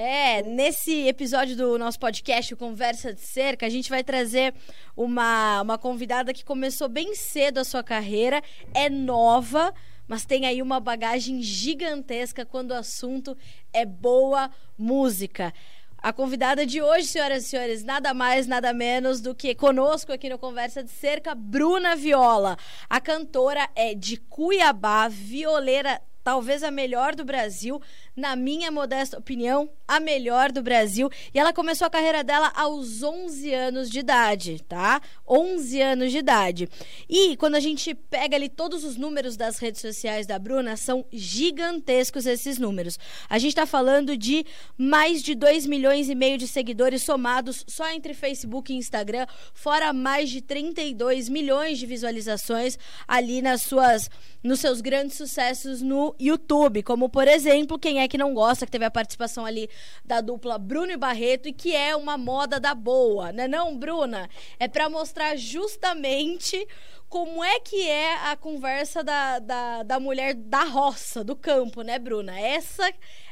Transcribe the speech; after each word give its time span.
É, 0.00 0.44
nesse 0.44 1.08
episódio 1.08 1.56
do 1.56 1.76
nosso 1.76 1.98
podcast, 1.98 2.54
Conversa 2.54 3.12
de 3.12 3.20
Cerca, 3.20 3.66
a 3.66 3.68
gente 3.68 3.90
vai 3.90 4.04
trazer 4.04 4.54
uma, 4.96 5.60
uma 5.60 5.76
convidada 5.76 6.32
que 6.32 6.44
começou 6.44 6.88
bem 6.88 7.16
cedo 7.16 7.58
a 7.58 7.64
sua 7.64 7.82
carreira, 7.82 8.40
é 8.72 8.88
nova, 8.88 9.74
mas 10.06 10.24
tem 10.24 10.46
aí 10.46 10.62
uma 10.62 10.78
bagagem 10.78 11.42
gigantesca 11.42 12.46
quando 12.46 12.70
o 12.70 12.74
assunto 12.74 13.36
é 13.72 13.84
boa 13.84 14.48
música. 14.78 15.52
A 16.00 16.12
convidada 16.12 16.64
de 16.64 16.80
hoje, 16.80 17.08
senhoras 17.08 17.42
e 17.42 17.48
senhores, 17.48 17.82
nada 17.82 18.14
mais, 18.14 18.46
nada 18.46 18.72
menos 18.72 19.20
do 19.20 19.34
que 19.34 19.52
conosco 19.52 20.12
aqui 20.12 20.28
no 20.28 20.38
Conversa 20.38 20.80
de 20.80 20.90
Cerca, 20.92 21.34
Bruna 21.34 21.96
Viola. 21.96 22.56
A 22.88 23.00
cantora 23.00 23.68
é 23.74 23.96
de 23.96 24.16
Cuiabá, 24.16 25.08
violeira 25.08 26.00
talvez 26.28 26.62
a 26.62 26.70
melhor 26.70 27.14
do 27.14 27.24
Brasil, 27.24 27.80
na 28.18 28.34
minha 28.34 28.70
modesta 28.70 29.16
opinião, 29.16 29.70
a 29.86 30.00
melhor 30.00 30.50
do 30.50 30.60
Brasil. 30.60 31.08
E 31.32 31.38
ela 31.38 31.52
começou 31.52 31.86
a 31.86 31.90
carreira 31.90 32.24
dela 32.24 32.52
aos 32.54 33.02
11 33.02 33.54
anos 33.54 33.88
de 33.88 34.00
idade, 34.00 34.62
tá? 34.68 35.00
11 35.26 35.80
anos 35.80 36.12
de 36.12 36.18
idade. 36.18 36.68
E 37.08 37.36
quando 37.36 37.54
a 37.54 37.60
gente 37.60 37.94
pega 37.94 38.36
ali 38.36 38.48
todos 38.48 38.84
os 38.84 38.96
números 38.96 39.36
das 39.36 39.58
redes 39.58 39.80
sociais 39.80 40.26
da 40.26 40.38
Bruna, 40.38 40.76
são 40.76 41.06
gigantescos 41.12 42.26
esses 42.26 42.58
números. 42.58 42.98
A 43.30 43.38
gente 43.38 43.50
está 43.50 43.64
falando 43.64 44.16
de 44.16 44.44
mais 44.76 45.22
de 45.22 45.34
2 45.34 45.66
milhões 45.66 46.08
e 46.08 46.14
meio 46.14 46.36
de 46.36 46.48
seguidores 46.48 47.02
somados 47.02 47.64
só 47.68 47.88
entre 47.92 48.14
Facebook 48.14 48.72
e 48.72 48.76
Instagram, 48.76 49.26
fora 49.54 49.92
mais 49.92 50.28
de 50.28 50.42
32 50.42 51.28
milhões 51.28 51.78
de 51.78 51.86
visualizações 51.86 52.76
ali 53.06 53.40
nas 53.40 53.62
suas 53.62 54.10
nos 54.42 54.60
seus 54.60 54.80
grandes 54.80 55.16
sucessos 55.16 55.82
no 55.82 56.14
YouTube, 56.18 56.82
como 56.82 57.08
por 57.08 57.26
exemplo, 57.26 57.78
quem 57.78 58.00
é 58.00 58.07
que 58.08 58.18
não 58.18 58.34
gosta, 58.34 58.66
que 58.66 58.72
teve 58.72 58.84
a 58.84 58.90
participação 58.90 59.44
ali 59.46 59.68
da 60.04 60.20
dupla 60.20 60.58
Bruno 60.58 60.90
e 60.92 60.96
Barreto 60.96 61.48
e 61.48 61.52
que 61.52 61.74
é 61.76 61.94
uma 61.94 62.18
moda 62.18 62.58
da 62.58 62.74
boa, 62.74 63.30
né 63.32 63.46
não, 63.46 63.76
Bruna? 63.76 64.28
É 64.58 64.66
para 64.66 64.88
mostrar 64.88 65.36
justamente 65.36 66.66
como 67.08 67.42
é 67.44 67.60
que 67.60 67.88
é 67.88 68.14
a 68.30 68.36
conversa 68.36 69.02
da, 69.04 69.38
da, 69.38 69.82
da 69.82 70.00
mulher 70.00 70.34
da 70.34 70.64
roça, 70.64 71.22
do 71.22 71.36
campo, 71.36 71.82
né, 71.82 71.98
Bruna? 71.98 72.38
Essa 72.38 72.88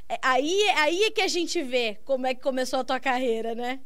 é, 0.09 0.19
aí, 0.23 0.69
aí 0.77 1.05
é 1.05 1.11
que 1.11 1.21
a 1.21 1.29
gente 1.29 1.63
vê 1.63 1.99
como 2.05 2.27
é 2.27 2.35
que 2.35 2.41
começou 2.43 2.81
a 2.81 2.85
tua 2.85 3.01
carreira, 3.01 3.55
né? 3.55 3.81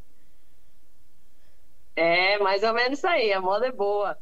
É, 1.96 2.38
mais 2.38 2.62
ou 2.62 2.72
menos 2.72 2.98
isso 2.98 3.06
aí, 3.06 3.32
a 3.32 3.40
moda 3.40 3.66
é 3.66 3.72
boa. 3.72 4.18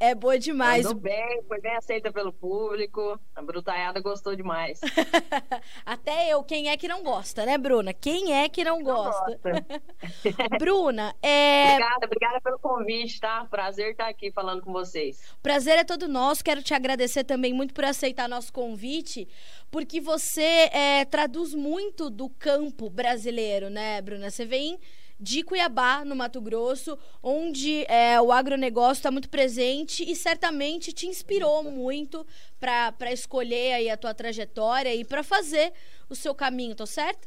É 0.00 0.14
boa 0.14 0.38
demais. 0.38 0.86
Andou 0.86 1.00
bem, 1.00 1.42
foi 1.48 1.60
bem 1.60 1.74
aceita 1.74 2.12
pelo 2.12 2.32
público. 2.32 3.18
A 3.34 3.42
Brutaiada 3.42 4.00
gostou 4.00 4.36
demais. 4.36 4.80
Até 5.84 6.32
eu, 6.32 6.42
quem 6.44 6.68
é 6.68 6.76
que 6.76 6.86
não 6.86 7.02
gosta, 7.02 7.44
né, 7.44 7.58
Bruna? 7.58 7.92
Quem 7.92 8.32
é 8.32 8.48
que 8.48 8.62
não, 8.62 8.78
não 8.78 8.84
gosta? 8.84 9.40
Bruna, 10.56 11.12
é. 11.20 11.72
Obrigada, 11.72 12.06
obrigada 12.06 12.40
pelo 12.40 12.58
convite, 12.60 13.20
tá? 13.20 13.44
Prazer 13.50 13.90
estar 13.90 14.08
aqui 14.08 14.30
falando 14.30 14.62
com 14.62 14.72
vocês. 14.72 15.34
Prazer 15.42 15.78
é 15.78 15.84
todo 15.84 16.06
nosso. 16.06 16.44
Quero 16.44 16.62
te 16.62 16.74
agradecer 16.74 17.24
também 17.24 17.52
muito 17.52 17.74
por 17.74 17.84
aceitar 17.84 18.28
nosso 18.28 18.52
convite, 18.52 19.26
porque 19.68 20.00
você 20.00 20.70
é, 20.72 21.04
traduz 21.06 21.54
muito 21.54 22.08
do 22.08 22.28
campo 22.30 22.88
brasileiro, 22.88 23.68
né, 23.68 24.00
Bruna? 24.00 24.30
Você 24.30 24.44
vem 24.44 24.78
de 25.18 25.42
Cuiabá, 25.42 26.04
no 26.04 26.14
Mato 26.14 26.40
Grosso, 26.40 26.98
onde 27.22 27.84
é, 27.86 28.20
o 28.20 28.30
agronegócio 28.30 29.00
está 29.00 29.10
muito 29.10 29.28
presente 29.28 30.08
e 30.08 30.14
certamente 30.14 30.92
te 30.92 31.06
inspirou 31.06 31.64
muito 31.64 32.26
para 32.60 33.12
escolher 33.12 33.72
aí 33.74 33.90
a 33.90 33.96
tua 33.96 34.14
trajetória 34.14 34.94
e 34.94 35.04
para 35.04 35.22
fazer 35.22 35.72
o 36.08 36.14
seu 36.14 36.34
caminho, 36.34 36.76
tô 36.76 36.86
certo? 36.86 37.26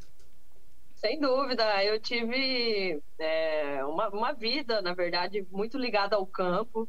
Sem 0.96 1.20
dúvida, 1.20 1.84
eu 1.84 2.00
tive 2.00 3.02
é, 3.18 3.84
uma, 3.86 4.10
uma 4.10 4.32
vida, 4.34 4.82
na 4.82 4.94
verdade, 4.94 5.46
muito 5.52 5.78
ligada 5.78 6.16
ao 6.16 6.28
campo, 6.28 6.88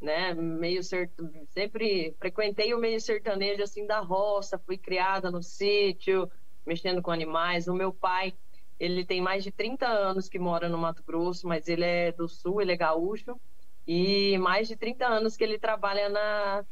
né? 0.00 0.32
Meio 0.32 0.82
cert... 0.82 1.10
sempre 1.48 2.14
frequentei 2.18 2.72
o 2.72 2.78
meio 2.78 3.00
sertanejo 3.00 3.62
assim 3.62 3.84
da 3.84 3.98
roça, 3.98 4.58
fui 4.58 4.78
criada 4.78 5.28
no 5.28 5.42
sítio, 5.42 6.30
mexendo 6.64 7.02
com 7.02 7.10
animais. 7.10 7.66
O 7.66 7.74
meu 7.74 7.92
pai 7.92 8.32
ele 8.78 9.04
tem 9.04 9.20
mais 9.20 9.42
de 9.42 9.50
30 9.50 9.86
anos 9.86 10.28
que 10.28 10.38
mora 10.38 10.68
no 10.68 10.78
Mato 10.78 11.02
Grosso, 11.02 11.48
mas 11.48 11.68
ele 11.68 11.84
é 11.84 12.12
do 12.12 12.28
sul, 12.28 12.62
ele 12.62 12.72
é 12.72 12.76
gaúcho. 12.76 13.38
E 13.86 14.38
mais 14.38 14.68
de 14.68 14.76
30 14.76 15.06
anos 15.06 15.36
que 15.36 15.42
ele 15.42 15.58
trabalha 15.58 16.08
na, 16.08 16.64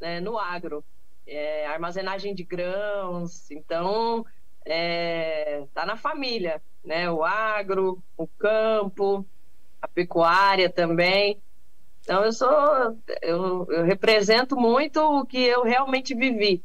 né, 0.00 0.20
no 0.20 0.38
agro. 0.38 0.84
É, 1.26 1.66
armazenagem 1.66 2.34
de 2.34 2.42
grãos. 2.42 3.50
Então, 3.50 4.26
é, 4.66 5.66
tá 5.72 5.86
na 5.86 5.96
família, 5.96 6.60
né? 6.84 7.10
O 7.10 7.22
agro, 7.24 8.02
o 8.16 8.26
campo, 8.26 9.24
a 9.80 9.88
pecuária 9.88 10.68
também. 10.68 11.40
Então, 12.02 12.24
eu 12.24 12.32
sou... 12.32 12.98
Eu, 13.22 13.66
eu 13.70 13.84
represento 13.84 14.56
muito 14.56 15.00
o 15.00 15.24
que 15.24 15.38
eu 15.38 15.62
realmente 15.62 16.14
vivi. 16.14 16.62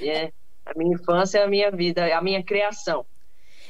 É, 0.00 0.32
a 0.66 0.76
minha 0.76 0.94
infância, 0.94 1.42
a 1.42 1.48
minha 1.48 1.70
vida, 1.70 2.14
a 2.14 2.20
minha 2.20 2.42
criação. 2.42 3.06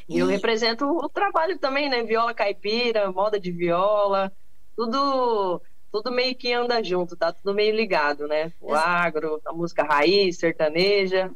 E 0.08 0.18
eu 0.18 0.26
represento 0.26 0.86
o 0.86 1.08
trabalho 1.08 1.58
também, 1.58 1.88
né? 1.88 2.02
Viola 2.02 2.32
caipira, 2.34 3.12
moda 3.12 3.38
de 3.38 3.52
viola, 3.52 4.32
tudo 4.76 5.60
tudo 5.90 6.12
meio 6.12 6.36
que 6.36 6.52
anda 6.52 6.82
junto, 6.82 7.16
tá 7.16 7.32
tudo 7.32 7.54
meio 7.54 7.74
ligado, 7.74 8.26
né? 8.26 8.52
O 8.60 8.74
agro, 8.74 9.40
a 9.46 9.52
música 9.52 9.82
raiz, 9.84 10.38
sertaneja. 10.38 11.30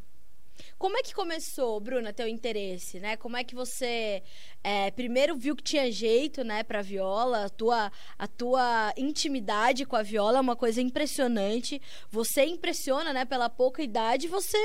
Como 0.83 0.99
é 0.99 1.03
que 1.05 1.15
começou, 1.15 1.79
Bruna, 1.79 2.13
teu 2.13 2.27
interesse, 2.27 2.99
né? 2.99 3.17
Como 3.17 3.37
é 3.37 3.45
que 3.45 3.55
você 3.55 4.21
é, 4.65 4.91
primeiro 4.91 5.37
viu 5.37 5.55
que 5.55 5.63
tinha 5.63 5.89
jeito, 5.93 6.43
né, 6.43 6.65
para 6.65 6.83
viola? 6.83 7.45
A 7.45 7.49
tua, 7.49 7.93
a 8.19 8.27
tua 8.27 8.93
intimidade 8.97 9.87
com 9.87 9.95
a 9.95 10.03
viola 10.03 10.39
é 10.39 10.41
uma 10.41 10.57
coisa 10.57 10.83
impressionante. 10.83 11.81
Você 12.11 12.45
impressiona, 12.47 13.13
né, 13.13 13.25
pela 13.25 13.49
pouca 13.49 13.81
idade. 13.81 14.27
Você, 14.27 14.59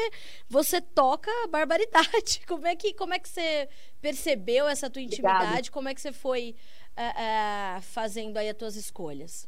você 0.49 0.81
toca 0.81 1.29
barbaridade. 1.51 2.41
Como 2.49 2.65
é 2.65 2.75
que, 2.75 2.95
como 2.95 3.13
é 3.13 3.19
que 3.19 3.29
você 3.29 3.69
percebeu 4.01 4.67
essa 4.67 4.89
tua 4.89 5.03
intimidade? 5.03 5.43
Obrigado. 5.43 5.71
Como 5.71 5.87
é 5.87 5.93
que 5.93 6.01
você 6.01 6.11
foi 6.11 6.55
é, 6.95 7.75
é, 7.75 7.81
fazendo 7.81 8.37
aí 8.37 8.49
as 8.49 8.57
tuas 8.57 8.75
escolhas? 8.75 9.47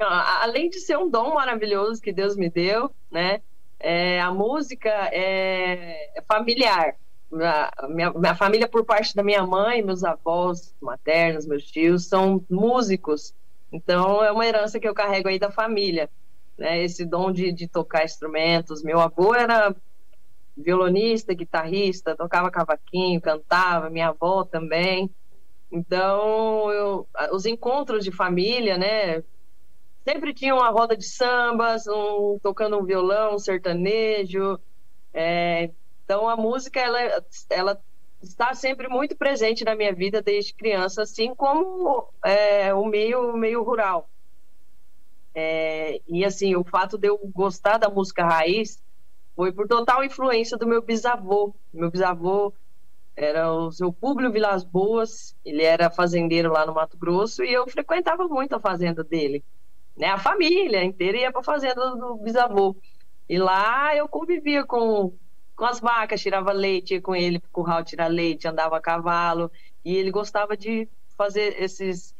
Além 0.00 0.68
de 0.68 0.80
ser 0.80 0.98
um 0.98 1.08
dom 1.08 1.34
maravilhoso 1.34 2.02
que 2.02 2.12
Deus 2.12 2.34
me 2.34 2.50
deu, 2.50 2.92
né? 3.08 3.40
É, 3.82 4.20
a 4.20 4.30
música 4.30 4.88
é, 5.12 6.12
familiar. 6.26 6.94
Minha, 7.30 8.12
minha, 8.14 8.34
família, 8.34 8.68
por 8.68 8.84
parte 8.84 9.16
da 9.16 9.22
minha 9.22 9.44
mãe, 9.44 9.82
meus 9.82 10.04
avós 10.04 10.74
maternos, 10.80 11.46
meus 11.46 11.64
tios, 11.64 12.06
são 12.06 12.44
músicos. 12.48 13.34
Então, 13.72 14.22
é 14.22 14.30
uma 14.30 14.46
herança 14.46 14.78
que 14.78 14.86
eu 14.86 14.94
carrego 14.94 15.28
aí 15.28 15.38
da 15.38 15.50
família. 15.50 16.08
Né? 16.56 16.84
Esse 16.84 17.04
dom 17.04 17.32
de, 17.32 17.50
de 17.52 17.66
tocar 17.66 18.04
instrumentos. 18.04 18.82
Meu 18.82 19.00
avô 19.00 19.34
era 19.34 19.74
violonista, 20.56 21.34
guitarrista, 21.34 22.14
tocava 22.14 22.50
cavaquinho, 22.50 23.20
cantava, 23.20 23.90
minha 23.90 24.08
avó 24.08 24.44
também. 24.44 25.10
Então, 25.72 26.70
eu, 26.70 27.08
os 27.32 27.46
encontros 27.46 28.04
de 28.04 28.12
família, 28.12 28.76
né? 28.76 29.24
Sempre 30.04 30.34
tinha 30.34 30.54
uma 30.54 30.70
roda 30.70 30.96
de 30.96 31.04
sambas, 31.04 31.86
um, 31.86 32.38
tocando 32.42 32.78
um 32.78 32.84
violão, 32.84 33.34
um 33.34 33.38
sertanejo. 33.38 34.58
É, 35.12 35.70
então 36.04 36.28
a 36.28 36.36
música 36.36 36.80
ela, 36.80 36.98
ela 37.50 37.82
está 38.22 38.54
sempre 38.54 38.88
muito 38.88 39.16
presente 39.16 39.64
na 39.64 39.74
minha 39.74 39.94
vida 39.94 40.22
desde 40.22 40.54
criança, 40.54 41.02
assim 41.02 41.34
como 41.34 42.08
é, 42.24 42.74
o 42.74 42.84
meio 42.86 43.36
meio 43.36 43.62
rural. 43.62 44.08
É, 45.34 46.00
e 46.06 46.24
assim 46.24 46.54
o 46.56 46.64
fato 46.64 46.98
de 46.98 47.08
eu 47.08 47.18
gostar 47.32 47.78
da 47.78 47.88
música 47.88 48.24
raiz 48.24 48.82
foi 49.34 49.52
por 49.52 49.66
total 49.66 50.04
influência 50.04 50.58
do 50.58 50.66
meu 50.66 50.82
bisavô. 50.82 51.54
Meu 51.72 51.90
bisavô 51.90 52.54
era 53.16 53.52
o 53.52 53.70
seu 53.70 53.92
Públio 53.92 54.32
Vilas 54.32 54.64
Boas, 54.64 55.36
ele 55.44 55.62
era 55.62 55.90
fazendeiro 55.90 56.52
lá 56.52 56.66
no 56.66 56.74
Mato 56.74 56.96
Grosso 56.98 57.44
e 57.44 57.52
eu 57.52 57.66
frequentava 57.68 58.26
muito 58.28 58.54
a 58.54 58.60
fazenda 58.60 59.04
dele 59.04 59.44
né? 59.96 60.08
A 60.08 60.18
família 60.18 60.84
inteira 60.84 61.18
ia 61.18 61.32
para 61.32 61.42
fazenda 61.42 61.94
do 61.96 62.16
bisavô. 62.16 62.76
E 63.28 63.38
lá 63.38 63.94
eu 63.96 64.08
convivia 64.08 64.64
com, 64.64 65.16
com 65.56 65.64
as 65.64 65.80
vacas, 65.80 66.20
tirava 66.20 66.52
leite, 66.52 66.94
ia 66.94 67.02
com 67.02 67.14
ele 67.14 67.38
para 67.38 67.48
o 67.48 67.52
curral 67.52 67.84
tirar 67.84 68.08
leite, 68.08 68.48
andava 68.48 68.76
a 68.76 68.80
cavalo. 68.80 69.50
E 69.84 69.94
ele 69.96 70.10
gostava 70.10 70.56
de 70.56 70.88
fazer 71.16 71.60
esses, 71.62 72.14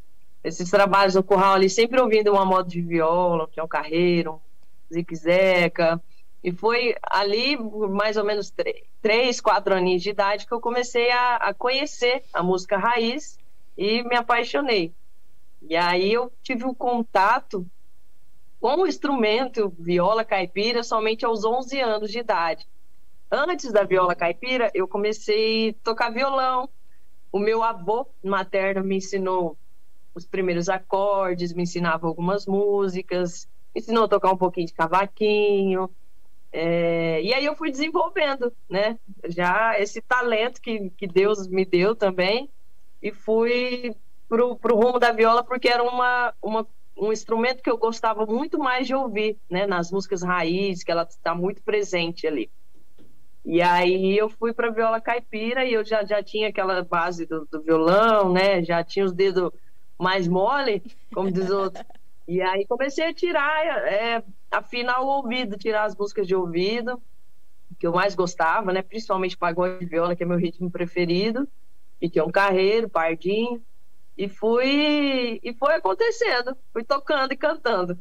esses 0.45 0.71
trabalhos 0.71 1.15
no 1.15 1.23
curral 1.23 1.55
ali, 1.55 1.69
sempre 1.69 2.01
ouvindo 2.01 2.33
uma 2.33 2.45
moda 2.45 2.69
de 2.69 2.81
viola, 2.81 3.49
que 3.49 3.61
é 3.61 3.63
um 3.63 3.69
carreiro, 3.69 4.35
um 4.35 4.95
zique-zeca. 4.95 6.03
E 6.43 6.51
foi 6.53 6.95
ali, 7.03 7.57
mais 7.57 8.17
ou 8.17 8.25
menos 8.25 8.53
três, 9.01 9.41
quatro 9.41 9.75
aninhos 9.75 10.03
de 10.03 10.11
idade, 10.11 10.47
que 10.47 10.53
eu 10.53 10.61
comecei 10.61 11.11
a, 11.11 11.37
a 11.37 11.55
conhecer 11.55 12.25
a 12.33 12.43
música 12.43 12.77
raiz 12.77 13.39
e 13.77 14.03
me 14.03 14.17
apaixonei. 14.17 14.93
E 15.69 15.76
aí 15.76 16.12
eu 16.12 16.32
tive 16.43 16.64
o 16.64 16.70
um 16.70 16.75
contato 16.75 17.67
com 18.61 18.82
o 18.82 18.87
instrumento 18.87 19.75
viola 19.79 20.25
caipira 20.25 20.82
somente 20.82 21.25
aos 21.25 21.44
11 21.44 21.81
anos 21.81 22.11
de 22.11 22.19
idade. 22.20 22.67
antes 23.31 23.73
da 23.73 23.85
viola 23.85 24.14
caipira, 24.14 24.70
eu 24.75 24.87
comecei 24.88 25.70
a 25.70 25.75
tocar 25.82 26.11
violão. 26.11 26.69
O 27.32 27.38
meu 27.38 27.62
avô 27.62 28.14
materno 28.23 28.85
me 28.85 28.97
ensinou 28.97 29.59
os 30.14 30.26
primeiros 30.26 30.69
acordes, 30.69 31.55
me 31.55 31.62
ensinava 31.62 32.06
algumas 32.06 32.47
músicas, 32.47 33.49
me 33.75 33.81
ensinou 33.81 34.05
a 34.05 34.08
tocar 34.08 34.32
um 34.32 34.37
pouquinho 34.37 34.67
de 34.67 34.75
cavaquinho. 34.75 35.91
É, 36.53 37.23
e 37.23 37.32
aí 37.35 37.44
eu 37.44 37.56
fui 37.56 37.70
desenvolvendo, 37.70 38.55
né? 38.70 38.99
Já 39.26 39.79
esse 39.81 40.03
talento 40.03 40.61
que, 40.61 40.91
que 40.91 41.06
Deus 41.06 41.49
me 41.49 41.65
deu 41.65 41.97
também. 41.97 42.53
E 43.00 43.12
fui 43.12 43.97
pro, 44.32 44.56
pro 44.56 44.75
rumo 44.75 44.99
da 44.99 45.12
viola 45.12 45.44
porque 45.44 45.69
era 45.69 45.82
uma, 45.82 46.32
uma, 46.40 46.67
um 46.96 47.12
instrumento 47.12 47.62
que 47.62 47.70
eu 47.70 47.76
gostava 47.76 48.25
muito 48.25 48.58
mais 48.58 48.87
de 48.87 48.94
ouvir, 48.94 49.37
né? 49.50 49.67
Nas 49.67 49.93
músicas 49.93 50.23
raiz, 50.23 50.82
que 50.82 50.90
ela 50.90 51.02
está 51.02 51.34
muito 51.34 51.62
presente 51.62 52.26
ali. 52.26 52.50
E 53.44 53.61
aí 53.61 54.17
eu 54.17 54.31
fui 54.31 54.55
para 54.55 54.70
viola 54.70 55.02
caipira 55.02 55.67
e 55.67 55.75
eu 55.75 55.84
já, 55.84 56.02
já 56.02 56.23
tinha 56.23 56.49
aquela 56.49 56.82
base 56.82 57.26
do, 57.26 57.44
do 57.44 57.61
violão, 57.61 58.32
né? 58.32 58.64
Já 58.64 58.82
tinha 58.82 59.05
os 59.05 59.12
dedos 59.12 59.52
mais 59.99 60.26
mole, 60.26 60.82
como 61.12 61.31
diz 61.31 61.50
outro. 61.50 61.84
E 62.29 62.40
aí 62.40 62.64
comecei 62.67 63.05
a 63.05 63.12
tirar, 63.12 63.67
é, 63.67 64.23
afinar 64.49 65.00
o 65.00 65.08
ouvido, 65.08 65.58
tirar 65.58 65.82
as 65.82 65.96
músicas 65.96 66.25
de 66.25 66.37
ouvido, 66.37 67.02
que 67.81 67.87
eu 67.87 67.93
mais 67.93 68.14
gostava, 68.14 68.73
né? 68.73 68.81
Principalmente 68.81 69.37
pagode 69.37 69.81
de 69.81 69.87
viola, 69.87 70.14
que 70.14 70.23
é 70.23 70.26
meu 70.26 70.38
ritmo 70.38 70.70
preferido. 70.70 71.49
E 72.00 72.08
tinha 72.08 72.25
um 72.25 72.31
carreiro, 72.31 72.88
pardinho. 72.88 73.61
E 74.17 74.29
fui 74.29 75.41
e 75.43 75.55
foi 75.55 75.75
acontecendo, 75.75 76.56
fui 76.73 76.85
tocando 76.85 77.32
e 77.32 77.37
cantando. 77.37 77.99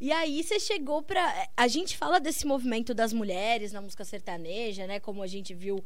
E 0.00 0.12
aí 0.12 0.44
você 0.44 0.60
chegou 0.60 1.02
para 1.02 1.48
a 1.56 1.66
gente 1.66 1.96
fala 1.96 2.20
desse 2.20 2.46
movimento 2.46 2.94
das 2.94 3.12
mulheres 3.12 3.72
na 3.72 3.80
música 3.80 4.04
sertaneja, 4.04 4.86
né? 4.86 5.00
Como 5.00 5.22
a 5.22 5.26
gente 5.26 5.52
viu 5.52 5.84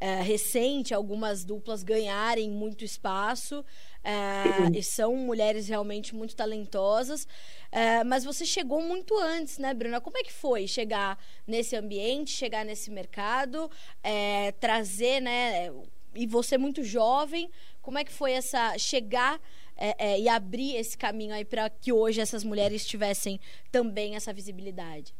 é, 0.00 0.20
recente 0.20 0.92
algumas 0.92 1.44
duplas 1.44 1.84
ganharem 1.84 2.50
muito 2.50 2.84
espaço 2.84 3.64
é, 4.02 4.76
e 4.76 4.82
são 4.82 5.14
mulheres 5.14 5.68
realmente 5.68 6.12
muito 6.12 6.34
talentosas. 6.34 7.24
É, 7.70 8.02
mas 8.02 8.24
você 8.24 8.44
chegou 8.44 8.82
muito 8.82 9.16
antes, 9.16 9.58
né, 9.58 9.72
Bruna? 9.72 10.00
Como 10.00 10.18
é 10.18 10.24
que 10.24 10.32
foi 10.32 10.66
chegar 10.66 11.16
nesse 11.46 11.76
ambiente, 11.76 12.32
chegar 12.32 12.64
nesse 12.64 12.90
mercado, 12.90 13.70
é, 14.02 14.50
trazer, 14.52 15.20
né? 15.20 15.72
E 16.16 16.26
você 16.26 16.58
muito 16.58 16.82
jovem, 16.82 17.48
como 17.82 17.98
é 17.98 18.04
que 18.04 18.12
foi 18.12 18.32
essa 18.32 18.78
chegar 18.78 19.40
é, 19.76 20.12
é, 20.12 20.20
e 20.20 20.28
abrir 20.28 20.76
esse 20.76 20.96
caminho 20.96 21.34
aí 21.34 21.44
para 21.44 21.68
que 21.68 21.92
hoje 21.92 22.20
essas 22.20 22.44
mulheres 22.44 22.86
tivessem 22.86 23.40
também 23.70 24.14
essa 24.14 24.32
visibilidade? 24.32 25.12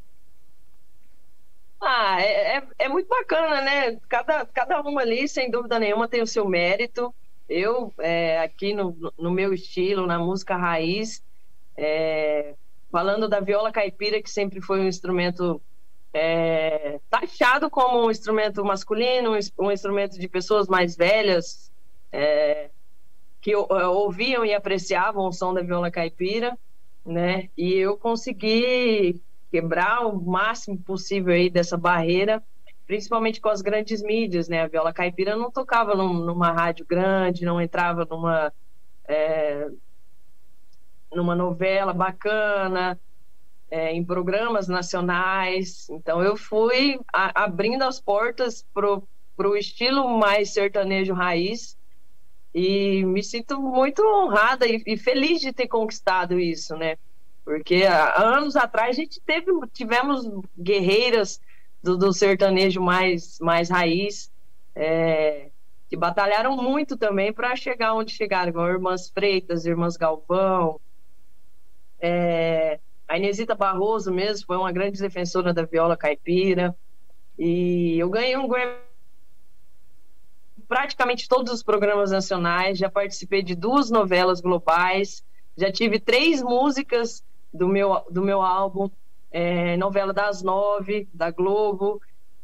Ah, 1.80 2.22
é, 2.22 2.58
é, 2.58 2.62
é, 2.78 2.88
muito 2.88 3.08
bacana, 3.08 3.60
né? 3.60 3.98
Cada, 4.08 4.46
cada 4.46 4.80
uma 4.82 5.00
ali, 5.00 5.26
sem 5.26 5.50
dúvida 5.50 5.80
nenhuma, 5.80 6.06
tem 6.06 6.22
o 6.22 6.26
seu 6.26 6.48
mérito. 6.48 7.12
Eu, 7.48 7.92
é, 7.98 8.38
aqui 8.38 8.72
no, 8.72 9.12
no 9.18 9.32
meu 9.32 9.52
estilo, 9.52 10.06
na 10.06 10.16
música 10.16 10.56
raiz, 10.56 11.20
é, 11.76 12.54
falando 12.90 13.28
da 13.28 13.40
viola 13.40 13.72
caipira, 13.72 14.22
que 14.22 14.30
sempre 14.30 14.60
foi 14.60 14.78
um 14.78 14.86
instrumento 14.86 15.60
é, 16.14 17.00
taxado 17.10 17.68
como 17.68 18.06
um 18.06 18.10
instrumento 18.12 18.64
masculino, 18.64 19.32
um, 19.32 19.66
um 19.66 19.72
instrumento 19.72 20.16
de 20.20 20.28
pessoas 20.28 20.68
mais 20.68 20.94
velhas, 20.94 21.71
é, 22.12 22.70
que 23.40 23.56
ouviam 23.56 24.44
e 24.44 24.54
apreciavam 24.54 25.26
o 25.26 25.32
som 25.32 25.52
da 25.52 25.62
viola 25.62 25.90
caipira, 25.90 26.56
né? 27.04 27.48
E 27.56 27.74
eu 27.74 27.96
consegui 27.96 29.20
quebrar 29.50 30.06
o 30.06 30.22
máximo 30.22 30.78
possível 30.78 31.34
aí 31.34 31.50
dessa 31.50 31.76
barreira, 31.76 32.42
principalmente 32.86 33.40
com 33.40 33.48
as 33.48 33.60
grandes 33.60 34.02
mídias, 34.02 34.48
né? 34.48 34.62
A 34.62 34.68
viola 34.68 34.92
caipira 34.92 35.34
não 35.34 35.50
tocava 35.50 35.94
num, 35.94 36.12
numa 36.12 36.52
rádio 36.52 36.86
grande, 36.86 37.44
não 37.44 37.60
entrava 37.60 38.06
numa 38.08 38.52
é, 39.08 39.68
numa 41.12 41.34
novela 41.34 41.92
bacana, 41.92 42.98
é, 43.70 43.92
em 43.92 44.04
programas 44.04 44.68
nacionais. 44.68 45.88
Então 45.90 46.22
eu 46.22 46.36
fui 46.36 47.00
a, 47.12 47.44
abrindo 47.44 47.82
as 47.82 48.00
portas 48.00 48.64
pro 48.72 49.02
pro 49.34 49.56
estilo 49.56 50.18
mais 50.18 50.52
sertanejo 50.52 51.14
raiz 51.14 51.76
e 52.54 53.04
me 53.04 53.22
sinto 53.22 53.60
muito 53.60 54.02
honrada 54.02 54.66
e, 54.66 54.82
e, 54.86 54.96
feliz 54.96 55.40
de 55.40 55.52
ter 55.52 55.68
conquistado 55.68 56.38
isso, 56.38 56.76
né? 56.76 56.96
Porque 57.44 57.84
há 57.84 58.20
anos 58.20 58.56
atrás 58.56 58.90
a 58.90 59.00
gente 59.00 59.20
teve, 59.20 59.50
tivemos 59.72 60.28
guerreiras 60.58 61.40
do, 61.82 61.96
do 61.96 62.12
sertanejo 62.12 62.80
mais, 62.80 63.38
mais 63.40 63.70
raiz, 63.70 64.30
é, 64.74 65.48
que 65.88 65.96
batalharam 65.96 66.56
muito 66.56 66.96
também 66.96 67.32
para 67.32 67.56
chegar 67.56 67.94
onde 67.94 68.12
chegaram, 68.12 68.50
igual 68.50 68.68
Irmãs 68.68 69.10
Freitas, 69.10 69.66
Irmãs 69.66 69.96
Galvão, 69.96 70.80
é, 72.00 72.78
a 73.08 73.16
Inesita 73.18 73.54
Barroso 73.54 74.12
mesmo 74.12 74.46
foi 74.46 74.56
uma 74.56 74.72
grande 74.72 75.00
defensora 75.00 75.52
da 75.52 75.64
viola 75.64 75.96
caipira, 75.96 76.76
e 77.38 77.98
eu 77.98 78.08
ganhei 78.08 78.36
um 78.36 78.46
Grammy 78.46 78.91
praticamente 80.72 81.28
todos 81.28 81.52
os 81.52 81.62
programas 81.62 82.12
nacionais, 82.12 82.78
já 82.78 82.88
participei 82.88 83.42
de 83.42 83.54
duas 83.54 83.90
novelas 83.90 84.40
globais, 84.40 85.22
já 85.54 85.70
tive 85.70 86.00
três 86.00 86.42
músicas 86.42 87.22
do 87.52 87.68
meu, 87.68 88.02
do 88.08 88.22
meu 88.22 88.40
álbum, 88.40 88.88
é, 89.30 89.76
novela 89.76 90.14
das 90.14 90.42
nove, 90.42 91.06
da 91.12 91.30
Globo. 91.30 92.00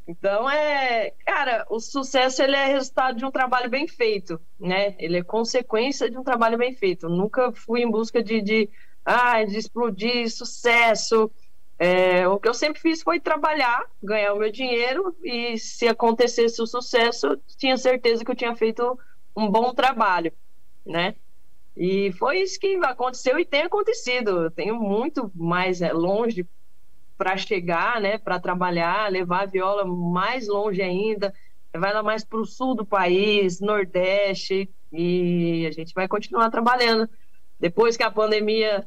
Então, 0.07 0.49
é, 0.51 1.15
cara, 1.25 1.65
o 1.71 1.81
sucesso 1.81 2.43
ele 2.43 2.55
é 2.55 2.67
resultado 2.67 3.17
de 3.17 3.25
um 3.25 3.31
trabalho 3.31 3.71
bem 3.71 3.89
feito, 3.89 4.39
né? 4.61 4.95
Ele 4.99 5.17
é 5.17 5.23
consequência 5.23 6.11
de 6.11 6.19
um 6.19 6.23
trabalho 6.23 6.59
bem 6.59 6.75
feito. 6.75 7.09
Nunca 7.09 7.51
fui 7.53 7.81
em 7.81 7.91
busca 7.91 8.23
de, 8.23 8.43
de, 8.43 8.69
ah, 9.07 9.43
de 9.43 9.57
explodir 9.57 10.31
sucesso, 10.31 11.31
é, 11.79 12.27
o 12.27 12.41
que 12.41 12.49
eu 12.49 12.55
sempre 12.55 12.81
fiz 12.81 13.03
foi 13.03 13.21
trabalhar, 13.21 13.85
ganhar 14.03 14.33
o 14.33 14.39
meu 14.39 14.51
dinheiro 14.51 15.17
e 15.23 15.57
se 15.59 15.87
acontecesse 15.87 16.61
o 16.61 16.67
sucesso, 16.67 17.41
tinha 17.57 17.77
certeza 17.77 18.25
que 18.25 18.31
eu 18.31 18.35
tinha 18.35 18.57
feito 18.57 18.99
um 19.37 19.49
bom 19.49 19.73
trabalho, 19.73 20.33
né? 20.85 21.15
E 21.77 22.11
foi 22.13 22.41
isso 22.41 22.59
que 22.59 22.75
aconteceu 22.83 23.39
e 23.39 23.45
tem 23.45 23.63
acontecido. 23.63 24.43
Eu 24.43 24.51
tenho 24.51 24.75
muito 24.75 25.31
mais 25.37 25.81
é, 25.81 25.93
longe 25.93 26.45
para 27.17 27.37
chegar, 27.37 28.01
né? 28.01 28.19
Para 28.19 28.41
trabalhar, 28.41 29.09
levar 29.13 29.43
a 29.43 29.47
viola 29.47 29.85
mais 29.85 30.49
longe 30.49 30.83
ainda, 30.83 31.33
levar 31.73 31.91
ela 31.91 32.03
mais 32.03 32.25
para 32.25 32.41
o 32.41 32.45
sul 32.45 32.75
do 32.75 32.85
país, 32.85 33.61
Nordeste, 33.61 34.69
e 34.93 35.65
a 35.69 35.71
gente 35.71 35.95
vai 35.95 36.09
continuar 36.09 36.51
trabalhando. 36.51 37.09
Depois 37.61 37.97
que 37.97 38.03
a 38.03 38.11
pandemia 38.11 38.85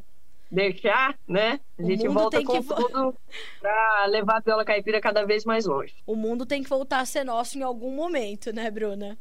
deixar, 0.52 1.18
né? 1.28 1.60
A 1.80 1.84
gente 1.84 2.08
volta 2.08 2.44
com 2.44 2.62
que... 2.62 2.68
tudo 2.68 3.16
para 3.60 4.06
levar 4.08 4.38
a 4.38 4.40
viola 4.42 4.66
caipira 4.66 5.00
cada 5.00 5.26
vez 5.26 5.46
mais 5.46 5.66
longe. 5.66 5.96
O 6.06 6.16
mundo 6.16 6.46
tem 6.46 6.62
que 6.62 6.70
voltar 6.70 7.00
a 7.00 7.06
ser 7.06 7.24
nosso 7.24 7.58
em 7.58 7.62
algum 7.62 7.92
momento, 7.92 8.54
né, 8.54 8.70
Bruna? 8.70 9.18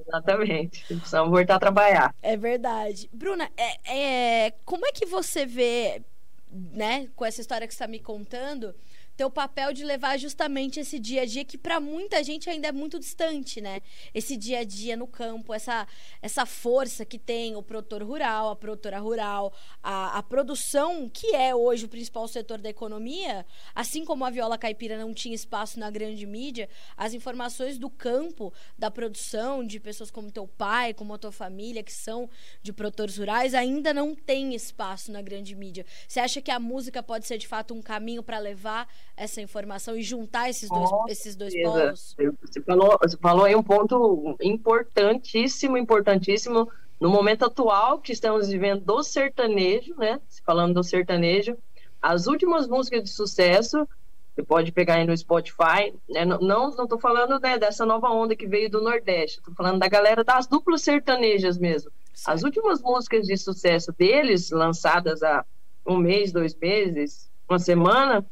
Exatamente. 0.00 0.84
Precisamos 0.86 1.30
voltar 1.30 1.54
a 1.54 1.60
trabalhar. 1.60 2.14
É 2.20 2.36
verdade. 2.36 3.08
Bruna, 3.12 3.48
é, 3.56 4.46
é, 4.46 4.54
como 4.64 4.84
é 4.84 4.92
que 4.92 5.06
você 5.06 5.46
vê, 5.46 6.02
né, 6.50 7.08
com 7.14 7.24
essa 7.24 7.40
história 7.40 7.66
que 7.66 7.72
você 7.72 7.84
está 7.84 7.86
me 7.86 8.00
contando, 8.00 8.74
teu 9.20 9.30
papel 9.30 9.74
de 9.74 9.84
levar 9.84 10.18
justamente 10.18 10.80
esse 10.80 10.98
dia 10.98 11.20
a 11.20 11.26
dia 11.26 11.44
que 11.44 11.58
para 11.58 11.78
muita 11.78 12.24
gente 12.24 12.48
ainda 12.48 12.68
é 12.68 12.72
muito 12.72 12.98
distante, 12.98 13.60
né? 13.60 13.82
Esse 14.14 14.34
dia 14.34 14.60
a 14.60 14.64
dia 14.64 14.96
no 14.96 15.06
campo, 15.06 15.52
essa, 15.52 15.86
essa 16.22 16.46
força 16.46 17.04
que 17.04 17.18
tem 17.18 17.54
o 17.54 17.62
produtor 17.62 18.02
rural, 18.02 18.48
a 18.48 18.56
produtora 18.56 18.98
rural, 18.98 19.52
a, 19.82 20.16
a 20.16 20.22
produção, 20.22 21.06
que 21.06 21.36
é 21.36 21.54
hoje 21.54 21.84
o 21.84 21.88
principal 21.88 22.26
setor 22.28 22.56
da 22.62 22.70
economia, 22.70 23.44
assim 23.74 24.06
como 24.06 24.24
a 24.24 24.30
viola 24.30 24.56
caipira 24.56 24.96
não 24.96 25.12
tinha 25.12 25.34
espaço 25.34 25.78
na 25.78 25.90
grande 25.90 26.24
mídia, 26.24 26.66
as 26.96 27.12
informações 27.12 27.76
do 27.76 27.90
campo, 27.90 28.50
da 28.78 28.90
produção, 28.90 29.66
de 29.66 29.78
pessoas 29.78 30.10
como 30.10 30.30
teu 30.32 30.48
pai, 30.48 30.94
como 30.94 31.12
a 31.12 31.18
tua 31.18 31.30
família, 31.30 31.82
que 31.82 31.92
são 31.92 32.30
de 32.62 32.72
produtores 32.72 33.18
rurais, 33.18 33.52
ainda 33.52 33.92
não 33.92 34.14
tem 34.14 34.54
espaço 34.54 35.12
na 35.12 35.20
grande 35.20 35.54
mídia. 35.54 35.84
Você 36.08 36.20
acha 36.20 36.40
que 36.40 36.50
a 36.50 36.58
música 36.58 37.02
pode 37.02 37.26
ser 37.26 37.36
de 37.36 37.46
fato 37.46 37.74
um 37.74 37.82
caminho 37.82 38.22
para 38.22 38.38
levar 38.38 38.88
essa 39.16 39.40
informação 39.40 39.96
e 39.96 40.02
juntar 40.02 40.48
esses 40.48 40.68
dois, 40.68 40.90
esses 41.08 41.36
dois 41.36 41.54
polos? 41.62 42.16
Você 42.42 42.60
falou, 42.60 42.98
você 43.00 43.16
falou 43.16 43.44
aí 43.44 43.54
um 43.54 43.62
ponto 43.62 44.36
importantíssimo, 44.40 45.76
importantíssimo 45.76 46.70
no 47.00 47.08
momento 47.08 47.44
atual 47.44 47.98
que 47.98 48.12
estamos 48.12 48.48
vivendo 48.48 48.84
do 48.84 49.02
sertanejo, 49.02 49.94
né? 49.96 50.20
Falando 50.44 50.74
do 50.74 50.84
sertanejo, 50.84 51.56
as 52.00 52.26
últimas 52.26 52.66
músicas 52.66 53.02
de 53.04 53.10
sucesso, 53.10 53.88
você 54.34 54.42
pode 54.42 54.72
pegar 54.72 54.94
aí 54.94 55.06
no 55.06 55.16
Spotify, 55.16 55.92
né? 56.08 56.24
não 56.24 56.38
não 56.38 56.84
estou 56.84 56.98
falando 56.98 57.38
né, 57.40 57.58
dessa 57.58 57.84
nova 57.84 58.08
onda 58.10 58.36
que 58.36 58.46
veio 58.46 58.70
do 58.70 58.80
Nordeste, 58.80 59.38
estou 59.38 59.54
falando 59.54 59.78
da 59.78 59.88
galera 59.88 60.22
das 60.22 60.46
duplas 60.46 60.82
sertanejas 60.82 61.58
mesmo. 61.58 61.90
Certo. 62.14 62.34
As 62.34 62.42
últimas 62.42 62.80
músicas 62.80 63.26
de 63.26 63.36
sucesso 63.36 63.92
deles, 63.92 64.50
lançadas 64.50 65.22
há 65.22 65.44
um 65.86 65.96
mês, 65.96 66.32
dois 66.32 66.54
meses, 66.54 67.30
uma 67.48 67.58
semana, 67.58 68.24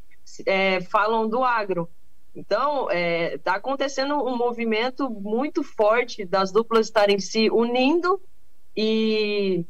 é, 0.47 0.81
falam 0.81 1.29
do 1.29 1.43
agro. 1.43 1.89
Então, 2.35 2.91
está 2.91 2.95
é, 2.95 3.39
tá 3.39 3.55
acontecendo 3.55 4.15
um 4.15 4.37
movimento 4.37 5.11
muito 5.11 5.63
forte 5.63 6.25
das 6.25 6.53
duplas 6.53 6.87
estarem 6.87 7.19
se 7.19 7.51
unindo 7.51 8.21
e 8.77 9.65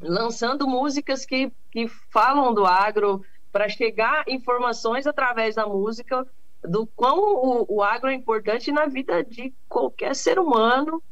lançando 0.00 0.66
músicas 0.66 1.24
que, 1.24 1.50
que 1.70 1.88
falam 2.10 2.52
do 2.52 2.66
agro 2.66 3.24
para 3.50 3.68
chegar 3.68 4.24
informações 4.28 5.06
através 5.06 5.54
da 5.54 5.66
música 5.66 6.26
do 6.62 6.86
quão 6.86 7.18
o, 7.18 7.76
o 7.76 7.82
agro 7.82 8.08
é 8.08 8.14
importante 8.14 8.72
na 8.72 8.86
vida 8.86 9.22
de 9.22 9.52
qualquer 9.68 10.14
ser 10.14 10.38
humano, 10.38 11.02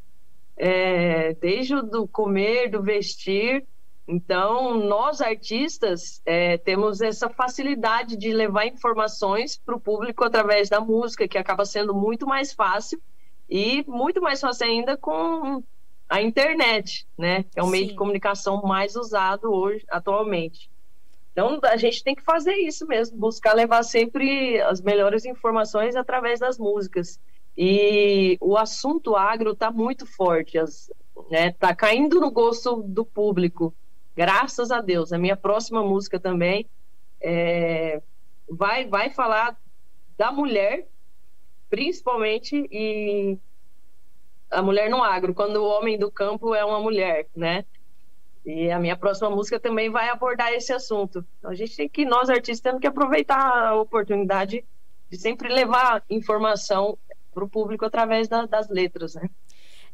é, 0.57 1.35
desde 1.35 1.75
o 1.75 1.83
do 1.83 2.09
comer, 2.09 2.71
do 2.71 2.83
vestir. 2.83 3.67
Então, 4.07 4.75
nós 4.75 5.21
artistas 5.21 6.21
é, 6.27 6.59
temos 6.59 7.01
essa 7.01 7.29
facilidade 7.29 8.17
de 8.17 8.33
levar 8.33 8.67
informações 8.67 9.57
para 9.57 9.77
o 9.77 9.81
público 9.81 10.25
através 10.25 10.69
da 10.69 10.81
música, 10.81 11.29
que 11.29 11.39
acaba 11.39 11.65
sendo 11.65 11.95
muito 11.95 12.27
mais 12.27 12.53
fácil 12.53 13.01
e 13.49 13.85
muito 13.87 14.21
mais 14.21 14.41
fácil 14.41 14.67
ainda 14.67 14.97
com 14.97 15.63
a 16.09 16.21
internet, 16.21 17.07
né? 17.17 17.45
Que 17.45 17.61
é 17.61 17.63
o 17.63 17.69
meio 17.69 17.87
de 17.87 17.95
comunicação 17.95 18.61
mais 18.63 18.97
usado 18.97 19.53
hoje, 19.53 19.85
atualmente. 19.89 20.71
Então, 21.33 21.59
a 21.63 21.77
gente 21.77 22.05
tem 22.05 22.15
que 22.15 22.23
fazer 22.23 22.55
isso 22.57 22.87
mesmo, 22.87 23.17
buscar 23.17 23.55
levar 23.55 23.83
sempre 23.83 24.61
as 24.61 24.83
melhores 24.83 25.25
informações 25.25 25.97
através 25.97 26.41
das 26.41 26.59
músicas. 26.59 27.19
E 27.57 28.37
o 28.41 28.57
assunto 28.57 29.17
agro 29.17 29.53
está 29.53 29.71
muito 29.71 30.07
forte, 30.07 30.59
está 30.59 30.93
né, 31.31 31.53
tá 31.53 31.75
caindo 31.75 32.21
no 32.21 32.31
gosto 32.31 32.83
do 32.83 33.05
público, 33.05 33.75
graças 34.17 34.71
a 34.71 34.81
Deus. 34.81 35.13
A 35.13 35.19
minha 35.19 35.37
próxima 35.37 35.83
música 35.83 36.19
também 36.19 36.67
é, 37.21 38.03
vai, 38.49 38.87
vai 38.87 39.11
falar 39.11 39.57
da 40.17 40.31
mulher, 40.31 40.87
principalmente, 41.71 42.69
e 42.71 43.39
a 44.51 44.63
mulher 44.63 44.91
no 44.91 45.03
agro, 45.03 45.35
quando 45.35 45.57
o 45.57 45.67
homem 45.67 45.99
do 45.99 46.11
campo 46.11 46.55
é 46.55 46.65
uma 46.65 46.81
mulher, 46.81 47.27
né? 47.35 47.65
E 48.45 48.71
a 48.71 48.79
minha 48.79 48.97
próxima 48.97 49.31
música 49.31 49.59
também 49.59 49.89
vai 49.89 50.09
abordar 50.09 50.53
esse 50.53 50.73
assunto. 50.73 51.25
Então, 51.39 51.51
a 51.51 51.55
gente 51.55 51.77
tem 51.77 51.89
que, 51.89 52.05
nós 52.05 52.29
artistas, 52.29 52.61
temos 52.61 52.81
que 52.81 52.87
aproveitar 52.87 53.69
a 53.69 53.77
oportunidade 53.77 54.65
de 55.09 55.17
sempre 55.17 55.49
levar 55.49 56.05
informação 56.11 56.99
para 57.33 57.45
o 57.45 57.49
público 57.49 57.85
através 57.85 58.29
da, 58.29 58.45
das 58.45 58.69
letras, 58.69 59.15
né? 59.15 59.31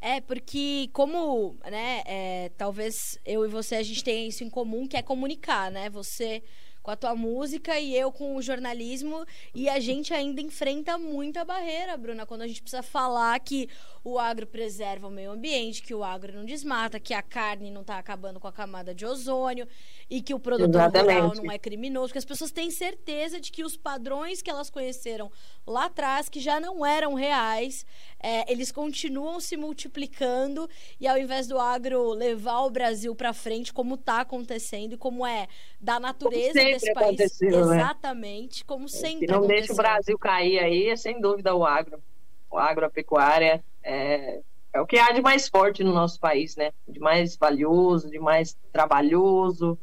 É, 0.01 0.21
porque 0.21 0.89
como, 0.93 1.57
né, 1.71 2.03
é, 2.07 2.51
talvez 2.57 3.19
eu 3.25 3.45
e 3.45 3.49
você, 3.49 3.77
a 3.77 3.83
gente 3.83 4.05
tenha 4.05 4.29
isso 4.29 4.45
em 4.45 4.51
comum, 4.51 4.87
que 4.87 4.97
é 4.97 5.03
comunicar, 5.03 5.71
né? 5.71 5.91
Você 5.91 6.43
com 6.89 6.93
a 6.93 6.97
tua 6.97 7.15
música 7.15 7.79
e 7.79 7.95
eu 7.95 8.11
com 8.11 8.35
o 8.35 8.41
jornalismo. 8.41 9.27
E 9.55 9.69
a 9.69 9.79
gente 9.79 10.15
ainda 10.15 10.41
enfrenta 10.41 10.97
muita 10.97 11.45
barreira, 11.45 11.97
Bruna, 11.99 12.25
quando 12.25 12.41
a 12.41 12.47
gente 12.47 12.63
precisa 12.63 12.83
falar 12.83 13.39
que 13.41 13.69
o 14.09 14.19
agro 14.19 14.47
preserva 14.47 15.07
o 15.07 15.11
meio 15.11 15.31
ambiente, 15.31 15.83
que 15.83 15.95
o 15.95 16.03
agro 16.03 16.33
não 16.33 16.45
desmata, 16.45 16.99
que 16.99 17.13
a 17.13 17.23
carne 17.23 17.71
não 17.71 17.83
está 17.83 17.99
acabando 17.99 18.41
com 18.41 18.47
a 18.47 18.53
camada 18.53 18.95
de 18.95 19.05
ozônio 19.05 19.67
e 20.09 20.23
que 20.23 20.35
o 20.35 20.39
produtor 20.39 20.81
Exatamente. 20.81 21.21
rural 21.21 21.35
não 21.37 21.53
é 21.53 21.59
criminoso, 21.59 22.13
que 22.13 22.19
as 22.19 22.25
pessoas 22.25 22.51
têm 22.51 22.71
certeza 22.71 23.41
de 23.41 23.53
que 23.53 23.63
os 23.63 23.77
padrões 23.77 24.41
que 24.41 24.51
elas 24.51 24.71
conheceram 24.71 25.31
lá 25.67 25.87
atrás, 25.87 26.29
que 26.29 26.41
já 26.41 26.59
não 26.59 26.85
eram 26.85 27.15
reais, 27.15 27.85
é, 28.21 28.51
eles 28.51 28.73
continuam 28.73 29.39
se 29.41 29.57
multiplicando 29.57 30.69
e 30.99 31.07
ao 31.07 31.19
invés 31.19 31.47
do 31.47 31.59
agro 31.59 32.13
levar 32.13 32.61
o 32.61 32.71
Brasil 32.71 33.15
para 33.15 33.33
frente, 33.33 33.73
como 33.73 33.95
está 33.95 34.21
acontecendo 34.21 34.95
e 34.95 34.97
como 34.97 35.27
é 35.27 35.47
da 35.81 36.01
natureza 36.01 36.55
desse 36.55 36.93
país, 36.93 37.19
né? 37.41 37.49
exatamente, 37.49 38.65
como 38.65 38.87
é, 38.87 38.89
sempre. 38.89 39.27
Que 39.27 39.33
não 39.33 39.47
deixa 39.47 39.73
o 39.73 39.77
Brasil 39.77 40.19
cair 40.19 40.59
aí, 40.59 40.89
é 40.89 40.97
sem 40.97 41.21
dúvida 41.21 41.55
o 41.55 41.65
agro, 41.65 42.03
o 42.51 42.59
agro, 42.59 42.87
a 42.87 42.91
pecuária 42.91 43.63
é, 43.83 44.41
é 44.73 44.81
o 44.81 44.87
que 44.87 44.99
há 44.99 45.13
de 45.13 45.21
mais 45.21 45.49
forte 45.49 45.83
no 45.83 45.93
nosso 45.93 46.21
país, 46.21 46.57
né? 46.57 46.73
De 46.87 47.01
mais 47.01 47.37
valioso, 47.37 48.11
de 48.11 48.19
mais 48.19 48.57
trabalhoso. 48.73 49.79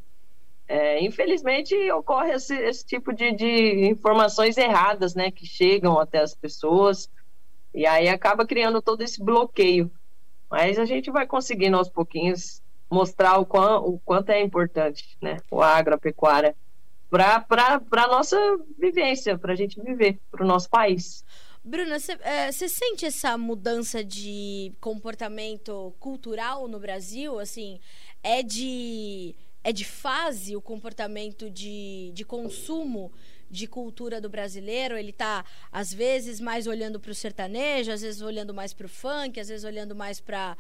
É, 0.68 1.04
infelizmente 1.04 1.76
ocorre 1.92 2.32
esse, 2.32 2.56
esse 2.56 2.84
tipo 2.84 3.14
de, 3.14 3.32
de, 3.34 3.88
informações 3.88 4.58
erradas, 4.58 5.14
né, 5.14 5.30
que 5.30 5.46
chegam 5.46 6.00
até 6.00 6.18
as 6.20 6.34
pessoas 6.34 7.08
e 7.72 7.86
aí 7.86 8.10
acaba 8.10 8.48
criando 8.48 8.82
todo 8.82 9.02
esse 9.02 9.24
bloqueio. 9.24 9.92
Mas 10.50 10.80
a 10.80 10.86
gente 10.86 11.12
vai 11.12 11.28
conseguindo 11.28 11.78
aos 11.78 11.90
pouquinhos 11.90 12.64
mostrar 12.90 13.38
o, 13.38 13.46
quão, 13.46 13.86
o 13.86 14.00
quanto 14.00 14.32
é 14.32 14.42
importante, 14.42 15.16
né, 15.22 15.38
o 15.52 15.62
agropecuária 15.62 16.56
para 17.10 17.46
a 17.92 18.08
nossa 18.08 18.38
vivência, 18.78 19.38
para 19.38 19.54
a 19.54 19.56
gente 19.56 19.80
viver, 19.80 20.20
para 20.32 20.44
o 20.44 20.48
nosso 20.48 20.70
país. 20.70 21.24
Bruna, 21.68 22.00
você 22.00 22.12
é, 22.22 22.52
sente 22.52 23.08
essa 23.08 23.36
mudança 23.40 24.04
de 24.04 24.72
comportamento 24.80 25.96
cultural 26.00 26.68
no 26.68 26.80
Brasil? 26.80 27.40
Assim, 27.40 27.80
é 28.22 28.44
de 28.44 29.36
é 29.64 29.74
de 29.74 29.84
fase 29.84 30.56
o 30.56 30.62
comportamento 30.62 31.50
de, 31.50 32.12
de 32.14 32.24
consumo 32.24 33.12
de 33.50 33.66
cultura 33.66 34.22
do 34.22 34.30
brasileiro? 34.30 34.96
Ele 34.96 35.10
está, 35.10 35.44
às 35.72 35.92
vezes, 35.92 36.40
mais 36.40 36.68
olhando 36.68 37.00
para 37.00 37.10
o 37.10 37.16
sertanejo, 37.16 37.92
às 37.92 38.04
vezes 38.04 38.22
olhando 38.22 38.54
mais 38.54 38.72
para 38.72 38.86
o 38.86 38.90
funk, 38.90 39.40
às 39.40 39.48
vezes 39.48 39.64
olhando 39.64 39.96
mais 39.96 40.22
para 40.22 40.56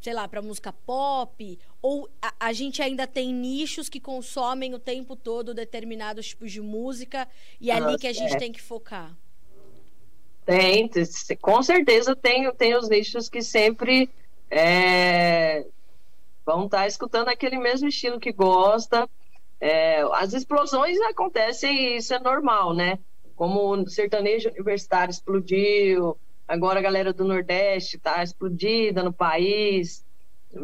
sei 0.00 0.14
lá, 0.14 0.26
para 0.26 0.40
música 0.40 0.72
pop, 0.72 1.58
ou 1.82 2.08
a, 2.22 2.32
a, 2.48 2.52
gente 2.52 2.80
ainda 2.80 3.06
tem 3.06 3.32
nichos 3.32 3.88
que 3.88 3.98
consomem 3.98 4.72
o 4.72 4.78
tempo 4.78 5.16
todo 5.16 5.52
determinados 5.52 6.28
tipos 6.28 6.52
de 6.52 6.60
música 6.60 7.26
e 7.60 7.70
é 7.70 7.74
ali 7.74 7.98
que 7.98 8.06
a 8.06 8.12
gente 8.12 8.34
é. 8.34 8.38
tem 8.38 8.52
que 8.52 8.62
focar. 8.62 9.16
Tem, 10.46 10.88
com 11.40 11.60
certeza 11.60 12.14
tem, 12.14 12.50
tem 12.54 12.76
os 12.76 12.88
nichos 12.88 13.28
que 13.28 13.42
sempre 13.42 14.08
é, 14.48 15.66
vão 16.44 16.66
estar 16.66 16.82
tá 16.82 16.86
escutando 16.86 17.28
aquele 17.28 17.58
mesmo 17.58 17.88
estilo 17.88 18.20
que 18.20 18.30
gosta. 18.30 19.10
É, 19.60 20.02
as 20.12 20.32
explosões 20.34 21.00
acontecem 21.00 21.76
e 21.76 21.96
isso 21.96 22.14
é 22.14 22.20
normal, 22.20 22.72
né? 22.72 22.96
Como 23.34 23.72
o 23.72 23.88
sertanejo 23.88 24.48
universitário 24.50 25.10
explodiu, 25.10 26.16
agora 26.46 26.78
a 26.78 26.82
galera 26.82 27.12
do 27.12 27.24
Nordeste 27.24 27.96
está 27.96 28.22
explodida 28.22 29.02
no 29.02 29.12
país. 29.12 30.06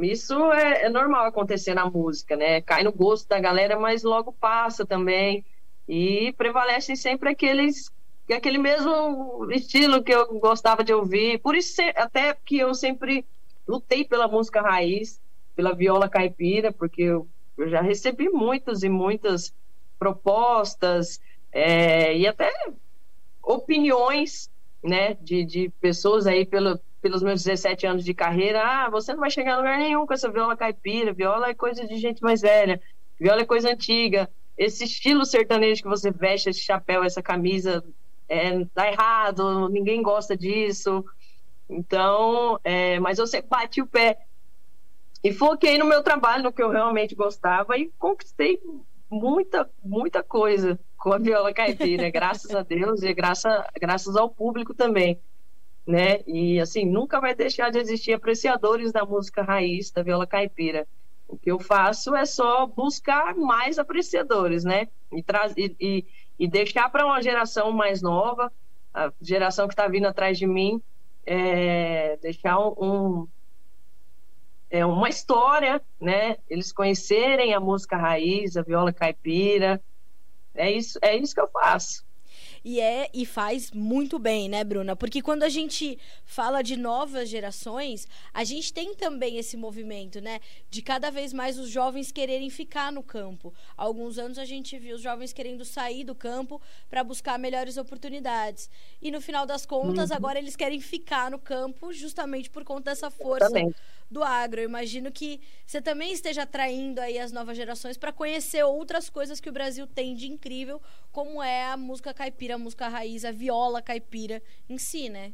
Isso 0.00 0.52
é, 0.52 0.84
é, 0.84 0.88
normal 0.88 1.26
acontecer 1.26 1.74
na 1.74 1.90
música, 1.90 2.36
né? 2.36 2.60
Cai 2.60 2.84
no 2.84 2.92
gosto 2.92 3.28
da 3.28 3.40
galera, 3.40 3.76
mas 3.76 4.04
logo 4.04 4.32
passa 4.32 4.86
também. 4.86 5.44
E 5.88 6.32
prevalecem 6.34 6.94
sempre 6.94 7.30
aqueles 7.30 7.90
aquele 8.30 8.58
mesmo 8.58 9.48
estilo 9.50 10.02
que 10.02 10.12
eu 10.12 10.38
gostava 10.38 10.84
de 10.84 10.92
ouvir. 10.92 11.38
Por 11.38 11.54
isso, 11.54 11.80
até 11.96 12.34
que 12.44 12.58
eu 12.58 12.74
sempre 12.74 13.24
lutei 13.66 14.04
pela 14.04 14.28
música 14.28 14.60
raiz, 14.60 15.20
pela 15.54 15.74
viola 15.74 16.08
caipira, 16.08 16.72
porque 16.72 17.02
eu, 17.02 17.28
eu 17.58 17.68
já 17.68 17.80
recebi 17.80 18.28
muitas 18.28 18.82
e 18.82 18.88
muitas 18.88 19.54
propostas 19.98 21.20
é, 21.52 22.16
e 22.16 22.26
até 22.26 22.50
opiniões 23.42 24.50
né, 24.82 25.14
de, 25.14 25.44
de 25.44 25.68
pessoas 25.80 26.26
aí 26.26 26.44
pelo, 26.44 26.80
pelos 27.00 27.22
meus 27.22 27.42
17 27.42 27.86
anos 27.86 28.04
de 28.04 28.14
carreira. 28.14 28.62
Ah, 28.64 28.90
você 28.90 29.12
não 29.12 29.20
vai 29.20 29.30
chegar 29.30 29.54
a 29.54 29.56
lugar 29.58 29.78
nenhum 29.78 30.06
com 30.06 30.14
essa 30.14 30.30
viola 30.30 30.56
caipira. 30.56 31.12
Viola 31.12 31.50
é 31.50 31.54
coisa 31.54 31.86
de 31.86 31.96
gente 31.96 32.22
mais 32.22 32.40
velha. 32.40 32.80
Viola 33.18 33.42
é 33.42 33.46
coisa 33.46 33.70
antiga. 33.70 34.28
Esse 34.56 34.84
estilo 34.84 35.24
sertanejo 35.24 35.82
que 35.82 35.88
você 35.88 36.10
veste, 36.10 36.50
esse 36.50 36.60
chapéu, 36.60 37.02
essa 37.02 37.22
camisa 37.22 37.84
é, 38.28 38.64
tá 38.66 38.90
errado, 38.90 39.68
ninguém 39.68 40.02
gosta 40.02 40.36
disso. 40.36 41.04
Então, 41.68 42.58
é, 42.64 42.98
mas 43.00 43.18
eu 43.18 43.26
sempre 43.26 43.48
bati 43.48 43.80
o 43.80 43.86
pé 43.86 44.18
e 45.22 45.32
foquei 45.32 45.78
no 45.78 45.86
meu 45.86 46.02
trabalho, 46.02 46.42
no 46.42 46.52
que 46.52 46.62
eu 46.62 46.70
realmente 46.70 47.14
gostava 47.14 47.78
e 47.78 47.90
conquistei 47.98 48.60
muita, 49.08 49.70
muita 49.82 50.22
coisa 50.22 50.78
com 50.96 51.12
a 51.12 51.18
viola 51.18 51.52
caipira, 51.52 52.08
graças 52.10 52.52
a 52.54 52.62
Deus 52.62 53.02
e 53.02 53.14
graças, 53.14 53.64
graças 53.80 54.16
ao 54.16 54.28
público 54.28 54.74
também, 54.74 55.20
né? 55.86 56.20
E 56.26 56.60
assim, 56.60 56.84
nunca 56.84 57.20
vai 57.20 57.34
deixar 57.34 57.70
de 57.70 57.78
existir 57.78 58.12
apreciadores 58.12 58.92
da 58.92 59.04
música 59.04 59.42
raiz, 59.42 59.90
da 59.90 60.02
viola 60.02 60.26
caipira. 60.26 60.88
O 61.28 61.38
que 61.38 61.50
eu 61.50 61.58
faço 61.58 62.14
é 62.14 62.26
só 62.26 62.66
buscar 62.66 63.34
mais 63.36 63.78
apreciadores, 63.78 64.64
né? 64.64 64.88
E, 65.12 65.24
e, 65.56 65.76
e 65.80 66.06
e 66.38 66.48
deixar 66.48 66.90
para 66.90 67.06
uma 67.06 67.22
geração 67.22 67.72
mais 67.72 68.02
nova, 68.02 68.52
a 68.92 69.12
geração 69.20 69.66
que 69.66 69.74
está 69.74 69.88
vindo 69.88 70.06
atrás 70.06 70.38
de 70.38 70.46
mim, 70.46 70.82
é, 71.24 72.16
deixar 72.18 72.58
um, 72.58 73.26
é, 74.70 74.84
uma 74.84 75.08
história, 75.08 75.80
né? 76.00 76.36
Eles 76.48 76.72
conhecerem 76.72 77.54
a 77.54 77.60
música 77.60 77.96
raiz, 77.96 78.56
a 78.56 78.62
viola 78.62 78.92
caipira. 78.92 79.82
É 80.54 80.70
isso, 80.70 80.98
é 81.02 81.16
isso 81.16 81.34
que 81.34 81.40
eu 81.40 81.48
faço. 81.48 82.04
E 82.64 82.80
é 82.80 83.08
e 83.12 83.26
faz 83.26 83.70
muito 83.70 84.18
bem, 84.18 84.48
né, 84.48 84.62
Bruna? 84.64 84.94
Porque 84.94 85.20
quando 85.20 85.42
a 85.42 85.48
gente 85.48 85.98
fala 86.24 86.62
de 86.62 86.76
novas 86.76 87.28
gerações, 87.28 88.06
a 88.32 88.44
gente 88.44 88.72
tem 88.72 88.94
também 88.94 89.38
esse 89.38 89.56
movimento, 89.56 90.20
né, 90.20 90.40
de 90.70 90.82
cada 90.82 91.10
vez 91.10 91.32
mais 91.32 91.58
os 91.58 91.68
jovens 91.68 92.12
quererem 92.12 92.50
ficar 92.50 92.92
no 92.92 93.02
campo. 93.02 93.52
Há 93.76 93.82
alguns 93.82 94.18
anos 94.18 94.38
a 94.38 94.44
gente 94.44 94.78
viu 94.78 94.96
os 94.96 95.02
jovens 95.02 95.32
querendo 95.32 95.64
sair 95.64 96.04
do 96.04 96.14
campo 96.14 96.60
para 96.88 97.02
buscar 97.02 97.38
melhores 97.38 97.76
oportunidades. 97.76 98.70
E 99.00 99.10
no 99.10 99.20
final 99.20 99.46
das 99.46 99.66
contas, 99.66 100.10
uhum. 100.10 100.16
agora 100.16 100.38
eles 100.38 100.56
querem 100.56 100.80
ficar 100.80 101.30
no 101.30 101.38
campo 101.38 101.92
justamente 101.92 102.48
por 102.48 102.64
conta 102.64 102.90
dessa 102.90 103.10
força 103.10 103.46
Exatamente. 103.46 103.76
Do 104.12 104.22
agro. 104.22 104.60
Eu 104.60 104.68
imagino 104.68 105.10
que 105.10 105.40
você 105.66 105.80
também 105.80 106.12
esteja 106.12 106.42
atraindo 106.42 107.00
aí 107.00 107.18
as 107.18 107.32
novas 107.32 107.56
gerações 107.56 107.96
para 107.96 108.12
conhecer 108.12 108.62
outras 108.62 109.08
coisas 109.08 109.40
que 109.40 109.48
o 109.48 109.52
Brasil 109.52 109.86
tem 109.86 110.14
de 110.14 110.30
incrível, 110.30 110.80
como 111.10 111.42
é 111.42 111.66
a 111.72 111.76
música 111.76 112.12
caipira, 112.14 112.54
a 112.54 112.58
música 112.58 112.88
raiz, 112.88 113.24
a 113.24 113.32
viola 113.32 113.82
caipira 113.82 114.42
em 114.68 114.78
si, 114.78 115.08
né? 115.08 115.32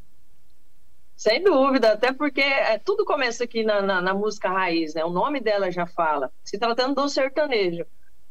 Sem 1.16 1.42
dúvida, 1.42 1.92
até 1.94 2.12
porque 2.12 2.40
é, 2.40 2.78
tudo 2.78 3.04
começa 3.04 3.42
aqui 3.42 3.64
na, 3.64 3.82
na, 3.82 4.00
na, 4.00 4.14
música 4.14 4.48
raiz, 4.48 4.94
né? 4.94 5.04
O 5.04 5.10
nome 5.10 5.40
dela 5.40 5.68
já 5.68 5.84
fala. 5.84 6.30
Se 6.44 6.56
tratando 6.56 6.94
do 6.94 7.08
sertanejo, 7.08 7.84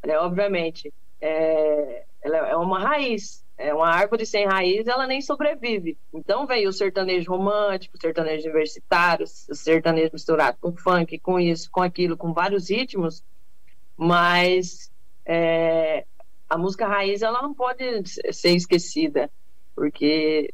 né? 0.06 0.18
obviamente, 0.20 0.94
é, 1.20 2.06
ela 2.22 2.38
é 2.48 2.56
uma 2.56 2.80
raiz, 2.80 3.44
é 3.58 3.74
uma 3.74 3.90
árvore 3.90 4.26
sem 4.26 4.46
raiz, 4.46 4.88
ela 4.88 5.08
nem 5.08 5.20
sobrevive. 5.20 5.98
Então 6.14 6.46
veio 6.46 6.70
o 6.70 6.74
sertanejo 6.74 7.32
romântico, 7.32 7.98
o 7.98 8.00
sertanejo 8.00 8.44
universitário, 8.46 9.26
o 9.26 9.56
sertanejo 9.56 10.12
misturado 10.14 10.58
com 10.62 10.76
funk, 10.76 11.18
com 11.20 11.40
isso, 11.40 11.70
com 11.72 11.82
aquilo, 11.82 12.16
com 12.16 12.34
vários 12.34 12.70
ritmos, 12.70 13.24
mas 13.98 14.92
é, 15.26 16.06
a 16.48 16.58
música 16.58 16.88
raiz 16.88 17.24
ela 17.24 17.42
não 17.42 17.54
pode 17.54 17.84
ser 18.32 18.52
esquecida, 18.52 19.30
porque 19.76 20.54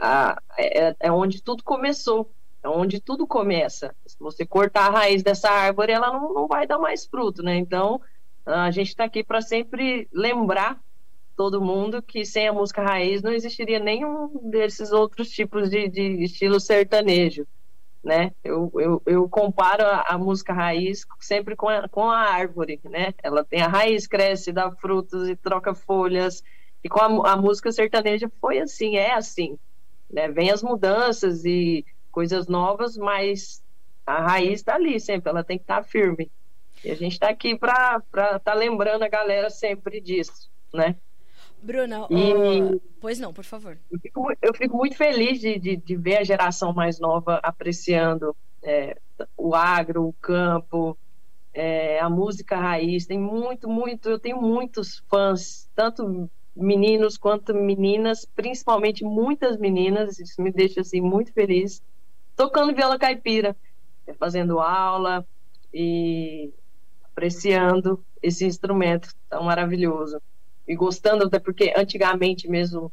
a, 0.00 0.40
é, 0.58 0.96
é, 0.98 1.12
onde 1.12 1.40
tudo 1.40 1.62
começou, 1.62 2.28
é 2.60 2.68
onde 2.68 3.00
tudo 3.00 3.24
começa. 3.24 3.94
Se 4.04 4.18
você 4.18 4.44
cortar 4.44 4.88
a 4.88 4.90
raiz 4.90 5.22
dessa 5.22 5.48
árvore, 5.48 5.92
ela 5.92 6.12
não, 6.12 6.34
não 6.34 6.46
vai 6.48 6.66
dar 6.66 6.78
mais 6.78 7.06
fruto, 7.06 7.40
né? 7.40 7.56
Então, 7.56 8.00
a 8.44 8.70
gente 8.72 8.88
está 8.88 9.04
aqui 9.04 9.22
para 9.22 9.40
sempre 9.40 10.08
lembrar 10.12 10.80
todo 11.36 11.60
mundo 11.60 12.02
que 12.02 12.24
sem 12.24 12.48
a 12.48 12.52
música 12.52 12.82
raiz 12.82 13.22
não 13.22 13.32
existiria 13.32 13.78
nenhum 13.78 14.50
desses 14.50 14.92
outros 14.92 15.28
tipos 15.28 15.68
de, 15.70 15.88
de 15.88 16.24
estilo 16.24 16.58
sertanejo, 16.58 17.46
né? 18.02 18.32
Eu, 18.42 18.72
eu, 18.76 19.02
eu 19.04 19.28
comparo 19.28 19.84
a, 19.84 20.02
a, 20.08 20.18
música 20.18 20.52
raiz 20.52 21.04
sempre 21.20 21.54
com 21.54 21.68
a, 21.68 21.88
com 21.88 22.10
a 22.10 22.18
árvore, 22.18 22.80
né? 22.84 23.12
Ela 23.22 23.44
tem 23.44 23.60
a 23.60 23.68
raiz, 23.68 24.06
cresce, 24.06 24.52
dá 24.52 24.70
frutos 24.70 25.28
e 25.28 25.36
troca 25.36 25.74
folhas, 25.74 26.42
e 26.82 26.88
com 26.88 27.00
a, 27.00 27.32
a 27.32 27.36
música 27.36 27.70
sertaneja 27.70 28.30
foi 28.40 28.58
assim, 28.58 28.96
é 28.96 29.12
assim 29.12 29.58
né? 30.10 30.28
Vem 30.28 30.50
as 30.50 30.62
mudanças 30.62 31.44
e 31.44 31.84
coisas 32.10 32.46
novas, 32.46 32.96
mas 32.96 33.62
a 34.06 34.22
raiz 34.22 34.60
está 34.60 34.74
ali 34.74 34.98
sempre, 35.00 35.30
ela 35.30 35.44
tem 35.44 35.58
que 35.58 35.64
estar 35.64 35.82
tá 35.82 35.88
firme. 35.88 36.30
E 36.84 36.90
a 36.90 36.94
gente 36.94 37.12
está 37.12 37.28
aqui 37.28 37.56
para 37.56 38.02
estar 38.12 38.38
tá 38.40 38.54
lembrando 38.54 39.02
a 39.02 39.08
galera 39.08 39.50
sempre 39.50 40.00
disso, 40.00 40.50
né? 40.72 40.96
Bruna, 41.62 42.06
e... 42.10 42.62
uh... 42.62 42.80
pois 43.00 43.18
não, 43.18 43.32
por 43.32 43.44
favor. 43.44 43.78
Eu 43.90 43.98
fico, 43.98 44.32
eu 44.40 44.54
fico 44.54 44.76
muito 44.76 44.96
feliz 44.96 45.40
de, 45.40 45.58
de, 45.58 45.76
de, 45.76 45.96
ver 45.96 46.18
a 46.18 46.24
geração 46.24 46.72
mais 46.72 47.00
nova 47.00 47.40
apreciando 47.42 48.36
é, 48.62 48.98
o 49.36 49.54
agro, 49.54 50.06
o 50.06 50.12
campo, 50.14 50.96
é, 51.52 51.98
a 51.98 52.08
música 52.08 52.56
raiz. 52.56 53.06
Tem 53.06 53.18
muito, 53.18 53.68
muito, 53.68 54.08
eu 54.08 54.18
tenho 54.18 54.40
muitos 54.40 55.02
fãs, 55.08 55.68
tanto 55.74 56.30
meninos 56.54 57.18
quanto 57.18 57.54
meninas, 57.54 58.24
principalmente 58.24 59.04
muitas 59.04 59.58
meninas, 59.58 60.18
isso 60.18 60.40
me 60.40 60.50
deixa 60.50 60.80
assim 60.80 61.00
muito 61.00 61.32
feliz, 61.32 61.82
tocando 62.34 62.74
viola 62.74 62.98
caipira, 62.98 63.54
fazendo 64.18 64.58
aula 64.58 65.26
e 65.72 66.52
apreciando 67.04 68.02
esse 68.22 68.46
instrumento 68.46 69.14
tão 69.28 69.44
maravilhoso. 69.44 70.20
E 70.66 70.74
gostando 70.74 71.24
até 71.24 71.38
porque 71.38 71.72
antigamente 71.76 72.48
mesmo 72.48 72.92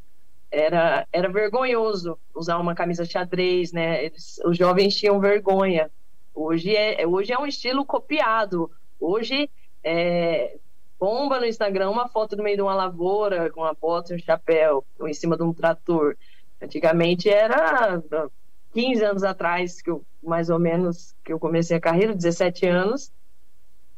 era, 0.50 1.06
era 1.12 1.28
vergonhoso 1.28 2.18
usar 2.34 2.58
uma 2.58 2.74
camisa 2.74 3.04
xadrez, 3.04 3.72
né? 3.72 4.04
Eles, 4.04 4.40
os 4.44 4.56
jovens 4.56 4.96
tinham 4.96 5.18
vergonha. 5.18 5.90
Hoje 6.34 6.74
é, 6.74 7.06
hoje 7.06 7.32
é 7.32 7.38
um 7.38 7.46
estilo 7.46 7.84
copiado. 7.84 8.70
Hoje 9.00 9.50
é, 9.82 10.56
bomba 10.98 11.40
no 11.40 11.46
Instagram 11.46 11.90
uma 11.90 12.08
foto 12.08 12.36
no 12.36 12.42
meio 12.42 12.56
de 12.56 12.62
uma 12.62 12.74
lavoura 12.74 13.50
com 13.50 13.60
uma 13.60 13.74
bota 13.74 14.12
e 14.12 14.16
um 14.16 14.18
chapéu 14.18 14.84
ou 14.98 15.08
em 15.08 15.14
cima 15.14 15.36
de 15.36 15.42
um 15.42 15.52
trator. 15.52 16.16
Antigamente 16.62 17.28
era 17.28 18.02
15 18.72 19.04
anos 19.04 19.24
atrás, 19.24 19.82
que 19.82 19.90
eu, 19.90 20.04
mais 20.22 20.50
ou 20.50 20.58
menos, 20.58 21.14
que 21.24 21.32
eu 21.32 21.38
comecei 21.38 21.76
a 21.76 21.80
carreira, 21.80 22.14
17 22.14 22.66
anos, 22.66 23.12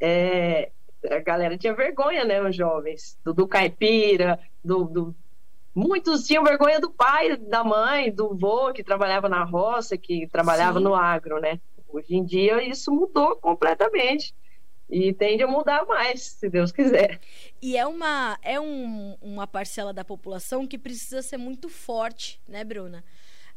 é, 0.01 0.71
a 1.11 1.19
galera 1.21 1.59
tinha 1.59 1.75
vergonha, 1.75 2.25
né, 2.25 2.43
os 2.43 2.55
jovens, 2.55 3.19
do, 3.25 3.33
do 3.33 3.49
caipira, 3.49 4.39
do, 4.65 4.85
do, 4.85 5.17
muitos 5.75 6.27
tinham 6.27 6.43
vergonha 6.43 6.81
do 6.81 6.91
pai, 6.91 7.37
da 7.37 7.63
mãe, 7.63 8.11
do 8.11 8.35
vô 8.35 8.73
que 8.73 8.83
trabalhava 8.83 9.29
na 9.29 9.45
roça, 9.45 9.97
que 9.97 10.27
trabalhava 10.27 10.79
Sim. 10.79 10.85
no 10.85 10.95
agro, 10.95 11.41
né? 11.41 11.61
Hoje 11.89 12.17
em 12.17 12.25
dia 12.25 12.63
isso 12.63 12.91
mudou 12.91 13.37
completamente 13.37 14.35
e 14.89 15.13
tende 15.13 15.43
a 15.43 15.47
mudar 15.47 15.85
mais, 15.87 16.23
se 16.23 16.49
Deus 16.49 16.73
quiser. 16.73 17.21
E 17.61 17.77
é 17.77 17.87
uma 17.87 18.39
é 18.43 18.61
um, 18.61 19.17
uma 19.21 19.47
parcela 19.47 19.93
da 19.93 20.05
população 20.05 20.67
que 20.67 20.79
precisa 20.79 21.23
ser 21.23 21.37
muito 21.37 21.69
forte, 21.69 22.41
né, 22.49 22.65
Bruna? 22.65 23.05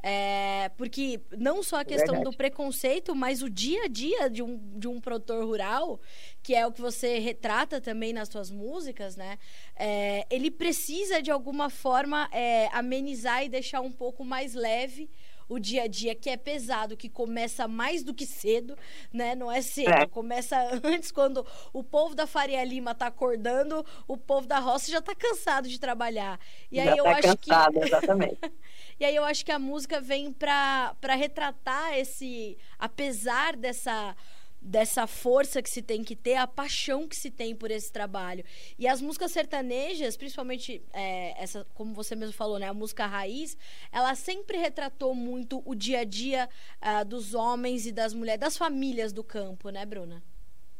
É, 0.01 0.69
porque 0.77 1.19
não 1.37 1.61
só 1.61 1.81
a 1.81 1.85
questão 1.85 2.15
Verdade. 2.15 2.31
do 2.31 2.37
preconceito, 2.37 3.13
mas 3.13 3.41
o 3.41 3.49
dia 3.49 3.83
a 3.83 3.87
dia 3.87 4.29
de 4.29 4.41
um, 4.41 4.57
de 4.77 4.87
um 4.87 5.01
produtor 5.01 5.43
rural, 5.43 5.99
que 6.41 6.55
é 6.55 6.65
o 6.65 6.71
que 6.71 6.79
você 6.79 7.19
retrata 7.19 7.81
também 7.81 8.13
nas 8.13 8.29
suas 8.29 8.49
músicas, 8.49 9.17
né? 9.17 9.37
É, 9.75 10.25
ele 10.29 10.49
precisa, 10.49 11.21
de 11.21 11.31
alguma 11.31 11.69
forma, 11.69 12.29
é, 12.31 12.69
amenizar 12.71 13.43
e 13.43 13.49
deixar 13.49 13.81
um 13.81 13.91
pouco 13.91 14.23
mais 14.23 14.53
leve 14.53 15.09
o 15.49 15.59
dia 15.59 15.83
a 15.83 15.87
dia 15.87 16.15
que 16.15 16.29
é 16.29 16.37
pesado, 16.37 16.95
que 16.95 17.09
começa 17.09 17.67
mais 17.67 18.03
do 18.03 18.13
que 18.13 18.25
cedo, 18.25 18.77
né? 19.11 19.33
Não 19.35 19.51
é 19.51 19.61
cedo, 19.61 19.89
é. 19.89 20.05
começa 20.05 20.55
antes 20.83 21.11
quando 21.11 21.45
o 21.73 21.83
povo 21.83 22.13
da 22.13 22.27
Faria 22.27 22.63
Lima 22.63 22.93
tá 22.93 23.07
acordando, 23.07 23.85
o 24.07 24.15
povo 24.15 24.47
da 24.47 24.59
roça 24.59 24.91
já 24.91 25.01
tá 25.01 25.15
cansado 25.15 25.67
de 25.67 25.79
trabalhar. 25.79 26.39
E 26.71 26.75
já 26.75 26.93
aí 26.93 26.97
eu 26.97 27.03
tá 27.03 27.11
acho 27.11 27.37
cansado, 27.37 27.79
que 27.79 27.85
exatamente. 27.87 28.39
e 28.99 29.05
aí 29.05 29.15
eu 29.15 29.25
acho 29.25 29.43
que 29.43 29.51
a 29.51 29.59
música 29.59 29.99
vem 29.99 30.31
para 30.31 30.95
retratar 31.17 31.97
esse 31.97 32.57
apesar 32.77 33.55
dessa 33.55 34.15
dessa 34.61 35.07
força 35.07 35.61
que 35.61 35.69
se 35.69 35.81
tem 35.81 36.03
que 36.03 36.15
ter, 36.15 36.35
a 36.35 36.45
paixão 36.45 37.07
que 37.07 37.15
se 37.15 37.31
tem 37.31 37.55
por 37.55 37.71
esse 37.71 37.91
trabalho. 37.91 38.43
E 38.77 38.87
as 38.87 39.01
músicas 39.01 39.31
sertanejas, 39.31 40.17
principalmente 40.17 40.83
é, 40.93 41.41
essa, 41.41 41.65
como 41.73 41.93
você 41.93 42.15
mesmo 42.15 42.33
falou, 42.33 42.59
né, 42.59 42.67
a 42.67 42.73
música 42.73 43.05
raiz, 43.05 43.57
ela 43.91 44.13
sempre 44.15 44.57
retratou 44.57 45.15
muito 45.15 45.61
o 45.65 45.73
dia 45.73 45.99
a 45.99 46.03
dia 46.03 46.49
uh, 46.81 47.05
dos 47.05 47.33
homens 47.33 47.85
e 47.85 47.91
das 47.91 48.13
mulheres, 48.13 48.39
das 48.39 48.57
famílias 48.57 49.13
do 49.13 49.23
campo, 49.23 49.69
né, 49.69 49.85
Bruna? 49.85 50.21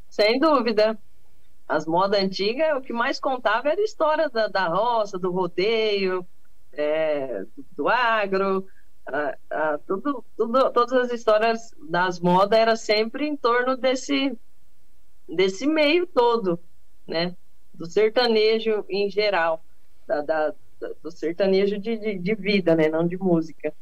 Sem 0.09 0.39
dúvida. 0.39 0.97
As 1.67 1.85
modas 1.85 2.21
antigas, 2.21 2.75
o 2.75 2.81
que 2.81 2.91
mais 2.91 3.19
contava 3.19 3.69
era 3.69 3.79
a 3.79 3.83
história 3.83 4.27
da, 4.27 4.47
da 4.47 4.67
roça, 4.67 5.19
do 5.19 5.31
rodeio, 5.31 6.25
é, 6.73 7.43
do 7.75 7.87
agro, 7.87 8.65
tudo, 9.87 10.23
tudo, 10.37 10.71
todas 10.71 10.93
as 10.93 11.11
histórias 11.11 11.73
das 11.89 12.19
modas 12.19 12.57
era 12.57 12.75
sempre 12.75 13.27
em 13.27 13.35
torno 13.35 13.75
desse, 13.75 14.37
desse 15.27 15.67
meio 15.67 16.05
todo, 16.07 16.59
né? 17.07 17.35
Do 17.73 17.85
sertanejo 17.85 18.85
em 18.89 19.09
geral, 19.09 19.63
da, 20.07 20.21
da 20.21 20.53
do 21.03 21.11
sertanejo 21.11 21.77
de, 21.77 21.97
de, 21.97 22.17
de, 22.17 22.35
vida, 22.35 22.75
né? 22.75 22.87
Não 22.87 23.05
de 23.05 23.17
música. 23.17 23.73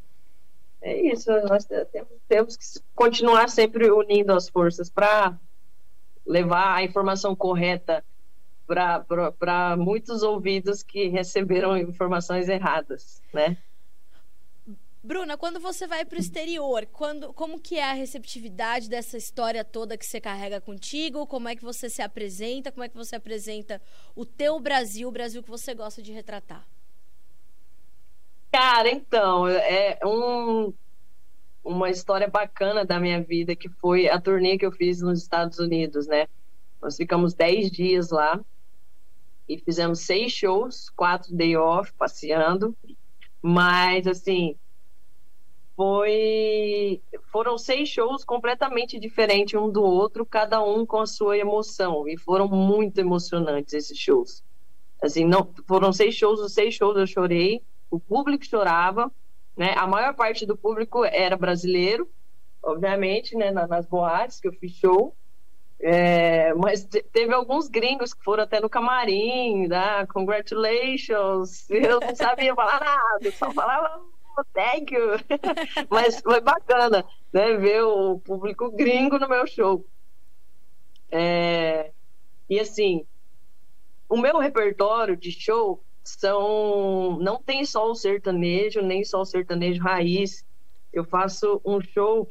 É 0.81 0.95
isso, 1.11 1.31
nós 1.47 1.65
temos, 1.65 2.09
temos 2.27 2.57
que 2.57 2.65
continuar 2.95 3.49
sempre 3.49 3.91
unindo 3.91 4.33
as 4.33 4.49
forças 4.49 4.89
para 4.89 5.37
levar 6.25 6.75
a 6.75 6.83
informação 6.83 7.35
correta 7.35 8.03
para 8.67 9.75
muitos 9.77 10.23
ouvidos 10.23 10.83
que 10.83 11.07
receberam 11.07 11.77
informações 11.77 12.49
erradas, 12.49 13.21
né? 13.33 13.57
Bruna, 15.03 15.38
quando 15.38 15.60
você 15.60 15.88
vai 15.88 16.03
para 16.03 16.17
o 16.17 16.19
exterior, 16.19 16.86
quando, 16.88 17.31
como 17.33 17.60
que 17.60 17.75
é 17.75 17.83
a 17.83 17.93
receptividade 17.93 18.89
dessa 18.89 19.17
história 19.17 19.63
toda 19.63 19.97
que 19.97 20.05
você 20.05 20.19
carrega 20.19 20.60
contigo? 20.60 21.25
Como 21.27 21.47
é 21.47 21.55
que 21.55 21.63
você 21.63 21.89
se 21.89 22.01
apresenta? 22.01 22.71
Como 22.71 22.83
é 22.83 22.89
que 22.89 22.95
você 22.95 23.15
apresenta 23.15 23.81
o 24.15 24.25
teu 24.25 24.60
Brasil, 24.60 25.07
o 25.07 25.12
Brasil 25.12 25.41
que 25.41 25.49
você 25.49 25.73
gosta 25.73 26.01
de 26.01 26.12
retratar? 26.12 26.67
Cara, 28.51 28.89
então, 28.89 29.47
é 29.47 29.99
um, 30.03 30.73
uma 31.63 31.89
história 31.89 32.27
bacana 32.27 32.83
da 32.83 32.99
minha 32.99 33.21
vida 33.21 33.55
que 33.55 33.69
foi 33.69 34.10
a 34.10 34.19
turnê 34.19 34.57
que 34.57 34.65
eu 34.65 34.71
fiz 34.71 35.01
nos 35.01 35.21
Estados 35.21 35.60
Unidos, 35.60 36.07
né? 36.07 36.27
Nós 36.81 36.97
ficamos 36.97 37.33
10 37.33 37.71
dias 37.71 38.10
lá 38.10 38.39
e 39.47 39.57
fizemos 39.57 40.01
seis 40.01 40.31
shows, 40.31 40.89
quatro 40.89 41.33
day 41.36 41.55
off, 41.55 41.93
passeando. 41.93 42.75
Mas, 43.41 44.07
assim, 44.07 44.55
foi 45.77 47.03
foram 47.31 47.55
seis 47.55 47.87
shows 47.87 48.25
completamente 48.25 48.99
diferentes 48.99 49.53
um 49.53 49.69
do 49.69 49.83
outro, 49.83 50.25
cada 50.25 50.61
um 50.63 50.83
com 50.87 50.99
a 50.99 51.05
sua 51.05 51.37
emoção 51.37 52.07
e 52.09 52.17
foram 52.17 52.47
muito 52.47 52.97
emocionantes 52.97 53.75
esses 53.75 53.97
shows. 53.97 54.43
Assim, 55.01 55.23
não 55.23 55.53
foram 55.67 55.93
seis 55.93 56.15
shows, 56.15 56.39
os 56.39 56.53
seis 56.55 56.73
shows 56.73 56.97
eu 56.97 57.05
chorei, 57.05 57.61
o 57.91 57.99
público 57.99 58.43
chorava, 58.43 59.11
né? 59.55 59.75
A 59.77 59.85
maior 59.85 60.15
parte 60.15 60.47
do 60.47 60.57
público 60.57 61.05
era 61.05 61.37
brasileiro, 61.37 62.09
obviamente, 62.63 63.35
né? 63.35 63.51
Nas 63.51 63.85
boates 63.85 64.39
que 64.39 64.47
eu 64.47 64.53
fiz 64.53 64.71
show. 64.71 65.15
É, 65.79 66.55
mas 66.55 66.83
teve 66.85 67.31
alguns 67.31 67.67
gringos 67.67 68.11
que 68.11 68.23
foram 68.23 68.43
até 68.43 68.59
no 68.59 68.67
camarim, 68.67 69.67
né? 69.67 70.07
Congratulations! 70.07 71.69
Eu 71.69 71.99
não 71.99 72.15
sabia 72.15 72.55
falar 72.55 72.79
nada, 72.79 73.31
só 73.31 73.51
falava 73.51 74.01
thank 74.54 74.93
you. 74.93 75.12
mas 75.89 76.19
foi 76.21 76.41
bacana, 76.41 77.06
né? 77.32 77.58
Ver 77.58 77.84
o 77.84 78.19
público 78.19 78.71
gringo 78.71 79.17
no 79.17 79.28
meu 79.28 79.45
show. 79.47 79.86
É, 81.12 81.91
e 82.50 82.60
assim, 82.60 83.06
o 84.10 84.17
meu 84.17 84.38
repertório 84.38 85.15
de 85.15 85.32
show 85.32 85.82
são 86.04 87.17
não 87.19 87.41
tem 87.41 87.65
só 87.65 87.89
o 87.89 87.95
sertanejo, 87.95 88.82
nem 88.82 89.04
só 89.04 89.21
o 89.21 89.26
sertanejo 89.26 89.82
raiz. 89.82 90.45
Eu 90.93 91.04
faço 91.04 91.62
um 91.65 91.82
show 91.82 92.28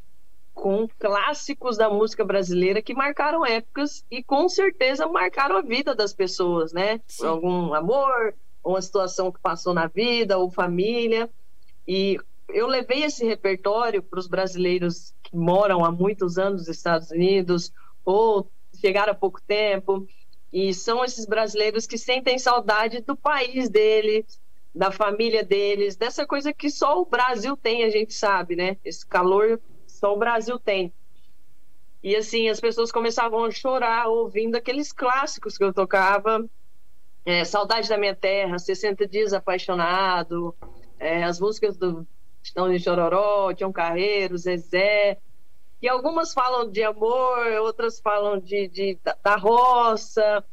com 0.55 0.89
clássicos 0.99 1.77
da 1.77 1.91
música 1.91 2.25
brasileira 2.25 2.81
que 2.81 2.95
marcaram 2.95 3.45
épocas 3.45 4.05
e 4.11 4.23
com 4.23 4.49
certeza 4.49 5.07
marcaram 5.07 5.59
a 5.59 5.63
vida 5.63 5.95
das 5.95 6.15
pessoas, 6.15 6.73
né? 6.73 6.99
Sim. 7.07 7.27
Algum 7.27 7.75
amor, 7.75 8.35
uma 8.65 8.81
situação 8.81 9.31
que 9.31 9.39
passou 9.39 9.75
na 9.75 9.87
vida 9.87 10.39
ou 10.39 10.51
família. 10.51 11.31
E 11.87 12.19
eu 12.49 12.67
levei 12.67 13.05
esse 13.05 13.25
repertório 13.25 14.03
para 14.03 14.19
os 14.19 14.27
brasileiros 14.27 15.15
que 15.23 15.37
moram 15.37 15.85
há 15.85 15.91
muitos 15.91 16.39
anos 16.39 16.67
nos 16.67 16.77
Estados 16.77 17.11
Unidos 17.11 17.73
ou 18.05 18.51
chegaram 18.81 19.13
há 19.13 19.17
pouco 19.17 19.41
tempo. 19.43 20.07
E 20.53 20.73
são 20.73 21.05
esses 21.05 21.27
brasileiros 21.27 21.87
que 21.87 21.99
sentem 21.99 22.39
saudade 22.39 23.01
do 23.01 23.17
país 23.17 23.69
deles, 23.69 24.41
da 24.75 24.91
família 24.91 25.43
deles, 25.43 25.97
dessa 25.97 26.27
coisa 26.27 26.53
que 26.53 26.71
só 26.71 27.01
o 27.01 27.07
Brasil 27.07 27.57
tem, 27.57 27.83
a 27.85 27.91
gente 27.91 28.15
sabe, 28.15 28.57
né? 28.57 28.77
Esse 28.85 29.07
calor 29.07 29.61
só 29.87 30.15
o 30.15 30.19
Brasil 30.19 30.59
tem. 30.59 30.93
E 32.03 32.15
assim, 32.15 32.49
as 32.49 32.61
pessoas 32.61 32.93
começavam 32.93 33.45
a 33.45 33.51
chorar 33.51 34.07
ouvindo 34.09 34.55
aqueles 34.55 34.93
clássicos 34.93 35.59
que 35.59 35.65
eu 35.65 35.73
tocava. 35.73 36.45
É, 37.25 37.45
Saudade 37.45 37.89
da 37.89 37.99
Minha 37.99 38.15
Terra, 38.15 38.59
60 38.59 39.09
Dias 39.09 39.33
Apaixonado, 39.33 40.55
é, 40.99 41.25
as 41.25 41.41
músicas 41.41 41.77
do 41.77 42.07
Estão 42.43 42.71
de 42.71 42.79
Chororó, 42.79 43.53
Tião 43.53 43.73
Carreiro, 43.73 44.39
Zezé. 44.39 45.19
E 45.83 45.89
algumas 45.89 46.33
falam 46.33 46.71
de 46.71 46.83
amor, 46.83 47.47
outras 47.61 48.01
falam 48.01 48.39
de, 48.39 48.69
de 48.69 48.99
da 49.23 49.37
roça. 49.37 50.45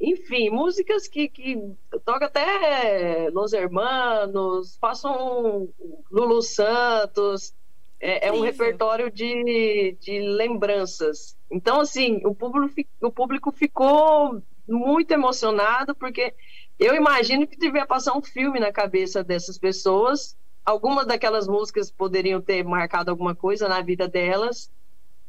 Enfim, 0.00 0.50
músicas 0.50 1.08
que, 1.08 1.28
que 1.28 1.56
toca 2.04 2.26
até 2.26 3.30
Los 3.30 3.52
Hermanos, 3.52 4.76
façam 4.80 5.68
Lulu 6.10 6.42
Santos. 6.42 7.54
É, 8.00 8.28
é 8.28 8.32
um 8.32 8.40
repertório 8.40 9.10
de, 9.10 9.96
de 10.00 10.20
lembranças. 10.20 11.36
Então, 11.50 11.80
assim, 11.80 12.20
o 12.24 12.34
público, 12.34 12.74
o 13.00 13.10
público 13.10 13.50
ficou 13.50 14.42
muito 14.68 15.10
emocionado, 15.10 15.94
porque 15.94 16.34
eu 16.78 16.94
imagino 16.94 17.46
que 17.46 17.56
devia 17.56 17.86
passar 17.86 18.16
um 18.16 18.22
filme 18.22 18.58
na 18.58 18.72
cabeça 18.72 19.22
dessas 19.22 19.58
pessoas. 19.58 20.36
Algumas 20.64 21.06
daquelas 21.06 21.46
músicas 21.46 21.90
poderiam 21.90 22.40
ter 22.40 22.64
marcado 22.64 23.10
alguma 23.10 23.34
coisa 23.34 23.68
na 23.68 23.80
vida 23.80 24.08
delas. 24.08 24.70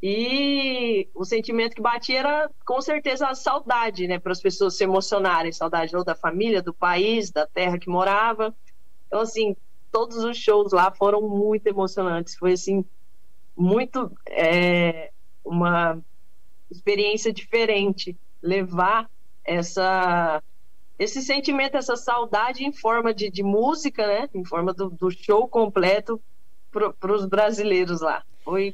E 0.01 1.09
o 1.13 1.23
sentimento 1.23 1.75
que 1.75 1.81
batia 1.81 2.19
era, 2.19 2.49
com 2.65 2.81
certeza, 2.81 3.27
a 3.27 3.35
saudade, 3.35 4.07
né? 4.07 4.19
Para 4.19 4.31
as 4.31 4.41
pessoas 4.41 4.77
se 4.77 4.83
emocionarem. 4.83 5.51
Saudade 5.51 5.95
ou 5.95 6.03
da 6.03 6.15
família, 6.15 6.61
do 6.61 6.73
país, 6.73 7.31
da 7.31 7.45
terra 7.45 7.77
que 7.77 7.89
morava. 7.89 8.55
Então, 9.07 9.21
assim, 9.21 9.55
todos 9.91 10.17
os 10.17 10.37
shows 10.37 10.73
lá 10.73 10.91
foram 10.91 11.21
muito 11.21 11.67
emocionantes. 11.67 12.35
Foi 12.35 12.53
assim 12.53 12.83
muito 13.55 14.11
é, 14.29 15.11
uma 15.43 16.01
experiência 16.69 17.31
diferente 17.31 18.17
levar 18.41 19.09
essa 19.43 20.43
esse 20.97 21.21
sentimento, 21.21 21.75
essa 21.75 21.95
saudade 21.95 22.63
em 22.63 22.71
forma 22.71 23.13
de, 23.13 23.29
de 23.29 23.43
música, 23.43 24.07
né? 24.07 24.29
Em 24.33 24.45
forma 24.45 24.73
do, 24.73 24.89
do 24.89 25.11
show 25.11 25.47
completo 25.47 26.21
para 26.71 27.13
os 27.13 27.25
brasileiros 27.25 28.01
lá. 28.01 28.23
Foi 28.43 28.73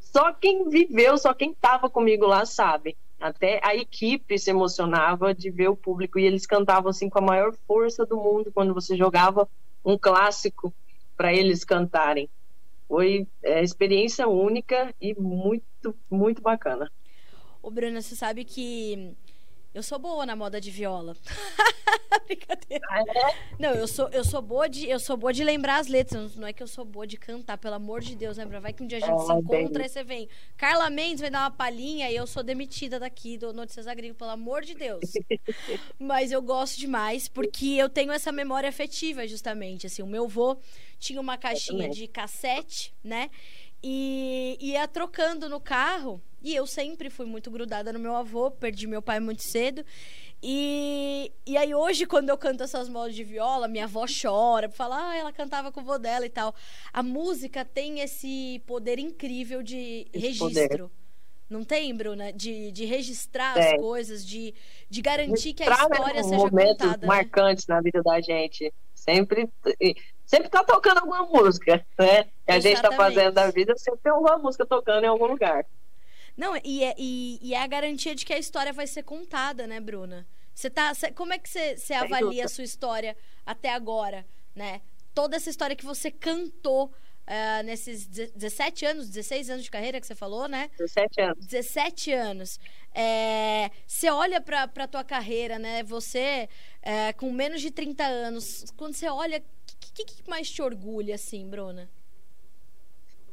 só 0.00 0.32
quem 0.32 0.68
viveu, 0.68 1.16
só 1.16 1.32
quem 1.32 1.52
estava 1.52 1.88
comigo 1.88 2.26
lá 2.26 2.44
sabe. 2.44 2.96
Até 3.20 3.60
a 3.62 3.74
equipe 3.74 4.36
se 4.38 4.50
emocionava 4.50 5.32
de 5.32 5.50
ver 5.50 5.68
o 5.68 5.76
público 5.76 6.18
e 6.18 6.24
eles 6.24 6.46
cantavam 6.46 6.90
assim 6.90 7.08
com 7.08 7.18
a 7.18 7.22
maior 7.22 7.54
força 7.66 8.04
do 8.04 8.16
mundo 8.16 8.50
quando 8.52 8.74
você 8.74 8.96
jogava 8.96 9.48
um 9.84 9.96
clássico 9.96 10.74
para 11.16 11.32
eles 11.32 11.64
cantarem. 11.64 12.28
Foi 12.88 13.26
é, 13.42 13.62
experiência 13.62 14.26
única 14.28 14.92
e 15.00 15.14
muito, 15.14 15.94
muito 16.10 16.42
bacana. 16.42 16.90
Ô, 17.62 17.70
Bruna, 17.70 18.02
você 18.02 18.16
sabe 18.16 18.44
que 18.44 19.14
eu 19.74 19.82
sou 19.82 19.98
boa 19.98 20.26
na 20.26 20.36
moda 20.36 20.60
de 20.60 20.70
viola. 20.70 21.16
Brincadeira. 22.26 22.86
Ah, 22.90 23.00
é? 23.00 23.36
Não, 23.58 23.70
eu 23.70 23.88
sou, 23.88 24.08
eu 24.10 24.22
sou 24.22 24.42
boa 24.42 24.68
de, 24.68 24.88
eu 24.88 25.00
sou 25.00 25.16
boa 25.16 25.32
de 25.32 25.42
lembrar 25.42 25.78
as 25.78 25.86
letras. 25.86 26.36
Não 26.36 26.46
é 26.46 26.52
que 26.52 26.62
eu 26.62 26.66
sou 26.66 26.84
boa 26.84 27.06
de 27.06 27.16
cantar, 27.16 27.56
pelo 27.56 27.74
amor 27.74 28.00
de 28.00 28.14
Deus, 28.14 28.36
lembra? 28.36 28.60
Vai 28.60 28.72
que 28.72 28.82
um 28.82 28.86
dia 28.86 28.98
a 28.98 29.00
gente 29.00 29.12
ah, 29.12 29.18
se 29.18 29.32
encontra 29.32 29.84
e 29.84 29.88
você 29.88 30.04
vem. 30.04 30.28
Carla 30.56 30.90
Mendes 30.90 31.20
vai 31.20 31.30
dar 31.30 31.40
uma 31.40 31.50
palhinha 31.50 32.10
e 32.10 32.16
eu 32.16 32.26
sou 32.26 32.42
demitida 32.42 33.00
daqui 33.00 33.38
do 33.38 33.52
Notícias 33.52 33.86
Agrícolas, 33.86 34.18
pelo 34.18 34.30
amor 34.30 34.62
de 34.62 34.74
Deus. 34.74 35.00
Mas 35.98 36.32
eu 36.32 36.42
gosto 36.42 36.78
demais 36.78 37.26
porque 37.26 37.66
eu 37.66 37.88
tenho 37.88 38.12
essa 38.12 38.30
memória 38.30 38.68
afetiva, 38.68 39.26
justamente. 39.26 39.86
Assim, 39.86 40.02
o 40.02 40.06
meu 40.06 40.24
avô 40.24 40.58
tinha 40.98 41.20
uma 41.20 41.36
caixinha 41.36 41.88
de 41.88 42.06
cassete, 42.06 42.94
né? 43.02 43.30
E 43.82 44.56
ia 44.60 44.86
trocando 44.86 45.48
no 45.48 45.60
carro. 45.60 46.22
E 46.42 46.54
eu 46.54 46.66
sempre 46.66 47.08
fui 47.08 47.24
muito 47.24 47.50
grudada 47.50 47.92
no 47.92 47.98
meu 47.98 48.16
avô, 48.16 48.50
perdi 48.50 48.86
meu 48.86 49.00
pai 49.00 49.20
muito 49.20 49.42
cedo. 49.42 49.84
E, 50.42 51.30
e 51.46 51.56
aí 51.56 51.72
hoje, 51.72 52.04
quando 52.04 52.28
eu 52.28 52.36
canto 52.36 52.64
essas 52.64 52.88
modas 52.88 53.14
de 53.14 53.22
viola, 53.22 53.68
minha 53.68 53.84
avó 53.84 54.04
chora, 54.06 54.68
fala, 54.68 55.10
ah, 55.10 55.16
ela 55.16 55.32
cantava 55.32 55.70
com 55.70 55.80
o 55.80 55.84
vô 55.84 55.98
dela 55.98 56.26
e 56.26 56.30
tal. 56.30 56.52
A 56.92 57.00
música 57.00 57.64
tem 57.64 58.00
esse 58.00 58.60
poder 58.66 58.98
incrível 58.98 59.62
de 59.62 60.08
esse 60.12 60.26
registro. 60.26 60.88
Poder. 60.88 61.02
Não 61.48 61.62
tem, 61.62 61.94
Bruna? 61.94 62.32
De, 62.32 62.72
de 62.72 62.84
registrar 62.86 63.56
as 63.56 63.74
coisas, 63.78 64.26
de, 64.26 64.54
de 64.88 65.02
garantir 65.02 65.54
registrar, 65.56 65.66
que 65.66 65.70
a 65.70 65.82
história 65.82 66.14
né, 66.14 66.22
seja 66.22 66.36
momentos 66.36 66.72
contada. 66.78 66.98
Né? 66.98 67.06
marcantes 67.06 67.66
né? 67.68 67.74
na 67.74 67.80
vida 67.82 68.02
da 68.02 68.20
gente. 68.20 68.72
Sempre 68.94 69.48
sempre 70.32 70.48
tá 70.48 70.64
tocando 70.64 70.98
alguma 70.98 71.24
música, 71.24 71.84
né? 71.98 72.30
A 72.46 72.58
gente 72.58 72.80
tá 72.80 72.90
fazendo 72.92 73.34
da 73.34 73.50
vida, 73.50 73.76
sempre 73.76 74.00
tem 74.00 74.12
alguma 74.12 74.38
música 74.38 74.64
tocando 74.64 75.04
em 75.04 75.08
algum 75.08 75.26
lugar. 75.26 75.66
Não, 76.34 76.56
e 76.64 76.82
é, 76.82 76.94
e, 76.96 77.38
e 77.42 77.52
é 77.52 77.62
a 77.62 77.66
garantia 77.66 78.14
de 78.14 78.24
que 78.24 78.32
a 78.32 78.38
história 78.38 78.72
vai 78.72 78.86
ser 78.86 79.02
contada, 79.02 79.66
né, 79.66 79.78
Bruna? 79.78 80.26
Você 80.54 80.70
tá, 80.70 80.94
cê, 80.94 81.12
como 81.12 81.34
é 81.34 81.38
que 81.38 81.48
você, 81.48 81.92
avalia 81.92 82.46
a 82.46 82.48
sua 82.48 82.64
história 82.64 83.14
até 83.44 83.74
agora, 83.74 84.24
né? 84.54 84.80
Toda 85.14 85.36
essa 85.36 85.50
história 85.50 85.76
que 85.76 85.84
você 85.84 86.10
cantou 86.10 86.86
uh, 86.86 87.62
nesses 87.64 88.06
17 88.06 88.86
anos, 88.86 89.10
16 89.10 89.50
anos 89.50 89.64
de 89.64 89.70
carreira 89.70 90.00
que 90.00 90.06
você 90.06 90.14
falou, 90.14 90.48
né? 90.48 90.70
17 90.78 91.20
anos. 91.20 91.46
17 91.46 92.12
anos. 92.12 92.60
É, 92.94 93.70
você 93.86 94.08
olha 94.10 94.40
para 94.40 94.62
a 94.64 94.88
tua 94.88 95.04
carreira, 95.04 95.58
né? 95.58 95.82
Você, 95.82 96.48
é, 96.80 97.12
com 97.12 97.30
menos 97.30 97.60
de 97.60 97.70
30 97.70 98.02
anos, 98.02 98.72
quando 98.78 98.94
você 98.94 99.08
olha, 99.08 99.42
que, 99.94 100.04
que, 100.04 100.30
mais 100.30 100.50
te 100.50 100.62
orgulha, 100.62 101.14
assim, 101.14 101.48
Bruna? 101.48 101.88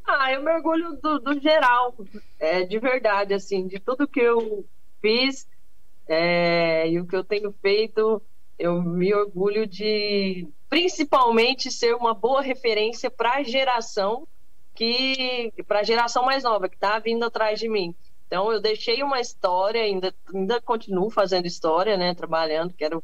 Ah, 0.06 0.32
eu 0.34 0.41
me 0.41 0.52
orgulho 0.52 0.98
do, 1.02 1.19
do 1.19 1.39
geral, 1.39 1.95
é, 2.39 2.63
de 2.63 2.80
verdade, 2.80 3.34
assim, 3.34 3.67
de 3.67 3.80
tudo 3.80 4.08
que 4.08 4.19
eu 4.19 4.65
fiz 5.02 5.48
é, 6.08 6.89
e 6.89 7.00
o 7.00 7.06
que 7.06 7.15
eu 7.15 7.24
tenho 7.24 7.52
feito, 7.62 8.22
eu 8.58 8.82
me 8.82 9.13
orgulho 9.13 9.67
de, 9.67 10.48
principalmente, 10.67 11.72
ser 11.72 11.95
uma 11.95 12.13
boa 12.13 12.41
referência 12.41 13.12
para 13.12 13.36
a 13.36 13.43
geração 13.43 14.28
que, 14.74 15.54
para 15.67 15.82
a 15.82 15.84
geração 15.84 16.26
mais 16.26 16.43
nova 16.43 16.67
que 16.67 16.76
está 16.76 16.98
vindo 16.98 17.24
atrás 17.24 17.60
de 17.60 17.69
mim. 17.69 17.93
Então, 18.26 18.52
eu 18.52 18.60
deixei 18.60 19.04
uma 19.04 19.19
história, 19.19 19.82
ainda, 19.82 20.13
ainda 20.34 20.62
continuo 20.62 21.10
fazendo 21.10 21.45
história, 21.45 21.95
né, 21.98 22.13
trabalhando, 22.13 22.74
quero 22.74 23.04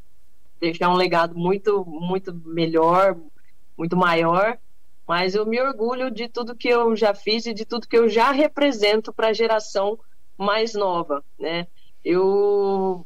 deixar 0.60 0.90
um 0.90 0.96
legado 0.96 1.36
muito, 1.36 1.86
muito 1.86 2.34
melhor, 2.34 3.16
muito 3.78 3.96
maior 3.96 4.58
mas 5.08 5.36
eu 5.36 5.46
me 5.46 5.62
orgulho 5.62 6.10
de 6.10 6.28
tudo 6.28 6.56
que 6.56 6.68
eu 6.68 6.96
já 6.96 7.14
fiz 7.14 7.46
e 7.46 7.54
de 7.54 7.66
tudo 7.66 7.88
que 7.88 7.98
eu 7.98 8.10
já 8.10 8.32
represento 8.32 9.14
para 9.14 9.28
a 9.28 9.34
geração 9.34 10.00
mais 10.38 10.74
nova, 10.74 11.24
né? 11.40 11.68
Eu 12.04 13.06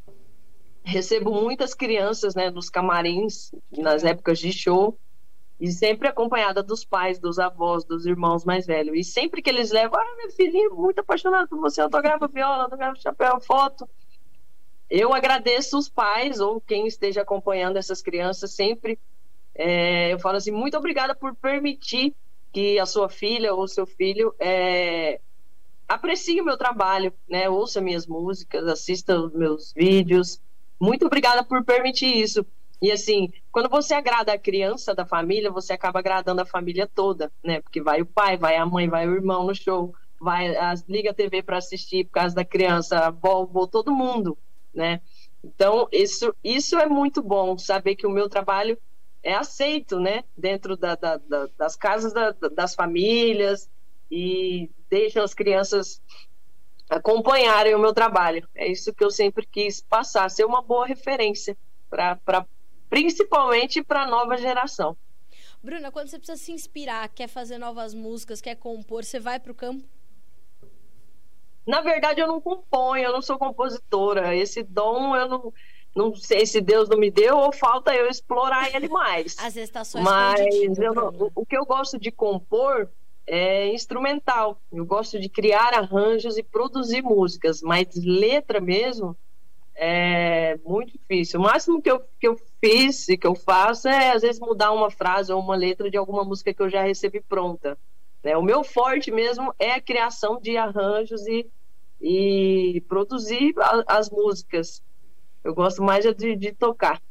recebo 0.84 1.32
muitas 1.32 1.74
crianças, 1.74 2.34
né, 2.36 2.50
nos 2.50 2.70
camarins, 2.70 3.52
nas 3.78 4.04
épocas 4.04 4.40
de 4.40 4.52
show, 4.52 4.98
e 5.60 5.70
sempre 5.72 6.08
acompanhada 6.08 6.64
dos 6.64 6.86
pais, 6.86 7.20
dos 7.20 7.38
avós, 7.38 7.84
dos 7.84 8.06
irmãos 8.06 8.46
mais 8.46 8.66
velhos. 8.66 8.98
E 8.98 9.04
sempre 9.04 9.42
que 9.42 9.50
eles 9.50 9.72
levam, 9.72 10.00
ah, 10.00 10.16
meu 10.18 10.32
filhinho, 10.32 10.74
muito 10.74 11.00
apaixonado 11.00 11.50
por 11.50 11.60
você, 11.60 11.82
autografa 11.82 12.28
viola, 12.28 12.64
autografa 12.64 13.00
chapéu, 13.02 13.42
foto. 13.42 13.88
Eu 14.90 15.14
agradeço 15.14 15.78
os 15.78 15.90
pais 15.90 16.40
ou 16.40 16.62
quem 16.62 16.88
esteja 16.88 17.22
acompanhando 17.22 17.78
essas 17.78 18.02
crianças 18.02 18.52
sempre. 18.56 18.98
É, 19.62 20.14
eu 20.14 20.20
falo 20.20 20.38
assim, 20.38 20.52
muito 20.52 20.78
obrigada 20.78 21.14
por 21.14 21.36
permitir 21.36 22.16
que 22.54 22.80
a 22.80 22.86
sua 22.86 23.10
filha 23.10 23.54
ou 23.54 23.68
seu 23.68 23.86
filho 23.86 24.34
é, 24.40 25.20
aprecie 25.86 26.40
o 26.40 26.46
meu 26.46 26.58
trabalho, 26.58 27.12
né? 27.30 27.50
Ouça 27.50 27.82
minhas 27.82 28.08
músicas, 28.08 28.66
assista 28.66 29.20
os 29.20 29.34
meus 29.34 29.74
vídeos. 29.74 30.42
Muito 30.80 31.06
obrigada 31.06 31.44
por 31.44 31.62
permitir 31.66 32.06
isso. 32.06 32.46
E 32.82 32.90
assim, 32.90 33.34
quando 33.52 33.68
você 33.68 33.94
agrada 33.94 34.32
a 34.32 34.40
criança 34.40 34.96
da 34.96 35.06
família, 35.06 35.52
você 35.52 35.74
acaba 35.74 36.00
agradando 36.00 36.42
a 36.42 36.46
família 36.46 36.88
toda, 36.88 37.30
né? 37.44 37.60
Porque 37.60 37.82
vai 37.82 38.02
o 38.02 38.06
pai, 38.06 38.38
vai 38.38 38.56
a 38.56 38.66
mãe, 38.66 38.88
vai 38.88 39.10
o 39.10 39.14
irmão 39.14 39.46
no 39.46 39.54
show, 39.54 39.94
vai 40.22 40.56
as, 40.56 40.88
liga 40.88 41.12
a 41.12 41.14
TV 41.14 41.44
para 41.44 41.58
assistir 41.58 42.06
por 42.06 42.12
causa 42.12 42.34
da 42.34 42.46
criança, 42.46 42.98
a 42.98 43.08
avó, 43.08 43.46
todo 43.68 43.92
mundo, 43.92 44.38
né? 44.74 45.02
Então, 45.44 45.90
isso, 45.92 46.34
isso 46.42 46.78
é 46.78 46.88
muito 46.88 47.22
bom, 47.22 47.58
saber 47.58 47.96
que 47.96 48.08
o 48.08 48.12
meu 48.12 48.30
trabalho 48.30 48.78
é 49.24 49.34
aceito, 49.34 50.00
né? 50.00 50.24
Dentro 50.38 50.78
da, 50.78 50.96
da, 50.96 51.18
da, 51.18 51.48
das 51.58 51.76
casas 51.76 52.14
das 52.56 52.76
famílias 52.76 53.70
e 54.10 54.70
deixam 54.90 55.24
as 55.24 55.34
crianças 55.34 56.02
acompanharem 56.90 57.76
o 57.76 57.80
meu 57.80 57.94
trabalho. 57.94 58.48
É 58.56 58.68
isso 58.70 58.94
que 58.94 59.04
eu 59.04 59.12
sempre 59.12 59.46
quis 59.46 59.82
passar, 59.82 60.30
ser 60.30 60.46
uma 60.46 60.62
boa 60.62 60.86
referência 60.86 61.56
para 61.90 62.46
principalmente 62.90 63.84
para 63.84 64.04
a 64.04 64.08
nova 64.08 64.36
geração. 64.36 64.98
Bruna, 65.62 65.92
quando 65.92 66.08
você 66.08 66.18
precisa 66.18 66.38
se 66.38 66.52
inspirar, 66.52 67.08
quer 67.10 67.28
fazer 67.28 67.58
novas 67.58 67.94
músicas, 67.94 68.42
quer 68.42 68.56
compor, 68.56 69.04
você 69.04 69.20
vai 69.20 69.40
para 69.40 69.52
o 69.52 69.56
campo? 69.56 69.88
Na 71.68 71.82
verdade, 71.82 72.20
eu 72.20 72.28
não 72.28 72.42
componho, 72.42 73.04
eu 73.04 73.12
não 73.12 73.22
sou 73.22 73.38
compositora. 73.38 74.36
Esse 74.36 74.64
dom 74.64 75.16
eu 75.16 75.30
não, 75.30 75.54
não 75.96 76.16
sei 76.16 76.46
se 76.46 76.62
Deus 76.62 76.88
não 76.88 76.98
me 76.98 77.10
deu 77.12 77.38
ou 77.38 77.52
falta 77.52 77.94
eu 77.94 78.08
explorar 78.08 78.74
ele 78.76 78.88
mais. 78.88 79.38
Está 79.38 79.84
só 79.84 80.00
Mas 80.00 80.40
não, 80.78 81.10
o, 81.10 81.32
o 81.36 81.46
que 81.46 81.58
eu 81.58 81.66
gosto 81.66 82.00
de 82.00 82.12
compor 82.12 82.90
é 83.26 83.68
instrumental. 83.74 84.60
Eu 84.72 84.86
gosto 84.86 85.20
de 85.20 85.30
criar 85.30 85.74
arranjos 85.74 86.38
e 86.38 86.44
produzir 86.44 87.02
músicas, 87.02 87.62
mas 87.62 87.88
letra 87.96 88.60
mesmo 88.60 89.16
é 89.76 90.60
muito 90.66 90.92
difícil. 90.92 91.40
O 91.40 91.44
máximo 91.44 91.82
que 91.82 91.90
eu, 91.90 92.02
que 92.20 92.28
eu 92.28 92.38
fiz 92.60 93.08
e 93.08 93.18
que 93.18 93.26
eu 93.26 93.34
faço 93.34 93.88
é, 93.88 94.12
às 94.12 94.24
vezes, 94.24 94.40
mudar 94.40 94.72
uma 94.72 94.92
frase 94.92 95.32
ou 95.32 95.40
uma 95.40 95.56
letra 95.56 95.90
de 95.90 95.96
alguma 95.96 96.24
música 96.26 96.54
que 96.54 96.62
eu 96.62 96.70
já 96.70 96.84
recebi 96.84 97.22
pronta. 97.22 97.78
Né? 98.22 98.36
O 98.36 98.44
meu 98.44 98.64
forte 98.64 99.10
mesmo 99.10 99.54
é 99.58 99.72
a 99.72 99.82
criação 99.82 100.40
de 100.42 100.58
arranjos 100.58 101.26
e, 101.28 101.48
e 102.02 102.84
produzir 102.90 103.54
a, 103.58 103.84
as 103.88 104.10
músicas. 104.10 104.84
Eu 105.44 105.54
gosto 105.54 105.82
mais 105.82 106.06
de, 106.16 106.36
de 106.36 106.52
tocar. 106.52 107.02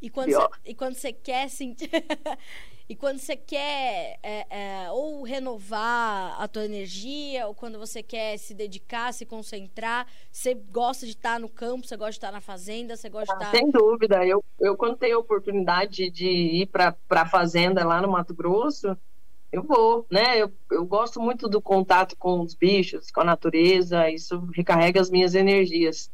E 0.00 0.10
quando, 0.10 0.32
você, 0.32 0.48
e 0.64 0.74
quando 0.74 0.94
você 0.94 1.12
quer 1.12 1.48
sentir. 1.48 1.90
E 2.86 2.94
quando 2.94 3.18
você 3.18 3.34
quer 3.34 4.18
é, 4.22 4.46
é, 4.50 4.90
ou 4.90 5.22
renovar 5.22 6.38
a 6.38 6.46
tua 6.46 6.66
energia, 6.66 7.46
ou 7.46 7.54
quando 7.54 7.78
você 7.78 8.02
quer 8.02 8.36
se 8.36 8.52
dedicar, 8.52 9.14
se 9.14 9.24
concentrar, 9.24 10.06
você 10.30 10.52
gosta 10.52 11.06
de 11.06 11.12
estar 11.12 11.40
no 11.40 11.48
campo, 11.48 11.86
você 11.86 11.96
gosta 11.96 12.10
de 12.10 12.18
estar 12.18 12.32
na 12.32 12.42
fazenda, 12.42 12.94
você 12.94 13.08
gosta 13.08 13.32
ah, 13.32 13.38
de 13.38 13.44
estar... 13.44 13.56
Sem 13.56 13.70
dúvida. 13.70 14.26
Eu, 14.26 14.44
eu 14.60 14.76
quando 14.76 14.98
tenho 14.98 15.16
a 15.16 15.20
oportunidade 15.20 16.10
de 16.10 16.28
ir 16.28 16.66
para 16.66 16.94
a 17.08 17.26
fazenda 17.26 17.86
lá 17.86 18.02
no 18.02 18.10
Mato 18.10 18.34
Grosso, 18.34 18.94
eu 19.50 19.62
vou, 19.62 20.06
né? 20.10 20.42
Eu, 20.42 20.52
eu 20.70 20.84
gosto 20.84 21.18
muito 21.22 21.48
do 21.48 21.62
contato 21.62 22.14
com 22.18 22.40
os 22.42 22.54
bichos, 22.54 23.10
com 23.10 23.22
a 23.22 23.24
natureza, 23.24 24.10
isso 24.10 24.46
recarrega 24.52 25.00
as 25.00 25.08
minhas 25.08 25.34
energias 25.34 26.10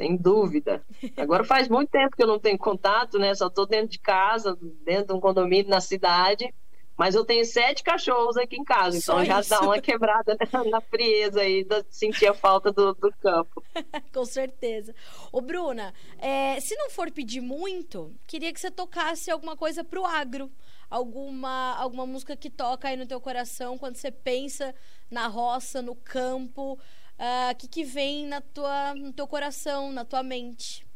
sem 0.00 0.16
dúvida. 0.16 0.82
Agora 1.14 1.44
faz 1.44 1.68
muito 1.68 1.90
tempo 1.90 2.16
que 2.16 2.22
eu 2.22 2.26
não 2.26 2.38
tenho 2.38 2.56
contato, 2.56 3.18
né? 3.18 3.34
Só 3.34 3.48
estou 3.48 3.66
dentro 3.66 3.88
de 3.88 3.98
casa, 3.98 4.56
dentro 4.82 5.08
de 5.08 5.12
um 5.12 5.20
condomínio 5.20 5.68
na 5.68 5.80
cidade. 5.80 6.54
Mas 6.96 7.14
eu 7.14 7.24
tenho 7.24 7.44
sete 7.44 7.82
cachorros 7.82 8.36
aqui 8.36 8.56
em 8.56 8.64
casa, 8.64 8.96
então 8.96 9.18
Só 9.18 9.24
já 9.24 9.40
isso. 9.40 9.50
dá 9.50 9.60
uma 9.60 9.80
quebrada 9.80 10.36
na, 10.52 10.64
na 10.64 10.80
frieza 10.82 11.40
aí, 11.40 11.64
de 11.64 11.84
sentir 11.90 12.26
a 12.26 12.34
falta 12.34 12.70
do, 12.72 12.94
do 12.94 13.10
campo. 13.20 13.62
Com 14.12 14.24
certeza. 14.24 14.94
Ô, 15.32 15.40
Bruna, 15.40 15.94
é, 16.18 16.58
se 16.60 16.74
não 16.76 16.90
for 16.90 17.10
pedir 17.10 17.40
muito, 17.40 18.14
queria 18.26 18.52
que 18.52 18.60
você 18.60 18.70
tocasse 18.70 19.30
alguma 19.30 19.56
coisa 19.56 19.84
pro 19.84 20.04
agro. 20.04 20.50
Alguma, 20.90 21.76
alguma 21.76 22.04
música 22.04 22.36
que 22.36 22.50
toca 22.50 22.88
aí 22.88 22.96
no 22.96 23.06
teu 23.06 23.20
coração 23.20 23.78
quando 23.78 23.94
você 23.94 24.10
pensa 24.10 24.74
na 25.10 25.28
roça, 25.28 25.80
no 25.80 25.94
campo 25.94 26.78
o 27.20 27.22
uh, 27.22 27.50
ah, 27.50 27.54
que, 27.54 27.68
que 27.68 27.84
vem 27.84 28.26
na 28.26 28.40
tua, 28.40 28.94
no 28.94 29.12
teu 29.12 29.26
coração, 29.26 29.92
na 29.92 30.06
tua 30.06 30.22
mente? 30.22 30.86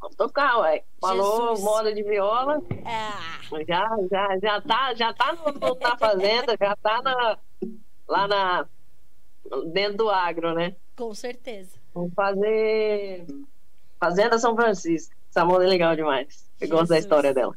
Vamos 0.00 0.16
tocar, 0.16 0.60
ué. 0.60 0.82
Falou 0.98 1.50
Jesus. 1.50 1.64
moda 1.64 1.94
de 1.94 2.02
viola. 2.02 2.62
É. 2.70 3.64
Já, 3.66 3.86
já, 4.10 4.38
já 4.38 4.60
tá, 4.62 4.94
já 4.94 5.12
tá 5.12 5.34
no, 5.34 5.52
no 5.52 5.78
na 5.78 5.98
fazenda, 5.98 6.56
já 6.58 6.74
tá 6.76 7.02
na, 7.02 7.38
lá 8.08 8.26
na, 8.26 8.66
dentro 9.72 9.98
do 9.98 10.08
agro, 10.08 10.54
né? 10.54 10.74
Com 10.96 11.12
certeza. 11.12 11.78
Vamos 11.92 12.14
fazer 12.14 13.26
Fazenda 14.00 14.38
São 14.38 14.56
Francisco. 14.56 15.14
Essa 15.28 15.44
moda 15.44 15.64
é 15.64 15.68
legal 15.68 15.94
demais. 15.94 16.48
Eu 16.60 16.66
Jesus. 16.66 16.70
gosto 16.70 16.88
da 16.90 16.98
história 16.98 17.34
dela. 17.34 17.54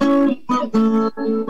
Thank 0.00 0.74
you. 0.74 1.49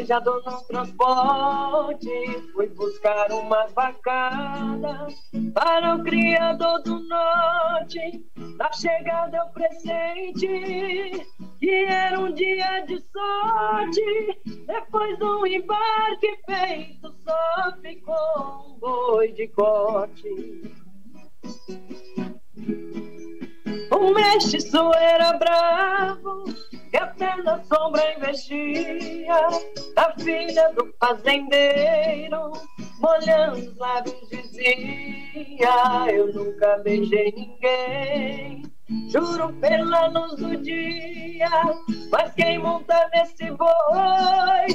Traquejado 0.00 0.42
no 0.44 0.62
transporte. 0.62 2.08
Fui 2.52 2.66
buscar 2.68 3.30
uma 3.32 3.68
facada 3.68 5.08
para 5.54 5.96
o 5.96 6.02
Criador 6.02 6.82
do 6.82 7.00
Norte. 7.00 8.24
Na 8.56 8.72
chegada 8.72 9.36
eu 9.36 9.46
presente 9.52 11.26
que 11.58 11.84
era 11.84 12.18
um 12.18 12.32
dia 12.32 12.80
de 12.86 13.02
sorte. 13.12 14.40
Depois 14.66 15.18
de 15.18 15.24
um 15.24 15.46
embarque 15.46 16.38
feito, 16.46 17.14
só 17.22 17.72
ficou 17.82 18.68
um 18.68 18.78
boi 18.78 19.32
de 19.32 19.48
corte. 19.48 20.80
O 23.90 24.14
mestiço 24.14 24.92
era 24.94 25.32
bravo, 25.32 26.44
que 26.90 26.96
até 26.96 27.36
na 27.42 27.60
sombra 27.64 28.14
investia. 28.16 29.48
A 29.96 30.12
filha 30.20 30.72
do 30.74 30.92
fazendeiro, 30.98 32.52
molhando 33.00 33.58
os 33.58 33.76
lábios, 33.76 34.28
dizia: 34.28 36.06
Eu 36.08 36.32
nunca 36.32 36.78
beijei 36.78 37.32
ninguém. 37.32 38.62
Juro 39.08 39.52
pela 39.60 40.08
luz 40.08 40.34
do 40.34 40.56
dia, 40.56 41.48
mas 42.10 42.34
quem 42.34 42.58
monta 42.58 43.08
nesse 43.14 43.48
boi 43.52 44.66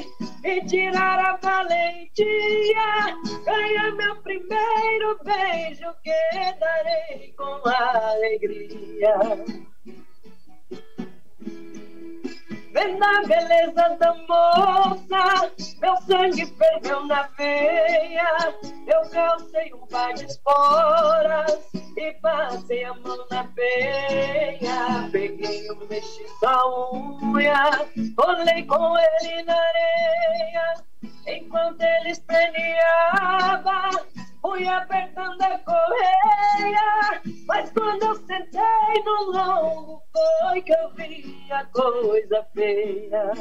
e 0.42 0.64
tirar 0.64 1.18
a 1.18 1.36
valentia, 1.36 3.14
ganha 3.44 3.92
meu 3.94 4.16
primeiro 4.22 5.18
beijo 5.22 5.94
que 6.02 6.52
darei 6.58 7.34
com 7.36 7.60
alegria. 7.68 9.18
Vendo 12.76 13.02
a 13.02 13.22
beleza 13.26 13.96
da 13.98 14.14
moça, 14.28 15.50
meu 15.80 15.96
sangue 16.02 16.44
ferveu 16.44 17.06
na 17.06 17.22
veia. 17.28 18.54
Eu 18.86 19.08
calcei 19.08 19.72
um 19.72 19.86
par 19.86 20.12
de 20.12 20.26
esporas 20.26 21.70
e 21.96 22.12
passei 22.20 22.84
a 22.84 22.92
mão 22.92 23.26
na 23.30 23.44
peia. 23.44 25.08
Peguei 25.10 25.70
um 25.72 25.86
mexiço 25.86 26.46
à 26.46 27.22
unha, 27.24 27.86
rolei 28.18 28.62
com 28.64 28.98
ele 28.98 29.42
na 29.44 29.56
areia. 29.56 30.74
Enquanto 31.28 31.80
ele 31.80 32.10
esperneava, 32.10 33.88
fui 34.40 34.66
apertando 34.66 35.42
a 35.42 35.58
correia. 35.58 37.22
Mas 37.46 37.70
quando 37.70 38.02
eu 38.02 38.14
sentei 38.14 39.02
no 39.04 39.32
longo, 39.32 40.02
foi 40.12 40.62
que 40.62 40.72
eu 40.72 40.90
vi 40.94 41.46
a 41.50 41.64
coisa 41.66 42.46
feia. 42.54 43.32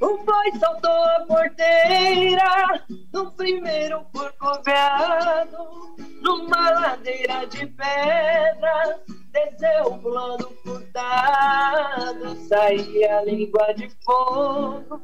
O 0.00 0.18
boi 0.18 0.52
saltou 0.60 0.90
a 0.90 1.24
porteira, 1.26 2.84
no 3.12 3.32
primeiro 3.32 4.04
corcoveado, 4.12 5.96
numa 6.22 6.70
ladeira 6.70 7.46
de 7.46 7.66
pedra, 7.66 9.00
desceu 9.36 9.98
pulando 9.98 10.50
furtado, 10.64 12.34
saía 12.48 13.22
língua 13.22 13.74
de 13.74 13.90
fogo, 14.02 15.02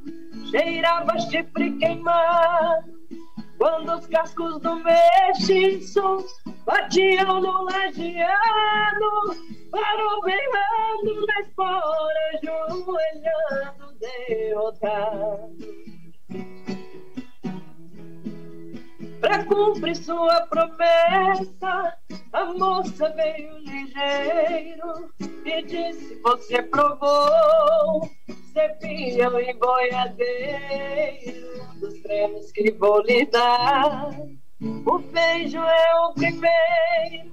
cheirava 0.50 1.18
chifre 1.18 1.76
queimado, 1.76 2.90
quando 3.58 3.92
os 3.94 4.06
cascos 4.06 4.58
do 4.60 4.76
mestiço 4.76 6.24
batiam 6.64 7.40
no 7.40 7.64
lajeado, 7.64 9.10
parou 9.70 10.22
berrando 10.22 11.26
na 11.26 11.40
espora, 11.40 12.40
ajoelhando, 12.42 13.98
derrotado. 14.00 15.58
Pra 19.22 19.44
cumprir 19.44 19.94
sua 19.94 20.40
promessa, 20.48 21.96
a 22.32 22.44
moça 22.54 23.08
veio 23.10 23.56
ligeiro 23.58 25.12
e 25.44 25.62
disse: 25.62 26.20
Você 26.22 26.60
provou 26.64 28.10
ser 28.52 28.76
e 29.40 29.54
boiadeiro 29.54 31.40
dos 31.78 31.96
prêmios 32.00 32.50
que 32.50 32.72
vou 32.72 33.00
lhe 33.02 33.24
dar. 33.26 34.10
O 34.60 34.98
beijo 34.98 35.58
é 35.58 35.94
o 36.00 36.14
primeiro, 36.14 37.31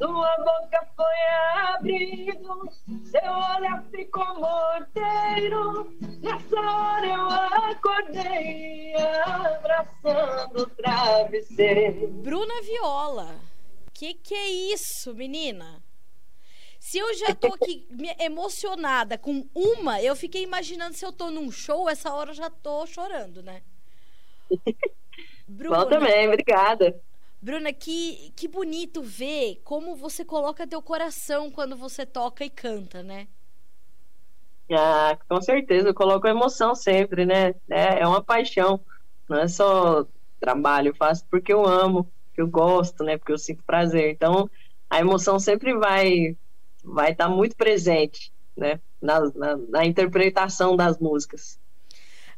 sua 0.00 0.34
boca 0.38 0.88
foi 0.96 1.74
abrindo, 1.74 2.70
seu 3.04 3.30
olhar 3.30 3.84
ficou 3.90 4.40
morteiro. 4.40 5.94
Nessa 6.22 6.58
hora 6.58 7.06
eu 7.06 7.28
acordei 7.70 8.94
abraçando 8.94 10.62
o 10.62 10.66
travesseiro. 10.70 12.08
Bruna 12.08 12.62
Viola, 12.62 13.38
que 13.92 14.14
que 14.14 14.34
é 14.34 14.48
isso, 14.72 15.14
menina? 15.14 15.82
Se 16.78 16.96
eu 16.96 17.14
já 17.18 17.34
tô 17.34 17.48
aqui 17.48 17.86
emocionada 18.18 19.18
com 19.18 19.46
uma, 19.54 20.00
eu 20.00 20.16
fiquei 20.16 20.42
imaginando 20.42 20.96
se 20.96 21.04
eu 21.04 21.12
tô 21.12 21.30
num 21.30 21.50
show, 21.52 21.90
essa 21.90 22.10
hora 22.14 22.30
eu 22.30 22.34
já 22.34 22.48
tô 22.48 22.86
chorando, 22.86 23.42
né? 23.42 23.60
Bruna, 25.46 25.84
Bom 25.84 25.90
também, 25.90 26.26
obrigada. 26.26 26.98
Bruna, 27.42 27.72
que, 27.72 28.32
que 28.36 28.46
bonito 28.46 29.02
ver 29.02 29.60
como 29.64 29.96
você 29.96 30.24
coloca 30.24 30.66
teu 30.66 30.82
coração 30.82 31.50
quando 31.50 31.76
você 31.76 32.04
toca 32.04 32.44
e 32.44 32.50
canta, 32.50 33.02
né? 33.02 33.28
Ah, 34.70 35.18
com 35.28 35.40
certeza, 35.40 35.88
eu 35.88 35.94
coloco 35.94 36.28
emoção 36.28 36.74
sempre, 36.74 37.24
né? 37.24 37.54
É, 37.68 38.00
é 38.00 38.06
uma 38.06 38.22
paixão, 38.22 38.80
não 39.28 39.38
é 39.38 39.48
só 39.48 40.06
trabalho, 40.38 40.88
eu 40.88 40.94
faço 40.94 41.24
porque 41.30 41.52
eu 41.52 41.66
amo, 41.66 42.04
porque 42.26 42.40
eu 42.40 42.46
gosto, 42.46 43.02
né? 43.02 43.16
Porque 43.16 43.32
eu 43.32 43.38
sinto 43.38 43.64
prazer. 43.64 44.10
Então, 44.10 44.48
a 44.88 45.00
emoção 45.00 45.38
sempre 45.38 45.74
vai 45.74 46.36
vai 46.84 47.12
estar 47.12 47.28
tá 47.28 47.30
muito 47.30 47.56
presente, 47.56 48.32
né? 48.56 48.80
Na, 49.00 49.20
na, 49.34 49.56
na, 49.56 49.84
interpretação 49.86 50.76
das 50.76 50.98
músicas. 50.98 51.58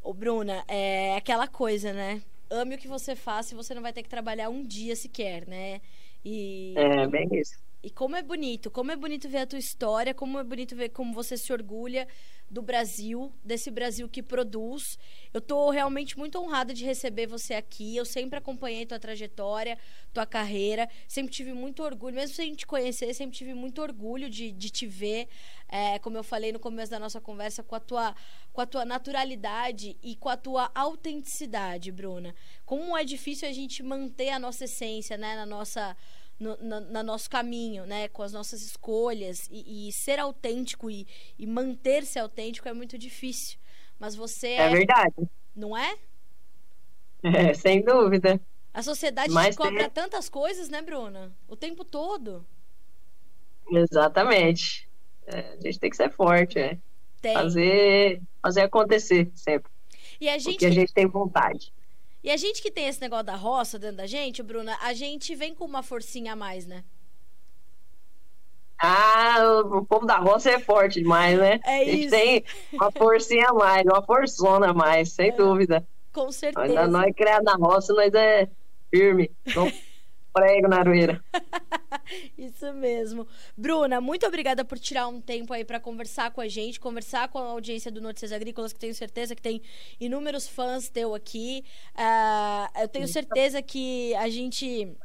Ô, 0.03 0.15
Bruna, 0.15 0.65
é 0.69 1.17
aquela 1.17 1.49
coisa, 1.49 1.93
né? 1.93 2.23
Ame 2.53 2.75
o 2.75 2.79
que 2.79 2.89
você 2.89 3.17
faz 3.17 3.51
e 3.51 3.55
você 3.55 3.75
não 3.75 3.83
vai 3.83 3.93
ter 3.93 4.03
que 4.03 4.09
trabalhar 4.09 4.49
um 4.51 4.63
dia 4.65 4.95
sequer, 4.95 5.47
né? 5.47 5.81
E... 6.25 6.75
É, 6.77 7.07
bem 7.07 7.29
isso. 7.33 7.57
E 7.83 7.91
como 7.91 8.15
é 8.15 8.23
bonito, 8.23 8.71
como 8.71 8.93
é 8.93 8.97
bonito 8.97 9.29
ver 9.29 9.39
a 9.39 9.47
tua 9.47 9.59
história, 9.59 10.15
como 10.15 10.39
é 10.39 10.45
bonito 10.45 10.77
ver 10.77 10.91
como 10.91 11.13
você 11.13 11.37
se 11.37 11.53
orgulha 11.53 12.07
do 12.49 12.63
Brasil, 12.63 13.33
desse 13.43 13.71
Brasil 13.71 14.09
que 14.09 14.23
produz. 14.23 14.99
Eu 15.33 15.39
estou 15.39 15.69
realmente 15.71 16.17
muito 16.17 16.39
honrada 16.39 16.73
de 16.75 16.85
receber 16.85 17.27
você 17.27 17.55
aqui. 17.55 17.97
Eu 17.97 18.05
sempre 18.05 18.39
acompanhei 18.39 18.87
tua 18.87 19.01
trajetória, 19.01 19.77
tua 20.13 20.27
carreira. 20.27 20.89
Sempre 21.09 21.33
tive 21.33 21.55
muito 21.55 21.83
orgulho, 21.83 22.15
mesmo 22.15 22.37
sem 22.37 22.55
te 22.55 22.67
conhecer, 22.67 23.13
sempre 23.15 23.37
tive 23.37 23.55
muito 23.55 23.81
orgulho 23.81 24.31
de, 24.31 24.53
de 24.53 24.71
te 24.71 24.87
ver. 24.87 25.29
É, 25.67 25.99
como 25.99 26.19
eu 26.19 26.23
falei 26.23 26.53
no 26.53 26.61
começo 26.61 26.91
da 26.91 27.01
nossa 27.01 27.21
conversa, 27.21 27.63
com 27.63 27.75
a, 27.75 27.81
tua, 27.81 28.15
com 28.53 28.61
a 28.61 28.67
tua 28.67 28.85
naturalidade 28.85 29.97
e 30.03 30.15
com 30.15 30.29
a 30.29 30.37
tua 30.37 30.71
autenticidade, 30.75 31.91
Bruna. 31.91 32.35
Como 32.67 32.97
é 32.97 33.03
difícil 33.03 33.49
a 33.49 33.53
gente 33.53 33.83
manter 33.83 34.29
a 34.29 34.39
nossa 34.39 34.67
essência, 34.67 35.17
né, 35.17 35.35
na 35.35 35.47
nossa 35.47 35.97
no, 36.43 36.57
na, 36.61 36.81
na, 36.81 37.03
nosso 37.03 37.31
caminho, 37.31 37.87
né? 37.87 38.09
Com 38.09 38.23
as 38.23 38.33
nossas 38.33 38.63
escolhas. 38.63 39.49
E, 39.51 39.89
e 39.89 39.93
ser 39.93 40.19
autêntico 40.19 40.91
e, 40.91 41.07
e 41.39 41.47
manter-se 41.47 42.19
autêntico 42.19 42.69
é 42.69 42.73
muito 42.73 42.99
difícil. 42.99 43.59
Mas 43.99 44.15
você 44.15 44.49
é. 44.49 44.57
É 44.57 44.69
verdade. 44.69 45.31
Não 45.55 45.77
é? 45.77 45.97
É, 47.25 47.55
sem 47.55 47.85
dúvida. 47.85 48.41
A 48.75 48.83
sociedade 48.83 49.33
Mas 49.33 49.55
cobra 49.55 49.89
tem... 49.89 49.91
tantas 49.91 50.29
coisas, 50.29 50.69
né, 50.69 50.83
Bruna? 50.83 51.33
O 51.47 51.55
tempo 51.55 51.85
todo. 51.85 52.45
Exatamente. 53.71 54.89
É, 55.27 55.57
a 55.57 55.61
gente 55.61 55.79
tem 55.79 55.89
que 55.89 55.97
ser 55.97 56.11
forte, 56.11 56.59
é. 56.59 56.77
Tem. 57.21 57.33
Fazer, 57.33 58.21
fazer 58.43 58.63
acontecer 58.63 59.31
sempre. 59.37 59.71
E 60.21 60.29
a 60.29 60.37
gente... 60.37 60.55
Porque 60.55 60.67
a 60.67 60.71
gente 60.71 60.93
tem 60.93 61.07
vontade. 61.07 61.73
E 62.23 62.31
a 62.31 62.37
gente 62.37 62.63
que 62.63 62.71
tem 62.71 62.87
esse 62.87 63.01
negócio 63.01 63.27
da 63.27 63.35
roça 63.35 63.79
dentro 63.79 63.97
da 63.97 64.07
gente, 64.07 64.43
Bruna, 64.43 64.77
a 64.81 64.93
gente 64.93 65.35
vem 65.35 65.55
com 65.55 65.65
uma 65.65 65.83
forcinha 65.83 66.35
a 66.35 66.37
mais, 66.37 66.67
né? 66.67 66.85
Ah, 68.79 69.37
o 69.65 69.85
povo 69.85 70.07
da 70.07 70.19
roça 70.19 70.51
é 70.51 70.59
forte 70.59 71.01
demais, 71.01 71.39
né? 71.39 71.61
É 71.65 71.85
isso. 71.85 71.93
A 71.93 71.97
gente 71.97 72.11
tem 72.11 72.45
uma 72.73 72.91
forcinha 72.91 73.49
a 73.49 73.55
mais, 73.55 73.85
uma 73.85 74.03
forçona 74.03 74.71
a 74.71 74.75
mais, 74.75 75.13
sem 75.13 75.29
é, 75.29 75.33
dúvida. 75.33 75.87
Com 76.13 76.31
certeza. 76.33 76.75
Nós, 76.75 76.91
nós 76.91 77.15
criados 77.15 77.45
na 77.45 77.55
roça, 77.55 77.93
nós 77.95 78.13
é 78.13 78.49
firme. 78.91 79.31
Não 79.55 79.71
prego 80.33 80.69
na 80.69 80.79
aroeira. 80.79 81.23
Isso 82.37 82.73
mesmo. 82.73 83.27
Bruna, 83.57 84.01
muito 84.01 84.27
obrigada 84.27 84.65
por 84.65 84.79
tirar 84.79 85.09
um 85.09 85.21
tempo 85.21 85.53
aí 85.53 85.65
para 85.65 85.81
conversar 85.81 86.31
com 86.31 86.41
a 86.41 86.49
gente, 86.49 86.81
conversar 86.81 87.29
com 87.29 87.39
a 87.39 87.51
audiência 87.51 87.91
do 87.91 88.01
Notícias 88.01 88.33
Agrícolas, 88.33 88.73
que 88.73 88.81
tenho 88.81 88.95
certeza 88.95 89.35
que 89.35 89.43
tem 89.43 89.63
inúmeros 90.01 90.49
fãs 90.49 90.89
teu 90.89 91.15
aqui. 91.15 91.65
Uh, 91.95 92.81
eu 92.83 92.89
tenho 92.89 93.09
certeza 93.09 93.63
que 93.63 94.15
a 94.17 94.29
gente 94.29 94.97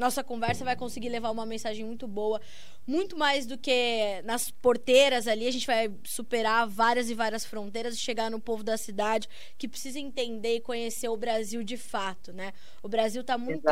nossa 0.00 0.24
conversa 0.24 0.64
vai 0.64 0.74
conseguir 0.74 1.10
levar 1.10 1.30
uma 1.30 1.44
mensagem 1.44 1.84
muito 1.84 2.08
boa, 2.08 2.40
muito 2.86 3.18
mais 3.18 3.44
do 3.44 3.58
que 3.58 4.22
nas 4.24 4.50
porteiras 4.50 5.28
ali. 5.28 5.46
A 5.46 5.50
gente 5.50 5.66
vai 5.66 5.92
superar 6.04 6.66
várias 6.66 7.10
e 7.10 7.14
várias 7.14 7.44
fronteiras 7.44 7.94
e 7.94 7.98
chegar 7.98 8.30
no 8.30 8.40
povo 8.40 8.64
da 8.64 8.78
cidade 8.78 9.28
que 9.58 9.68
precisa 9.68 10.00
entender 10.00 10.56
e 10.56 10.60
conhecer 10.60 11.10
o 11.10 11.16
Brasil 11.18 11.62
de 11.62 11.76
fato, 11.76 12.32
né? 12.32 12.54
O 12.82 12.88
Brasil 12.88 13.20
está 13.20 13.36
muito, 13.36 13.62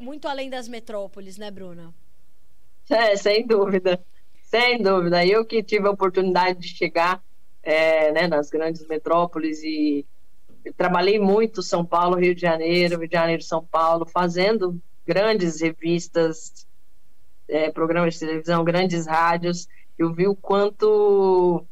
muito 0.00 0.26
além 0.26 0.48
das 0.48 0.66
metrópoles, 0.66 1.36
né, 1.36 1.50
Bruna? 1.50 1.94
É, 2.88 3.14
sem 3.14 3.46
dúvida. 3.46 4.02
Sem 4.44 4.82
dúvida. 4.82 5.26
Eu 5.26 5.44
que 5.44 5.62
tive 5.62 5.86
a 5.86 5.90
oportunidade 5.90 6.58
de 6.58 6.68
chegar 6.68 7.22
é, 7.62 8.10
né, 8.12 8.26
nas 8.26 8.48
grandes 8.48 8.86
metrópoles 8.86 9.62
e 9.62 10.06
trabalhei 10.74 11.18
muito 11.18 11.62
São 11.62 11.84
Paulo, 11.84 12.16
Rio 12.16 12.34
de 12.34 12.40
Janeiro, 12.40 12.98
Rio 12.98 13.08
de 13.08 13.14
Janeiro, 13.14 13.42
São 13.42 13.62
Paulo, 13.62 14.06
fazendo 14.06 14.80
grandes 15.06 15.60
revistas, 15.60 16.66
é, 17.48 17.70
programas 17.70 18.14
de 18.14 18.20
televisão, 18.20 18.64
grandes 18.64 19.06
rádios, 19.06 19.68
eu 19.98 20.12
vi 20.12 20.26
o 20.26 20.34
quanto 20.34 21.64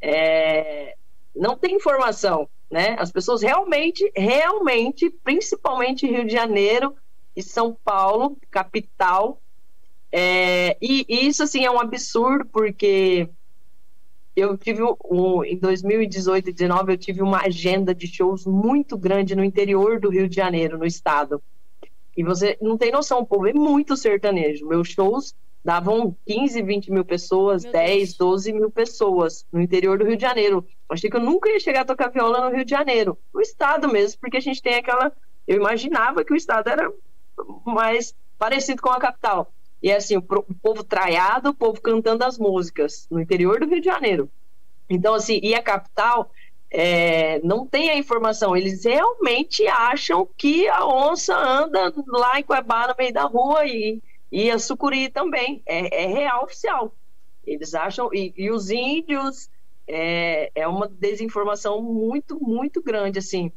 é, 0.00 0.94
não 1.34 1.56
tem 1.56 1.74
informação, 1.74 2.48
né? 2.70 2.96
As 2.98 3.10
pessoas 3.10 3.42
realmente, 3.42 4.10
realmente, 4.14 5.10
principalmente 5.22 6.06
Rio 6.06 6.24
de 6.24 6.32
Janeiro 6.32 6.94
e 7.34 7.42
São 7.42 7.76
Paulo, 7.84 8.38
capital, 8.50 9.40
é, 10.10 10.76
e, 10.80 11.04
e, 11.08 11.26
isso 11.26 11.42
assim 11.42 11.64
é 11.64 11.70
um 11.70 11.80
absurdo 11.80 12.46
porque 12.46 13.28
eu 14.34 14.56
tive 14.56 14.82
um, 14.82 15.44
em 15.44 15.58
2018 15.58 16.48
e 16.48 16.52
2019 16.52 16.92
eu 16.92 16.98
tive 16.98 17.22
uma 17.22 17.42
agenda 17.44 17.94
de 17.94 18.06
shows 18.06 18.46
muito 18.46 18.96
grande 18.96 19.34
no 19.34 19.44
interior 19.44 20.00
do 20.00 20.08
Rio 20.08 20.28
de 20.28 20.36
Janeiro, 20.36 20.78
no 20.78 20.86
estado. 20.86 21.42
E 22.18 22.24
você 22.24 22.58
não 22.60 22.76
tem 22.76 22.90
noção, 22.90 23.20
o 23.20 23.24
povo 23.24 23.46
é 23.46 23.52
muito 23.52 23.96
sertanejo. 23.96 24.66
Meus 24.66 24.88
shows 24.88 25.36
davam 25.64 26.16
15, 26.26 26.60
20 26.62 26.90
mil 26.90 27.04
pessoas, 27.04 27.62
Meu 27.62 27.72
10, 27.72 28.08
Deus. 28.08 28.16
12 28.16 28.52
mil 28.54 28.70
pessoas 28.72 29.46
no 29.52 29.60
interior 29.60 29.96
do 29.96 30.04
Rio 30.04 30.16
de 30.16 30.22
Janeiro. 30.22 30.66
Achei 30.88 31.08
que 31.08 31.14
eu 31.14 31.20
nunca 31.20 31.48
ia 31.48 31.60
chegar 31.60 31.82
a 31.82 31.84
tocar 31.84 32.08
viola 32.08 32.40
no 32.40 32.56
Rio 32.56 32.64
de 32.64 32.72
Janeiro. 32.72 33.16
No 33.32 33.40
estado 33.40 33.88
mesmo, 33.88 34.18
porque 34.20 34.36
a 34.36 34.40
gente 34.40 34.60
tem 34.60 34.74
aquela. 34.74 35.12
Eu 35.46 35.58
imaginava 35.58 36.24
que 36.24 36.32
o 36.32 36.36
estado 36.36 36.68
era 36.68 36.92
mais 37.64 38.12
parecido 38.36 38.82
com 38.82 38.90
a 38.90 38.98
capital. 38.98 39.52
E 39.80 39.88
é 39.88 39.94
assim, 39.94 40.16
o, 40.16 40.20
o 40.20 40.54
povo 40.60 40.82
traiado, 40.82 41.50
o 41.50 41.54
povo 41.54 41.80
cantando 41.80 42.24
as 42.24 42.36
músicas 42.36 43.06
no 43.08 43.20
interior 43.20 43.60
do 43.60 43.68
Rio 43.68 43.80
de 43.80 43.86
Janeiro. 43.86 44.28
Então, 44.90 45.14
assim, 45.14 45.38
e 45.40 45.54
a 45.54 45.62
capital 45.62 46.32
é, 46.70 47.40
não 47.40 47.66
tem 47.66 47.90
a 47.90 47.96
informação. 47.96 48.56
Eles 48.56 48.84
realmente 48.84 49.66
acham 49.66 50.28
que 50.36 50.68
a 50.68 50.86
onça 50.86 51.36
anda 51.36 51.92
lá 52.08 52.38
em 52.38 52.42
Cuiabá, 52.42 52.88
no 52.88 52.94
meio 52.98 53.12
da 53.12 53.24
rua, 53.24 53.66
e, 53.66 54.02
e 54.30 54.50
a 54.50 54.58
sucuri 54.58 55.08
também. 55.08 55.62
É, 55.66 56.04
é 56.04 56.06
real 56.06 56.44
oficial. 56.44 56.94
Eles 57.46 57.74
acham. 57.74 58.12
E, 58.12 58.34
e 58.36 58.50
os 58.50 58.70
índios 58.70 59.50
é, 59.86 60.50
é 60.54 60.68
uma 60.68 60.88
desinformação 60.88 61.82
muito, 61.82 62.38
muito 62.40 62.82
grande, 62.82 63.18
assim. 63.18 63.50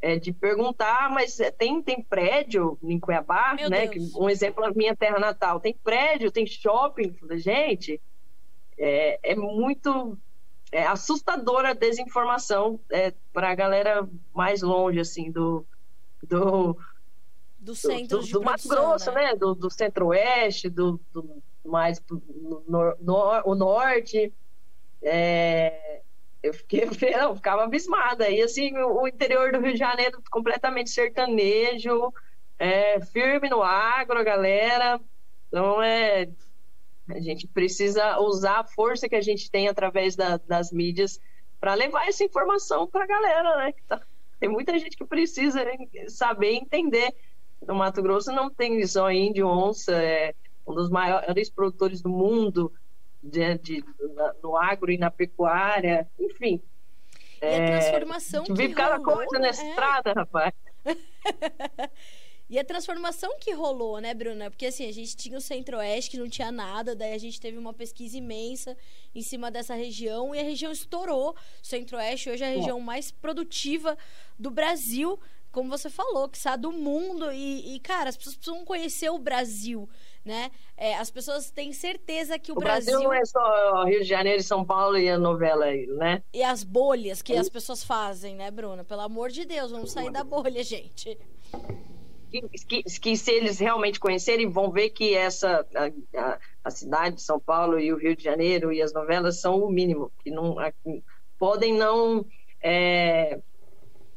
É, 0.00 0.16
de 0.16 0.32
perguntar, 0.32 1.10
mas 1.10 1.40
tem, 1.58 1.82
tem 1.82 2.00
prédio 2.00 2.78
em 2.84 3.00
Cuiabá, 3.00 3.54
Meu 3.58 3.68
né? 3.68 3.88
Que, 3.88 3.98
um 4.14 4.30
exemplo 4.30 4.62
na 4.62 4.70
minha 4.70 4.94
terra 4.94 5.18
natal. 5.18 5.58
Tem 5.58 5.74
prédio, 5.82 6.30
tem 6.30 6.46
shopping. 6.46 7.16
Gente, 7.32 8.00
é, 8.78 9.18
é 9.32 9.34
muito 9.34 10.16
é, 10.70 10.86
assustadora 10.86 11.70
a 11.70 11.74
desinformação 11.74 12.78
é, 12.90 13.12
para 13.32 13.50
a 13.50 13.54
galera 13.54 14.08
mais 14.34 14.62
longe, 14.62 15.00
assim, 15.00 15.30
do, 15.30 15.66
do, 16.22 16.76
do 17.58 17.74
centro 17.74 18.18
do, 18.18 18.26
do, 18.26 18.32
do 18.32 18.42
Mato 18.42 18.68
Grosso, 18.68 19.10
né? 19.12 19.22
né? 19.22 19.34
Do, 19.34 19.54
do 19.54 19.70
centro-oeste, 19.70 20.68
do, 20.68 21.00
do, 21.12 21.42
mais 21.64 22.02
no, 22.08 22.62
no, 22.68 22.96
no, 23.00 23.42
o 23.44 23.54
norte. 23.54 24.32
É, 25.02 26.02
eu 26.42 26.52
fiquei, 26.52 26.86
não, 27.16 27.34
ficava 27.34 27.64
abismada. 27.64 28.28
E 28.28 28.42
assim, 28.42 28.76
o, 28.76 29.02
o, 29.02 29.08
interior 29.08 29.52
do 29.52 29.60
Rio 29.60 29.72
de 29.72 29.78
Janeiro 29.78 30.22
completamente 30.30 30.90
sertanejo, 30.90 32.12
é, 32.58 33.00
firme 33.00 33.48
no 33.48 33.62
agro, 33.62 34.24
galera. 34.24 35.00
Então 35.48 35.82
é. 35.82 36.28
A 37.08 37.20
gente 37.20 37.46
precisa 37.46 38.18
usar 38.20 38.60
a 38.60 38.64
força 38.64 39.08
que 39.08 39.16
a 39.16 39.20
gente 39.20 39.50
tem 39.50 39.68
através 39.68 40.14
da, 40.14 40.36
das 40.36 40.70
mídias 40.70 41.20
para 41.60 41.74
levar 41.74 42.06
essa 42.06 42.24
informação 42.24 42.86
para 42.86 43.04
a 43.04 43.06
galera, 43.06 43.56
né? 43.56 43.74
Tá, 43.88 44.00
tem 44.38 44.48
muita 44.48 44.78
gente 44.78 44.96
que 44.96 45.04
precisa 45.04 45.64
saber 46.08 46.52
entender. 46.52 47.14
No 47.66 47.74
Mato 47.74 48.00
Grosso 48.02 48.30
não 48.30 48.48
tem 48.48 48.86
só 48.86 49.10
índio, 49.10 49.48
onça, 49.48 49.92
é 49.92 50.34
um 50.66 50.74
dos 50.74 50.90
maiores 50.90 51.50
produtores 51.50 52.00
do 52.00 52.08
mundo 52.08 52.72
de, 53.22 53.58
de, 53.58 53.84
no 54.42 54.56
agro 54.56 54.90
e 54.92 54.98
na 54.98 55.10
pecuária, 55.10 56.06
enfim. 56.18 56.62
E 57.40 57.46
a 57.46 57.48
é, 57.48 57.80
transformação 57.80 58.42
é, 58.42 58.46
que 58.46 58.52
vive 58.52 58.74
cada 58.74 59.00
coisa 59.00 59.38
nessa 59.38 59.64
é. 59.64 59.70
estrada, 59.70 60.12
rapaz. 60.12 60.54
E 62.48 62.58
a 62.58 62.64
transformação 62.64 63.36
que 63.38 63.52
rolou, 63.52 63.98
né, 63.98 64.14
Bruna? 64.14 64.50
Porque 64.50 64.66
assim, 64.66 64.88
a 64.88 64.92
gente 64.92 65.16
tinha 65.16 65.36
o 65.36 65.40
Centro-Oeste 65.40 66.10
que 66.10 66.18
não 66.18 66.28
tinha 66.28 66.50
nada, 66.50 66.94
daí 66.94 67.12
a 67.12 67.18
gente 67.18 67.40
teve 67.40 67.58
uma 67.58 67.74
pesquisa 67.74 68.16
imensa 68.16 68.76
em 69.14 69.22
cima 69.22 69.50
dessa 69.50 69.74
região 69.74 70.34
e 70.34 70.38
a 70.38 70.42
região 70.42 70.72
estourou. 70.72 71.30
O 71.30 71.66
Centro-Oeste 71.66 72.30
hoje 72.30 72.44
é 72.44 72.46
a 72.48 72.56
região 72.56 72.80
mais 72.80 73.10
produtiva 73.10 73.96
do 74.38 74.50
Brasil, 74.50 75.18
como 75.52 75.68
você 75.68 75.90
falou, 75.90 76.28
que 76.28 76.36
está 76.36 76.56
do 76.56 76.72
mundo. 76.72 77.30
E, 77.32 77.74
e, 77.74 77.80
cara, 77.80 78.08
as 78.08 78.16
pessoas 78.16 78.36
precisam 78.36 78.64
conhecer 78.64 79.10
o 79.10 79.18
Brasil 79.18 79.88
né? 80.28 80.50
É, 80.76 80.94
as 80.96 81.10
pessoas 81.10 81.50
têm 81.50 81.72
certeza 81.72 82.38
que 82.38 82.52
o, 82.52 82.54
o 82.54 82.58
Brasil... 82.58 82.92
Brasil 82.92 83.08
não 83.08 83.14
é 83.14 83.24
só 83.24 83.84
Rio 83.84 84.00
de 84.00 84.04
Janeiro 84.04 84.40
e 84.40 84.44
São 84.44 84.62
Paulo 84.64 84.98
e 84.98 85.08
a 85.08 85.18
novela 85.18 85.64
aí, 85.64 85.86
né? 85.86 86.22
E 86.32 86.42
as 86.42 86.62
bolhas 86.62 87.22
que 87.22 87.34
as 87.34 87.48
pessoas 87.48 87.82
fazem, 87.82 88.36
né, 88.36 88.50
Bruna? 88.50 88.84
Pelo 88.84 89.00
amor 89.00 89.30
de 89.30 89.46
Deus, 89.46 89.70
vamos 89.70 89.90
sair 89.90 90.12
da 90.12 90.22
bolha, 90.22 90.62
gente. 90.64 91.18
Que, 92.30 92.82
que, 92.82 93.16
se 93.16 93.30
eles 93.30 93.58
realmente 93.58 93.98
conhecerem, 93.98 94.50
vão 94.50 94.70
ver 94.70 94.90
que 94.90 95.14
essa 95.14 95.66
a, 96.14 96.38
a, 96.62 96.70
cidade 96.70 97.16
de 97.16 97.22
São 97.22 97.40
Paulo 97.40 97.80
e 97.80 97.92
o 97.92 97.96
Rio 97.96 98.14
de 98.14 98.22
Janeiro 98.22 98.72
e 98.72 98.82
as 98.82 98.92
novelas 98.92 99.40
são 99.40 99.62
o 99.62 99.70
mínimo, 99.70 100.12
que 100.22 100.30
não 100.30 100.58
a, 100.58 100.72
podem 101.38 101.74
não 101.74 102.26
é, 102.62 103.40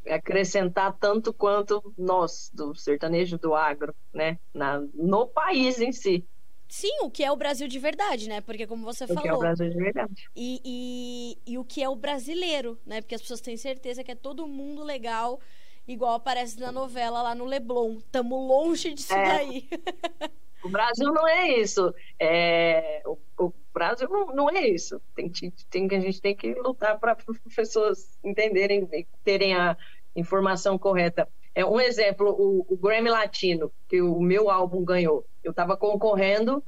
acrescentar 0.09 0.97
tanto 0.99 1.33
quanto 1.33 1.93
nós, 1.97 2.51
do 2.53 2.75
sertanejo, 2.75 3.37
do 3.37 3.55
agro, 3.55 3.93
né? 4.13 4.37
Na, 4.53 4.81
no 4.93 5.27
país 5.27 5.79
em 5.79 5.91
si. 5.91 6.25
Sim, 6.67 7.01
o 7.01 7.11
que 7.11 7.21
é 7.21 7.29
o 7.29 7.35
Brasil 7.35 7.67
de 7.67 7.77
verdade, 7.77 8.29
né? 8.29 8.39
Porque 8.39 8.65
como 8.65 8.85
você 8.85 9.03
o 9.03 9.07
falou. 9.07 9.19
O 9.19 9.23
que 9.23 9.27
é 9.27 9.33
o 9.33 9.39
Brasil 9.39 9.69
de 9.69 9.75
verdade. 9.75 10.29
E, 10.33 10.61
e, 10.63 11.53
e 11.53 11.57
o 11.57 11.65
que 11.65 11.83
é 11.83 11.89
o 11.89 11.95
brasileiro, 11.97 12.79
né? 12.85 13.01
Porque 13.01 13.13
as 13.13 13.21
pessoas 13.21 13.41
têm 13.41 13.57
certeza 13.57 14.03
que 14.03 14.11
é 14.11 14.15
todo 14.15 14.47
mundo 14.47 14.81
legal, 14.81 15.39
igual 15.91 16.15
aparece 16.15 16.59
na 16.59 16.71
novela 16.71 17.21
lá 17.21 17.35
no 17.35 17.45
Leblon. 17.45 17.97
Tamo 18.11 18.35
longe 18.35 18.93
disso 18.93 19.13
é. 19.13 19.23
daí. 19.23 19.69
O 20.63 20.69
Brasil 20.69 21.11
não 21.11 21.27
é 21.27 21.59
isso. 21.59 21.93
É, 22.19 23.01
o, 23.05 23.17
o 23.39 23.53
Brasil 23.73 24.07
não, 24.09 24.27
não, 24.27 24.49
é 24.49 24.67
isso. 24.67 25.01
Tem, 25.15 25.31
tem, 25.69 25.87
a 25.91 25.99
gente 25.99 26.21
tem 26.21 26.35
que 26.35 26.53
lutar 26.53 26.99
para 26.99 27.13
as 27.13 27.55
pessoas 27.55 28.17
entenderem, 28.23 28.87
terem 29.23 29.55
a 29.55 29.75
informação 30.15 30.77
correta. 30.77 31.27
É 31.53 31.65
um 31.65 31.79
exemplo, 31.79 32.29
o, 32.29 32.65
o 32.73 32.77
Grammy 32.77 33.09
Latino, 33.09 33.71
que 33.89 34.01
o 34.01 34.21
meu 34.21 34.49
álbum 34.49 34.83
ganhou. 34.83 35.25
Eu 35.43 35.51
estava 35.51 35.75
concorrendo 35.75 36.63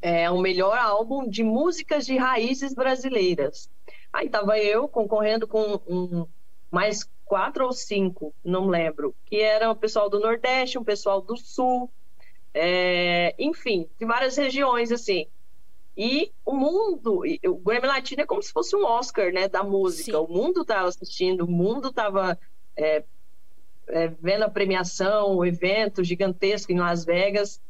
é, 0.00 0.30
o 0.30 0.38
melhor 0.38 0.78
álbum 0.78 1.28
de 1.28 1.42
músicas 1.42 2.06
de 2.06 2.16
raízes 2.16 2.74
brasileiras. 2.74 3.68
Aí 4.12 4.26
estava 4.26 4.58
eu 4.58 4.88
concorrendo 4.88 5.46
com 5.46 5.80
um, 5.86 6.26
mais 6.70 7.08
quatro 7.30 7.64
ou 7.64 7.72
cinco, 7.72 8.34
não 8.44 8.66
lembro, 8.66 9.14
que 9.24 9.36
era 9.36 9.70
o 9.70 9.76
pessoal 9.76 10.10
do 10.10 10.18
Nordeste, 10.18 10.76
um 10.76 10.82
pessoal 10.82 11.20
do 11.20 11.36
Sul, 11.36 11.88
é, 12.52 13.36
enfim, 13.38 13.88
de 14.00 14.04
várias 14.04 14.36
regiões, 14.36 14.90
assim. 14.90 15.28
E 15.96 16.32
o 16.44 16.56
mundo, 16.56 17.22
o 17.46 17.54
Grammy 17.54 17.86
Latino 17.86 18.22
é 18.22 18.26
como 18.26 18.42
se 18.42 18.52
fosse 18.52 18.74
um 18.74 18.84
Oscar, 18.84 19.32
né, 19.32 19.46
da 19.46 19.62
música. 19.62 20.18
Sim. 20.18 20.24
O 20.24 20.26
mundo 20.26 20.62
estava 20.62 20.88
assistindo, 20.88 21.44
o 21.44 21.48
mundo 21.48 21.90
estava 21.90 22.36
é, 22.76 23.04
é, 23.86 24.08
vendo 24.08 24.42
a 24.42 24.50
premiação, 24.50 25.36
o 25.36 25.46
evento 25.46 26.02
gigantesco 26.02 26.72
em 26.72 26.80
Las 26.80 27.04
Vegas. 27.04 27.62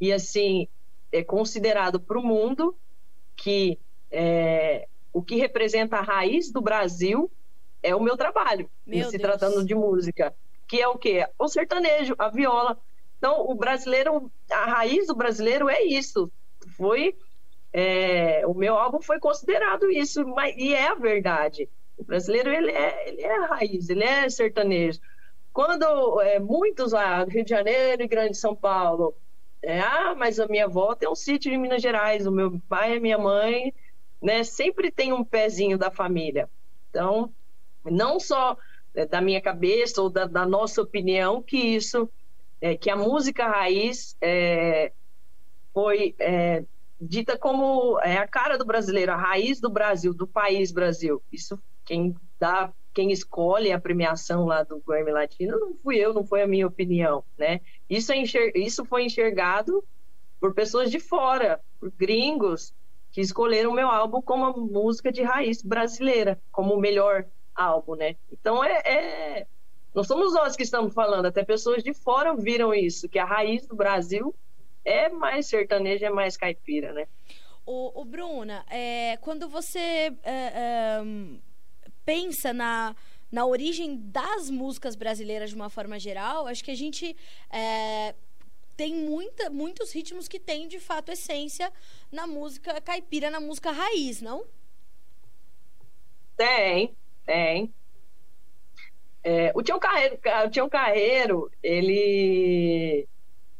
E, 0.00 0.10
assim, 0.10 0.68
é 1.12 1.22
considerado 1.22 2.00
para 2.00 2.18
o 2.18 2.22
mundo 2.22 2.74
que 3.36 3.78
é, 4.10 4.88
o 5.12 5.22
que 5.22 5.36
representa 5.36 5.98
a 5.98 6.02
raiz 6.02 6.50
do 6.50 6.62
Brasil 6.62 7.30
é 7.82 7.94
o 7.94 8.00
meu 8.00 8.16
trabalho, 8.16 8.70
meu 8.86 9.06
se 9.06 9.18
Deus. 9.18 9.22
tratando 9.22 9.64
de 9.64 9.74
música. 9.74 10.34
Que 10.68 10.80
é 10.80 10.88
o 10.88 10.96
quê? 10.96 11.26
O 11.38 11.48
sertanejo, 11.48 12.14
a 12.18 12.28
viola. 12.28 12.78
Então, 13.18 13.48
o 13.48 13.54
brasileiro, 13.54 14.30
a 14.50 14.64
raiz 14.64 15.06
do 15.06 15.14
brasileiro 15.14 15.68
é 15.68 15.82
isso. 15.82 16.30
Foi. 16.76 17.14
É, 17.72 18.46
o 18.46 18.54
meu 18.54 18.76
álbum 18.76 19.00
foi 19.00 19.18
considerado 19.18 19.90
isso, 19.90 20.26
mas, 20.26 20.54
e 20.56 20.74
é 20.74 20.88
a 20.88 20.94
verdade. 20.94 21.68
O 21.96 22.04
brasileiro, 22.04 22.50
ele 22.50 22.70
é, 22.70 23.08
ele 23.08 23.22
é 23.22 23.36
a 23.36 23.46
raiz, 23.46 23.88
ele 23.88 24.04
é 24.04 24.28
sertanejo. 24.28 25.00
Quando 25.52 26.20
é, 26.20 26.38
muitos 26.38 26.92
lá, 26.92 27.24
Rio 27.24 27.44
de 27.44 27.50
Janeiro 27.50 28.02
e 28.02 28.08
Grande 28.08 28.36
São 28.36 28.54
Paulo, 28.54 29.14
é, 29.62 29.80
ah, 29.80 30.14
mas 30.16 30.40
a 30.40 30.48
minha 30.48 30.64
avó 30.64 30.94
tem 30.94 31.08
um 31.08 31.14
sítio 31.14 31.52
em 31.52 31.58
Minas 31.58 31.82
Gerais, 31.82 32.26
o 32.26 32.32
meu 32.32 32.60
pai 32.68 32.94
e 32.94 32.96
a 32.96 33.00
minha 33.00 33.18
mãe, 33.18 33.72
né, 34.20 34.42
sempre 34.42 34.90
tem 34.90 35.12
um 35.12 35.24
pezinho 35.24 35.78
da 35.78 35.90
família. 35.90 36.48
Então, 36.90 37.32
não 37.84 38.20
só 38.20 38.56
é, 38.94 39.06
da 39.06 39.20
minha 39.20 39.40
cabeça 39.40 40.00
ou 40.02 40.10
da, 40.10 40.26
da 40.26 40.46
nossa 40.46 40.82
opinião 40.82 41.42
que 41.42 41.56
isso 41.56 42.08
é, 42.60 42.76
que 42.76 42.88
a 42.88 42.96
música 42.96 43.46
raiz 43.48 44.16
é, 44.20 44.92
foi 45.72 46.14
é, 46.18 46.64
dita 47.00 47.36
como 47.36 47.98
é, 48.00 48.18
a 48.18 48.28
cara 48.28 48.56
do 48.56 48.64
brasileiro, 48.64 49.12
a 49.12 49.16
raiz 49.16 49.60
do 49.60 49.68
Brasil, 49.68 50.14
do 50.14 50.26
país 50.26 50.70
Brasil. 50.70 51.20
Isso 51.32 51.60
quem 51.84 52.14
dá, 52.38 52.72
quem 52.94 53.10
escolhe 53.10 53.72
a 53.72 53.80
premiação 53.80 54.44
lá 54.44 54.62
do 54.62 54.80
Grammy 54.86 55.10
Latino 55.10 55.58
não 55.58 55.74
fui 55.74 55.96
eu, 55.96 56.14
não 56.14 56.24
foi 56.24 56.42
a 56.42 56.46
minha 56.46 56.66
opinião, 56.66 57.24
né? 57.36 57.60
Isso, 57.90 58.12
é 58.12 58.16
enxer... 58.16 58.52
Isso 58.54 58.84
foi 58.84 59.04
enxergado 59.04 59.82
por 60.40 60.54
pessoas 60.54 60.90
de 60.90 61.00
fora, 61.00 61.60
por 61.80 61.90
gringos 61.90 62.72
que 63.10 63.20
escolheram 63.20 63.72
meu 63.72 63.88
álbum 63.88 64.22
como 64.22 64.44
a 64.44 64.52
música 64.52 65.10
de 65.10 65.22
raiz 65.22 65.62
brasileira, 65.62 66.40
como 66.50 66.74
o 66.74 66.80
melhor 66.80 67.26
álbum, 67.54 67.94
né? 67.94 68.16
Então 68.30 68.62
é, 68.64 68.78
é 68.84 69.46
não 69.94 70.02
somos 70.02 70.32
nós 70.32 70.56
que 70.56 70.62
estamos 70.62 70.94
falando, 70.94 71.26
até 71.26 71.44
pessoas 71.44 71.82
de 71.82 71.92
fora 71.92 72.34
viram 72.34 72.72
isso, 72.72 73.08
que 73.08 73.18
a 73.18 73.24
raiz 73.24 73.66
do 73.66 73.76
Brasil 73.76 74.34
é 74.84 75.08
mais 75.10 75.46
sertaneja, 75.46 76.06
é 76.06 76.10
mais 76.10 76.36
caipira, 76.36 76.92
né? 76.92 77.06
O, 77.64 78.00
o 78.00 78.04
Bruna, 78.04 78.64
é, 78.70 79.16
quando 79.18 79.48
você 79.48 79.78
é, 79.78 80.16
é, 80.24 81.02
pensa 82.04 82.52
na, 82.52 82.96
na 83.30 83.46
origem 83.46 83.96
das 83.96 84.50
músicas 84.50 84.96
brasileiras 84.96 85.50
de 85.50 85.56
uma 85.56 85.70
forma 85.70 85.98
geral, 85.98 86.46
acho 86.46 86.64
que 86.64 86.70
a 86.70 86.76
gente 86.76 87.14
é, 87.50 88.14
tem 88.76 88.94
muita, 88.94 89.50
muitos 89.50 89.92
ritmos 89.92 90.26
que 90.26 90.40
têm, 90.40 90.66
de 90.66 90.80
fato, 90.80 91.12
essência 91.12 91.72
na 92.10 92.26
música 92.26 92.80
caipira, 92.80 93.30
na 93.30 93.40
música 93.40 93.70
raiz, 93.70 94.20
não? 94.20 94.44
Tem, 96.36 96.96
tem. 97.24 97.72
É, 99.24 99.52
o 99.54 99.62
Tião 99.62 99.78
Carreiro, 99.78 100.18
o 100.46 100.50
Tião 100.50 100.68
Carreiro, 100.68 101.50
ele, 101.62 103.08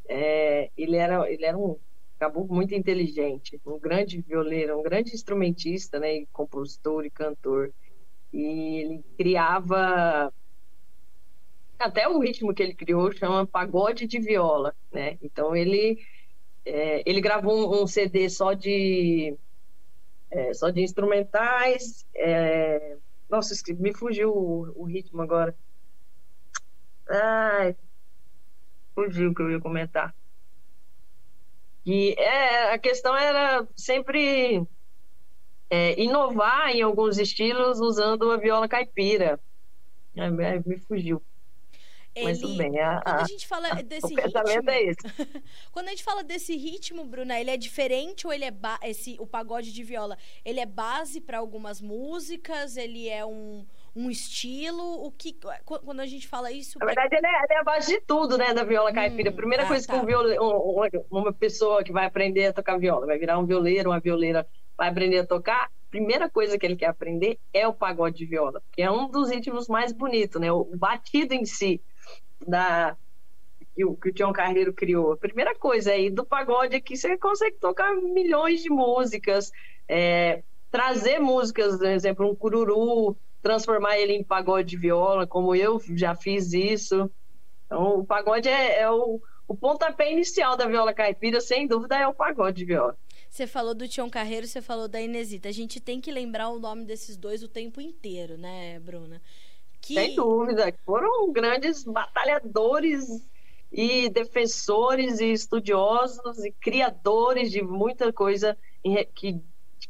é, 0.09 0.71
ele, 0.77 0.97
era, 0.97 1.31
ele 1.31 1.45
era 1.45 1.57
um 1.57 1.79
caboclo 2.19 2.55
muito 2.55 2.75
inteligente, 2.75 3.61
um 3.67 3.79
grande 3.79 4.21
violeiro, 4.21 4.79
um 4.79 4.83
grande 4.83 5.15
instrumentista, 5.15 5.99
né, 5.99 6.19
e 6.19 6.27
compositor 6.33 7.05
e 7.05 7.11
cantor. 7.11 7.73
E 8.33 8.81
ele 8.81 9.05
criava 9.17 10.33
até 11.79 12.09
o 12.09 12.19
ritmo 12.21 12.55
que 12.55 12.63
ele 12.63 12.75
criou 12.75 13.13
chama 13.13 13.47
pagode 13.47 14.07
de 14.07 14.21
viola, 14.21 14.75
né? 14.93 15.19
Então 15.21 15.55
ele 15.55 15.99
é, 16.65 17.03
ele 17.05 17.21
gravou 17.21 17.75
um, 17.75 17.83
um, 17.83 17.87
CD 17.87 18.29
só 18.31 18.53
de 18.53 19.37
é, 20.31 20.55
só 20.55 20.71
de 20.71 20.81
instrumentais. 20.81 22.07
É... 22.15 22.97
Nossa, 23.33 23.55
me 23.79 23.95
fugiu 23.95 24.31
o, 24.31 24.83
o, 24.83 24.85
ritmo 24.85 25.23
agora. 25.23 25.57
Ai, 27.09 27.75
fugiu 28.95 29.31
o 29.31 29.35
que 29.35 29.41
eu 29.41 29.51
ia 29.51 29.59
comentar. 29.59 30.15
E 31.87 32.15
é, 32.19 32.75
a 32.75 32.79
questão 32.79 33.17
era 33.17 33.67
sempre 33.75 34.63
é, 35.71 35.99
inovar 35.99 36.69
em 36.73 36.83
alguns 36.83 37.17
estilos 37.17 37.81
usando 37.81 38.31
a 38.31 38.37
viola 38.37 38.69
caipira. 38.69 39.41
Me 40.67 40.79
fugiu. 40.81 41.25
Ele, 42.15 42.39
tudo 42.39 42.57
bem. 42.57 42.79
A, 42.79 43.01
quando 43.03 43.21
a 43.21 43.25
gente 43.25 43.49
fala 43.49 43.69
desse 43.83 44.15
ritmo, 44.15 44.71
é 44.71 44.83
esse. 44.83 44.99
quando 45.73 45.87
a 45.87 45.91
gente 45.91 46.05
fala 46.05 46.23
desse 46.23 46.57
ritmo, 46.57 47.05
Bruna, 47.05 47.41
ele 47.41 47.51
é 47.51 47.57
diferente 47.57 48.27
ou 48.27 48.33
ele 48.33 48.45
é 48.45 48.53
esse 48.85 49.17
o 49.19 49.27
pagode 49.27 49.73
de 49.73 49.83
viola? 49.83 50.19
Ele 50.45 50.61
é 50.61 50.67
base 50.67 51.21
para 51.21 51.39
algumas 51.39 51.81
músicas? 51.81 52.77
Ele 52.77 53.09
é 53.09 53.25
um, 53.25 53.67
um 53.97 54.11
estilo? 54.11 55.05
O 55.05 55.11
que 55.11 55.35
quando 55.65 56.01
a 56.01 56.07
gente 56.07 56.29
fala 56.29 56.53
isso? 56.53 56.79
Na 56.79 56.87
verdade, 56.87 57.17
ele 57.17 57.27
é, 57.27 57.45
ele 57.45 57.55
é 57.55 57.59
a 57.61 57.65
base 57.65 57.95
de 57.95 58.01
tudo, 58.03 58.37
né, 58.37 58.53
da 58.53 58.65
viola 58.65 58.93
caipira. 58.93 59.31
Hum, 59.31 59.37
Primeira 59.37 59.65
ah, 59.65 59.69
coisa 59.69 59.87
tá. 59.87 59.95
que 59.95 59.99
um 59.99 60.07
viole, 60.07 60.39
um, 60.39 60.89
uma 61.11 61.33
pessoa 61.33 61.83
que 61.83 61.93
vai 61.93 62.05
aprender 62.05 62.47
a 62.47 62.53
tocar 62.53 62.79
viola, 62.79 63.07
vai 63.07 63.19
virar 63.19 63.39
um 63.39 63.47
violeiro, 63.47 63.91
uma 63.91 64.01
violeira, 64.01 64.47
vai 64.77 64.91
aprender 64.91 65.21
a 65.21 65.27
tocar. 65.27 65.71
Primeira 65.91 66.29
coisa 66.29 66.59
que 66.59 66.65
ele 66.65 66.77
quer 66.77 66.87
aprender 66.87 67.39
é 67.53 67.69
o 67.69 67.73
pagode 67.75 68.17
de 68.17 68.27
viola, 68.27 68.63
que 68.73 68.83
é 68.83 68.91
um 68.91 69.11
dos 69.11 69.31
ritmos 69.31 69.69
mais 69.69 69.93
bonitos, 69.93 70.41
né? 70.41 70.51
O 70.51 70.65
batido 70.77 71.35
em 71.35 71.45
si 71.45 71.83
da 72.47 72.97
que 73.75 73.85
o, 73.85 73.97
que 73.97 74.11
o 74.11 74.13
Tião 74.13 74.33
Carreiro 74.33 74.73
criou. 74.73 75.13
A 75.13 75.17
primeira 75.17 75.55
coisa 75.55 75.93
aí 75.93 76.11
do 76.11 76.25
pagode 76.25 76.81
que 76.81 76.97
você 76.97 77.17
consegue 77.17 77.57
tocar 77.57 77.95
milhões 77.95 78.63
de 78.63 78.69
músicas, 78.69 79.51
é, 79.89 80.43
trazer 80.71 81.19
músicas, 81.19 81.79
por 81.79 81.87
exemplo, 81.87 82.31
um 82.31 82.35
cururu, 82.35 83.17
transformar 83.43 83.99
ele 83.99 84.13
em 84.13 84.23
pagode 84.23 84.71
de 84.71 84.77
viola, 84.77 85.27
como 85.27 85.55
eu 85.55 85.81
já 85.95 86.15
fiz 86.15 86.53
isso. 86.53 87.11
Então, 87.67 88.01
o 88.01 88.05
pagode 88.05 88.49
é, 88.49 88.81
é 88.81 88.91
o, 88.91 89.21
o 89.49 89.55
pontapé 89.55 90.13
inicial 90.13 90.57
da 90.57 90.67
viola 90.67 90.93
caipira, 90.93 91.41
sem 91.41 91.67
dúvida, 91.67 91.97
é 91.97 92.07
o 92.07 92.15
pagode 92.15 92.59
de 92.59 92.65
viola. 92.65 92.97
Você 93.29 93.47
falou 93.47 93.75
do 93.75 93.89
Tião 93.89 94.11
Carreiro, 94.11 94.47
você 94.47 94.61
falou 94.61 94.87
da 94.87 95.01
Inesita. 95.01 95.49
A 95.49 95.53
gente 95.53 95.81
tem 95.81 96.01
que 96.03 96.13
lembrar 96.13 96.51
o 96.51 96.59
nome 96.59 96.85
desses 96.85 97.17
dois 97.17 97.43
o 97.43 97.49
tempo 97.49 97.81
inteiro, 97.81 98.37
né, 98.37 98.79
Bruna? 98.79 99.23
Que... 99.83 99.95
Sem 99.95 100.15
dúvida, 100.15 100.73
foram 100.87 101.33
grandes 101.33 101.85
batalhadores 101.85 103.29
e 103.71 104.09
defensores 104.09 105.19
e 105.19 105.33
estudiosos 105.33 106.45
e 106.45 106.53
criadores 106.53 107.51
de 107.51 107.63
muita 107.63 108.13
coisa 108.13 108.57
que, 109.15 109.41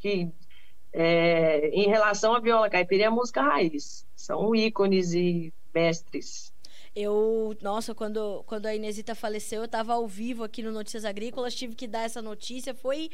que 0.01 0.33
é, 0.93 1.69
em 1.69 1.89
relação 1.89 2.35
à 2.35 2.41
viola 2.41 2.71
caipira 2.71 3.03
e 3.03 3.07
à 3.07 3.11
música 3.11 3.43
raiz. 3.43 4.07
São 4.17 4.55
ícones 4.55 5.13
e 5.13 5.53
mestres. 5.75 6.52
Eu, 6.95 7.57
nossa, 7.63 7.95
quando, 7.95 8.43
quando 8.47 8.67
a 8.67 8.75
Inesita 8.75 9.15
faleceu, 9.15 9.61
eu 9.63 9.65
estava 9.65 9.95
ao 9.95 10.07
vivo 10.07 10.45
aqui 10.45 10.63
no 10.63 10.71
Notícias 10.71 11.05
Agrícolas, 11.05 11.55
tive 11.55 11.75
que 11.75 11.87
dar 11.87 12.03
essa 12.03 12.21
notícia, 12.21 12.75
foi 12.75 13.11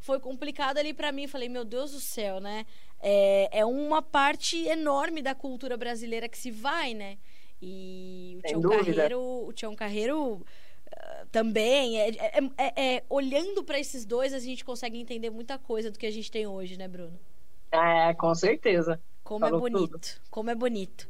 foi 0.00 0.18
complicado 0.18 0.78
ali 0.78 0.92
para 0.92 1.12
mim. 1.12 1.26
Falei, 1.26 1.48
meu 1.48 1.64
Deus 1.64 1.92
do 1.92 2.00
céu, 2.00 2.40
né? 2.40 2.66
É, 3.00 3.60
é 3.60 3.64
uma 3.64 4.02
parte 4.02 4.66
enorme 4.66 5.22
da 5.22 5.34
cultura 5.34 5.76
brasileira 5.76 6.28
que 6.28 6.38
se 6.38 6.50
vai, 6.50 6.94
né? 6.94 7.18
E 7.62 8.38
o 8.38 8.48
Tião 8.48 8.62
Carreiro, 8.62 9.20
o 9.20 9.52
Tião 9.52 9.76
Carreiro 9.76 10.32
uh, 10.34 11.26
também. 11.30 12.00
É, 12.00 12.08
é, 12.08 12.40
é, 12.56 12.94
é 12.96 13.04
olhando 13.08 13.62
para 13.62 13.78
esses 13.78 14.04
dois, 14.04 14.32
a 14.32 14.38
gente 14.38 14.64
consegue 14.64 14.98
entender 14.98 15.30
muita 15.30 15.58
coisa 15.58 15.90
do 15.90 15.98
que 15.98 16.06
a 16.06 16.10
gente 16.10 16.30
tem 16.30 16.46
hoje, 16.46 16.76
né, 16.78 16.88
Bruno? 16.88 17.18
É, 17.70 18.14
com 18.14 18.34
certeza. 18.34 19.00
Como 19.22 19.44
é 19.44 19.50
Falou 19.50 19.68
é 19.68 19.70
bonito, 19.70 19.92
tudo. 19.92 20.22
como 20.28 20.50
é 20.50 20.54
bonito. 20.54 21.08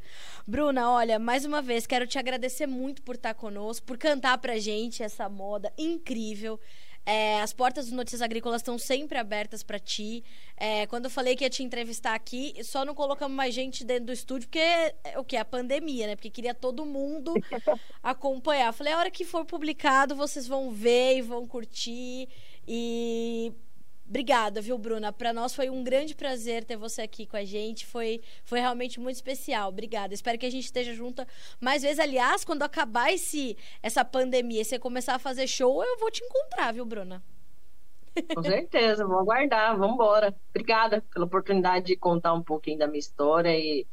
Bruna, 0.51 0.91
olha, 0.91 1.17
mais 1.17 1.45
uma 1.45 1.63
vez, 1.63 1.87
quero 1.87 2.09
te 2.09 2.19
agradecer 2.19 2.67
muito 2.67 3.03
por 3.03 3.15
estar 3.15 3.35
conosco, 3.35 3.87
por 3.87 3.97
cantar 3.97 4.37
pra 4.39 4.59
gente 4.59 5.01
essa 5.01 5.29
moda 5.29 5.73
incrível. 5.79 6.59
É, 7.07 7.41
as 7.41 7.53
portas 7.53 7.89
do 7.89 7.95
Notícias 7.95 8.21
Agrícolas 8.21 8.61
estão 8.61 8.77
sempre 8.77 9.17
abertas 9.17 9.63
para 9.63 9.79
ti. 9.79 10.25
É, 10.57 10.89
quando 10.89 11.05
eu 11.05 11.11
falei 11.11 11.37
que 11.37 11.45
ia 11.45 11.51
te 11.51 11.63
entrevistar 11.63 12.17
aqui, 12.17 12.53
só 12.65 12.85
não 12.85 12.97
colocamos 12.97 13.37
mais 13.37 13.55
gente 13.55 13.85
dentro 13.85 14.07
do 14.07 14.13
estúdio, 14.13 14.49
porque 14.49 14.59
é 14.59 15.17
o 15.17 15.23
que? 15.23 15.37
A 15.37 15.45
pandemia, 15.45 16.09
né? 16.09 16.17
Porque 16.17 16.31
queria 16.31 16.53
todo 16.53 16.85
mundo 16.85 17.33
acompanhar. 18.03 18.73
Falei, 18.73 18.93
a 18.93 18.99
hora 18.99 19.11
que 19.11 19.25
for 19.25 19.45
publicado, 19.45 20.17
vocês 20.17 20.49
vão 20.49 20.73
ver 20.73 21.19
e 21.19 21.23
vão 21.23 21.47
curtir. 21.47 22.29
E 22.67 23.53
Obrigada, 24.11 24.61
viu, 24.61 24.77
Bruna? 24.77 25.13
Para 25.13 25.33
nós 25.33 25.55
foi 25.55 25.71
um 25.71 25.85
grande 25.85 26.17
prazer 26.17 26.65
ter 26.65 26.77
você 26.77 27.03
aqui 27.03 27.25
com 27.25 27.37
a 27.37 27.45
gente. 27.45 27.87
Foi, 27.87 28.21
foi 28.43 28.59
realmente 28.59 28.99
muito 28.99 29.15
especial. 29.15 29.69
Obrigada. 29.69 30.13
Espero 30.13 30.37
que 30.37 30.45
a 30.45 30.51
gente 30.51 30.65
esteja 30.65 30.93
junto 30.93 31.25
mais 31.61 31.83
vezes. 31.83 32.01
Aliás, 32.01 32.45
quando 32.45 32.65
acabar 32.65 33.13
esse, 33.13 33.57
essa 33.81 34.05
pandemia 34.05 34.65
você 34.65 34.81
começar 34.81 35.15
a 35.15 35.19
fazer 35.21 35.47
show, 35.47 35.85
eu 35.85 35.97
vou 35.97 36.11
te 36.11 36.25
encontrar, 36.25 36.75
viu, 36.75 36.85
Bruna? 36.85 37.23
Com 38.35 38.43
certeza, 38.43 39.07
vou 39.07 39.21
aguardar. 39.21 39.79
Vamos 39.79 39.95
embora. 39.95 40.35
Obrigada 40.51 41.05
pela 41.15 41.27
oportunidade 41.27 41.87
de 41.87 41.97
contar 41.97 42.33
um 42.33 42.43
pouquinho 42.43 42.81
da 42.81 42.89
minha 42.89 42.99
história 42.99 43.57
e 43.57 43.87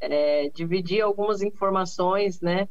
é, 0.00 0.48
dividir 0.48 1.00
algumas 1.00 1.42
informações, 1.42 2.40
né, 2.40 2.68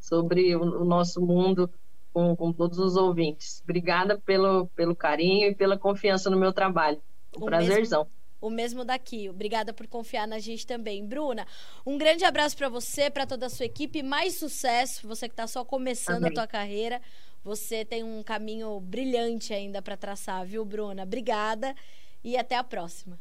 sobre 0.00 0.56
o, 0.56 0.62
o 0.80 0.84
nosso 0.84 1.20
mundo 1.20 1.70
com, 2.12 2.34
com 2.36 2.52
todos 2.52 2.78
os 2.78 2.96
ouvintes. 2.96 3.60
Obrigada 3.62 4.18
pelo, 4.18 4.66
pelo 4.68 4.94
carinho 4.94 5.50
e 5.50 5.54
pela 5.54 5.78
confiança 5.78 6.30
no 6.30 6.38
meu 6.38 6.52
trabalho. 6.52 7.00
Um 7.36 7.42
o 7.42 7.44
prazerzão. 7.44 8.04
Mesmo, 8.04 8.14
o 8.40 8.50
mesmo 8.50 8.84
daqui. 8.84 9.28
Obrigada 9.28 9.72
por 9.72 9.86
confiar 9.86 10.26
na 10.26 10.38
gente 10.38 10.66
também. 10.66 11.04
Bruna, 11.06 11.46
um 11.86 11.96
grande 11.96 12.24
abraço 12.24 12.56
para 12.56 12.68
você, 12.68 13.10
para 13.10 13.26
toda 13.26 13.46
a 13.46 13.50
sua 13.50 13.66
equipe. 13.66 14.02
Mais 14.02 14.34
sucesso, 14.34 15.06
você 15.06 15.28
que 15.28 15.32
está 15.32 15.46
só 15.46 15.64
começando 15.64 16.24
Amém. 16.24 16.30
a 16.30 16.34
tua 16.34 16.46
carreira. 16.46 17.00
Você 17.42 17.84
tem 17.84 18.04
um 18.04 18.22
caminho 18.22 18.78
brilhante 18.80 19.54
ainda 19.54 19.80
para 19.80 19.96
traçar, 19.96 20.44
viu, 20.44 20.64
Bruna? 20.64 21.04
Obrigada 21.04 21.74
e 22.22 22.36
até 22.36 22.56
a 22.56 22.64
próxima. 22.64 23.18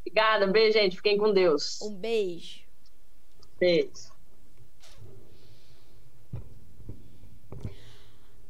Obrigada, 0.00 0.46
um 0.46 0.52
beijo, 0.52 0.78
gente. 0.78 0.96
Fiquem 0.96 1.16
com 1.16 1.32
Deus. 1.32 1.80
Um 1.80 1.94
beijo. 1.94 2.64
Beijo. 3.58 4.13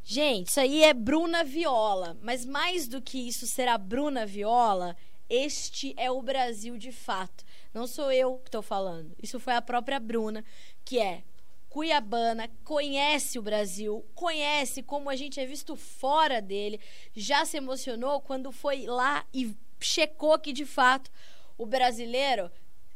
Gente, 0.06 0.48
isso 0.48 0.60
aí 0.60 0.84
é 0.84 0.92
Bruna 0.92 1.42
Viola. 1.42 2.16
Mas 2.20 2.44
mais 2.44 2.86
do 2.86 3.00
que 3.00 3.18
isso 3.26 3.46
ser 3.46 3.68
a 3.68 3.78
Bruna 3.78 4.26
Viola, 4.26 4.94
este 5.30 5.94
é 5.96 6.10
o 6.10 6.20
Brasil 6.20 6.76
de 6.76 6.92
fato. 6.92 7.42
Não 7.72 7.86
sou 7.86 8.12
eu 8.12 8.36
que 8.38 8.48
estou 8.48 8.60
falando. 8.60 9.16
Isso 9.22 9.40
foi 9.40 9.54
a 9.54 9.62
própria 9.62 9.98
Bruna, 9.98 10.44
que 10.84 10.98
é 10.98 11.24
cuiabana, 11.70 12.48
conhece 12.62 13.36
o 13.36 13.42
Brasil, 13.42 14.06
conhece 14.14 14.80
como 14.80 15.10
a 15.10 15.16
gente 15.16 15.40
é 15.40 15.46
visto 15.46 15.74
fora 15.74 16.40
dele, 16.40 16.78
já 17.12 17.44
se 17.44 17.56
emocionou 17.56 18.20
quando 18.20 18.52
foi 18.52 18.86
lá 18.86 19.26
e 19.34 19.56
checou 19.80 20.38
que 20.38 20.52
de 20.52 20.64
fato 20.64 21.10
o 21.58 21.66
brasileiro 21.66 22.48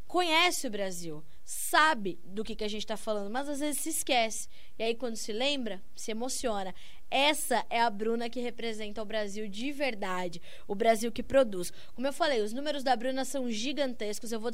conhece 0.07 0.67
o 0.67 0.71
Brasil, 0.71 1.25
sabe 1.45 2.19
do 2.25 2.43
que, 2.43 2.57
que 2.57 2.65
a 2.65 2.69
gente 2.69 2.83
está 2.83 2.97
falando, 2.97 3.31
mas 3.31 3.49
às 3.49 3.61
vezes 3.61 3.81
se 3.81 3.91
esquece. 3.91 4.49
E 4.79 4.83
aí, 4.83 4.95
quando 4.95 5.17
se 5.17 5.33
lembra, 5.33 5.83
se 5.95 6.11
emociona. 6.11 6.75
Essa 7.11 7.65
é 7.71 7.81
a 7.81 7.89
Bruna 7.89 8.29
que 8.29 8.41
representa 8.41 9.03
o 9.03 9.05
Brasil 9.05 9.49
de 9.49 9.73
verdade, 9.73 10.43
o 10.67 10.75
Brasil 10.75 11.11
que 11.11 11.23
produz. 11.23 11.73
Como 11.95 12.07
eu 12.07 12.13
falei, 12.13 12.43
os 12.43 12.53
números 12.53 12.83
da 12.83 12.95
Bruna 12.95 13.25
são 13.25 13.51
gigantescos. 13.51 14.31
Eu 14.31 14.41
vou 14.41 14.51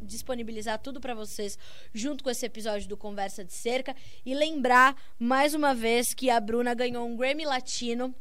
disponibilizar, 0.00 0.78
tudo 0.78 1.00
para 1.00 1.14
vocês 1.14 1.58
junto 1.92 2.24
com 2.24 2.30
esse 2.30 2.46
episódio 2.46 2.88
do 2.88 2.96
Conversa 2.96 3.44
de 3.44 3.52
Cerca 3.52 3.94
e 4.24 4.34
lembrar 4.34 4.96
mais 5.18 5.54
uma 5.54 5.74
vez 5.74 6.14
que 6.14 6.30
a 6.30 6.40
Bruna 6.40 6.74
ganhou 6.74 7.06
um 7.06 7.16
Grammy 7.16 7.44
Latino 7.44 8.14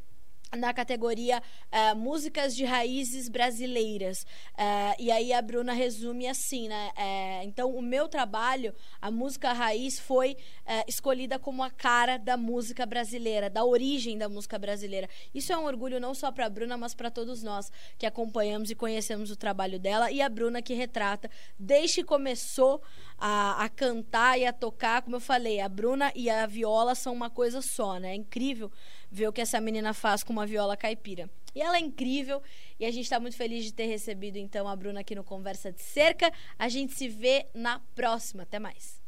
na 0.58 0.74
categoria 0.74 1.42
uh, 1.72 1.96
músicas 1.96 2.56
de 2.56 2.66
raízes 2.66 3.30
brasileiras. 3.30 4.26
Uh, 4.54 4.96
e 5.00 5.12
aí 5.12 5.32
a 5.32 5.42
Bruna 5.42 5.74
resume 5.74 6.28
assim 6.28 6.68
né? 6.68 6.92
Uh, 6.98 7.46
então 7.46 7.74
o 7.74 7.82
meu 7.82 8.08
trabalho 8.08 8.74
a 9.02 9.10
música 9.10 9.54
raiz 9.54 10.00
foi 10.00 10.38
escolhida 10.88 11.38
como 11.38 11.64
a 11.64 11.70
cara 11.70 12.18
da 12.18 12.38
música 12.38 12.86
brasileira 12.86 13.50
da 13.50 13.64
origem 13.64 14.18
da 14.18 14.30
música 14.30 14.58
brasileira. 14.58 15.10
Isso 15.34 15.52
é 15.52 15.58
um 15.58 15.66
orgulho 15.66 16.00
não 16.00 16.14
só 16.14 16.32
para 16.32 16.46
a 16.46 16.50
Bruna 16.50 16.78
mas 16.78 16.94
para 16.94 17.12
todos 17.12 17.44
nós 17.44 17.72
que 17.98 18.06
acompanhamos 18.06 18.72
e 18.72 18.76
conhecemos 18.76 19.32
o 19.32 19.36
trabalho 19.36 19.80
dela 19.80 20.12
e 20.12 20.22
a 20.22 20.30
Bruna 20.30 20.62
que 20.62 20.74
retrata. 20.74 21.30
Desde 21.58 21.96
que 21.96 22.04
começou 22.04 22.82
a, 23.18 23.64
a 23.64 23.70
cantar 23.70 24.40
e 24.40 24.46
a 24.46 24.54
tocar 24.54 25.02
como 25.02 25.16
eu 25.16 25.22
falei 25.22 25.60
a 25.60 25.70
Bruna 25.70 26.12
e 26.16 26.30
a 26.30 26.46
viola 26.46 26.96
são 26.96 27.14
uma 27.14 27.30
coisa 27.30 27.62
só 27.62 28.00
né? 28.00 28.12
É 28.12 28.16
incrível 28.16 28.72
ver 29.12 29.28
o 29.28 29.34
que 29.34 29.42
essa 29.42 29.60
menina 29.60 29.94
faz 29.94 30.24
com 30.24 30.32
uma 30.32 30.46
viola 30.46 30.78
caipira. 30.78 31.30
E 31.54 31.62
ela 31.62 31.76
é 31.76 31.80
incrível 31.80 32.42
e 32.80 32.86
a 32.86 32.92
gente 32.92 33.04
está 33.04 33.20
muito 33.20 33.36
feliz 33.36 33.66
de 33.66 33.74
ter 33.74 33.86
recebido 33.86 34.38
então 34.38 34.68
a 34.68 34.76
Bruna 34.76 35.02
aqui 35.02 35.14
no 35.14 35.24
Conversa 35.24 35.72
de 35.72 35.82
Cerca. 35.82 36.32
A 36.58 36.70
gente 36.70 36.94
se 36.94 37.10
vê 37.10 37.48
na 37.54 37.80
próxima. 37.94 38.44
Até 38.44 38.58
mais. 38.58 39.01